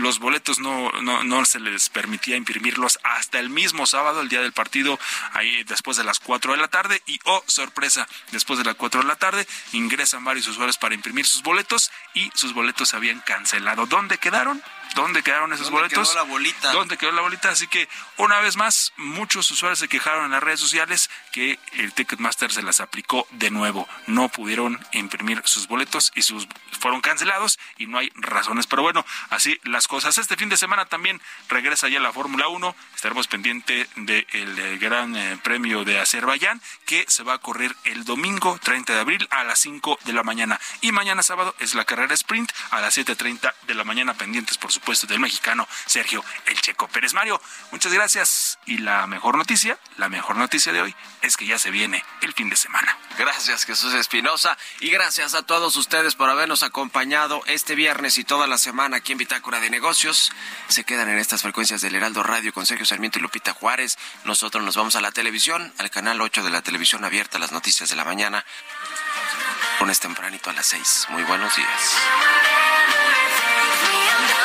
los 0.00 0.18
boletos 0.18 0.58
no, 0.58 0.90
no, 1.02 1.24
no, 1.24 1.44
se 1.44 1.60
les 1.60 1.88
permitía 1.88 2.36
imprimirlos 2.36 2.98
hasta 3.02 3.38
el 3.38 3.50
mismo 3.50 3.86
sábado, 3.86 4.20
el 4.20 4.28
día 4.28 4.40
del 4.40 4.52
partido, 4.52 4.98
ahí 5.32 5.62
después 5.64 5.96
de 5.96 6.04
las 6.04 6.18
4 6.20 6.52
de 6.52 6.58
la 6.58 6.68
tarde. 6.68 7.02
Y, 7.06 7.20
oh, 7.24 7.42
sorpresa, 7.46 8.08
después 8.32 8.58
de 8.58 8.64
las 8.64 8.74
4 8.74 9.02
de 9.02 9.06
la 9.06 9.16
tarde 9.16 9.46
ingresan 9.72 10.24
varios 10.24 10.46
usuarios 10.48 10.78
para 10.78 10.94
imprimir 10.94 11.26
sus 11.26 11.42
boletos 11.42 11.90
y 12.14 12.30
sus 12.34 12.52
boletos 12.54 12.90
se 12.90 12.96
habían 12.96 13.20
cancelado. 13.20 13.86
¿Dónde 13.86 14.18
quedaron? 14.18 14.62
¿Dónde 14.94 15.22
quedaron 15.22 15.52
esos 15.52 15.66
¿Dónde 15.66 15.82
boletos? 15.82 16.08
Quedó 16.08 16.24
la 16.24 16.30
bolita? 16.30 16.72
¿Dónde 16.72 16.96
quedó 16.96 17.12
la 17.12 17.22
bolita? 17.22 17.50
Así 17.50 17.66
que, 17.66 17.88
una 18.16 18.40
vez 18.40 18.56
más, 18.56 18.92
muchos 18.96 19.50
usuarios 19.50 19.78
se 19.78 19.88
quejaron 19.88 20.26
en 20.26 20.30
las 20.32 20.42
redes 20.42 20.60
sociales 20.60 21.10
que 21.32 21.58
el 21.72 21.92
Ticketmaster 21.92 22.52
se 22.52 22.62
las 22.62 22.80
aplicó 22.80 23.26
de 23.30 23.50
nuevo. 23.50 23.88
No 24.06 24.28
pudieron 24.28 24.78
imprimir 24.92 25.42
sus 25.44 25.68
boletos 25.68 26.12
y 26.14 26.22
sus 26.22 26.48
fueron 26.80 27.00
cancelados 27.00 27.58
y 27.78 27.86
no 27.86 27.98
hay 27.98 28.10
razones. 28.14 28.66
Pero 28.66 28.82
bueno, 28.82 29.04
así 29.28 29.60
las 29.64 29.86
cosas. 29.86 30.18
Este 30.18 30.36
fin 30.36 30.48
de 30.48 30.56
semana 30.56 30.86
también 30.86 31.20
regresa 31.48 31.88
ya 31.88 32.00
la 32.00 32.12
Fórmula 32.12 32.48
1. 32.48 32.74
Estaremos 32.94 33.28
pendiente 33.28 33.88
del 33.96 34.26
eh, 34.58 34.78
Gran 34.78 35.16
eh, 35.16 35.38
Premio 35.42 35.84
de 35.84 36.00
Azerbaiyán 36.00 36.60
que 36.86 37.04
se 37.08 37.22
va 37.22 37.34
a 37.34 37.38
correr 37.38 37.74
el 37.84 38.04
domingo 38.04 38.58
30 38.62 38.94
de 38.94 39.00
abril 39.00 39.28
a 39.30 39.44
las 39.44 39.60
5 39.60 39.98
de 40.04 40.12
la 40.12 40.22
mañana. 40.22 40.60
Y 40.80 40.92
mañana 40.92 41.22
sábado 41.22 41.54
es 41.58 41.74
la 41.74 41.84
carrera 41.84 42.14
sprint 42.14 42.50
a 42.70 42.80
las 42.80 42.96
7.30 42.96 43.52
de 43.66 43.74
la 43.74 43.84
mañana 43.84 44.14
pendientes, 44.14 44.58
por 44.58 44.72
supuesto, 44.80 45.06
del 45.06 45.20
mexicano 45.20 45.68
Sergio 45.86 46.24
El 46.46 46.60
Checo 46.60 46.88
Pérez. 46.88 47.12
Mario, 47.12 47.40
muchas 47.70 47.92
gracias. 47.92 48.58
Y 48.66 48.78
la 48.78 49.06
mejor 49.06 49.36
noticia, 49.36 49.78
la 49.98 50.08
mejor 50.08 50.36
noticia 50.36 50.72
de 50.72 50.80
hoy 50.80 50.96
es 51.22 51.36
que 51.36 51.46
ya 51.46 51.58
se 51.58 51.70
viene 51.70 52.02
el 52.22 52.32
fin 52.32 52.48
de 52.48 52.56
semana. 52.56 52.96
Gracias, 53.18 53.64
Jesús 53.66 53.92
Espinosa. 53.94 54.56
Y 54.80 54.90
gracias 54.90 55.34
a 55.34 55.42
todos 55.42 55.76
ustedes 55.76 56.14
por 56.14 56.30
habernos 56.30 56.62
acompañado 56.62 57.42
este 57.46 57.74
viernes 57.74 58.16
y 58.18 58.24
toda 58.24 58.46
la 58.46 58.58
semana 58.58 58.98
aquí 58.98 59.12
en 59.12 59.18
Bitácora 59.18 59.60
de 59.60 59.70
Negocios. 59.70 60.32
Se 60.68 60.84
quedan 60.84 61.08
en 61.08 61.18
estas 61.18 61.42
frecuencias 61.42 61.82
del 61.82 61.94
Heraldo 61.94 62.22
Radio 62.22 62.52
con 62.52 62.64
Sergio 62.64 62.86
Sarmiento 62.86 63.18
y 63.18 63.22
Lupita 63.22 63.52
Juárez. 63.52 63.98
Nosotros 64.24 64.64
nos 64.64 64.76
vamos 64.76 64.96
a 64.96 65.00
la 65.00 65.12
televisión, 65.12 65.72
al 65.78 65.90
canal 65.90 66.20
8 66.20 66.42
de 66.42 66.50
la 66.50 66.62
televisión 66.62 67.04
abierta, 67.04 67.38
las 67.38 67.52
noticias 67.52 67.90
de 67.90 67.96
la 67.96 68.04
mañana. 68.04 68.44
Pones 69.78 70.00
tempranito 70.00 70.50
a 70.50 70.52
las 70.54 70.66
6. 70.66 71.06
Muy 71.10 71.22
buenos 71.24 71.54
días. 71.54 72.59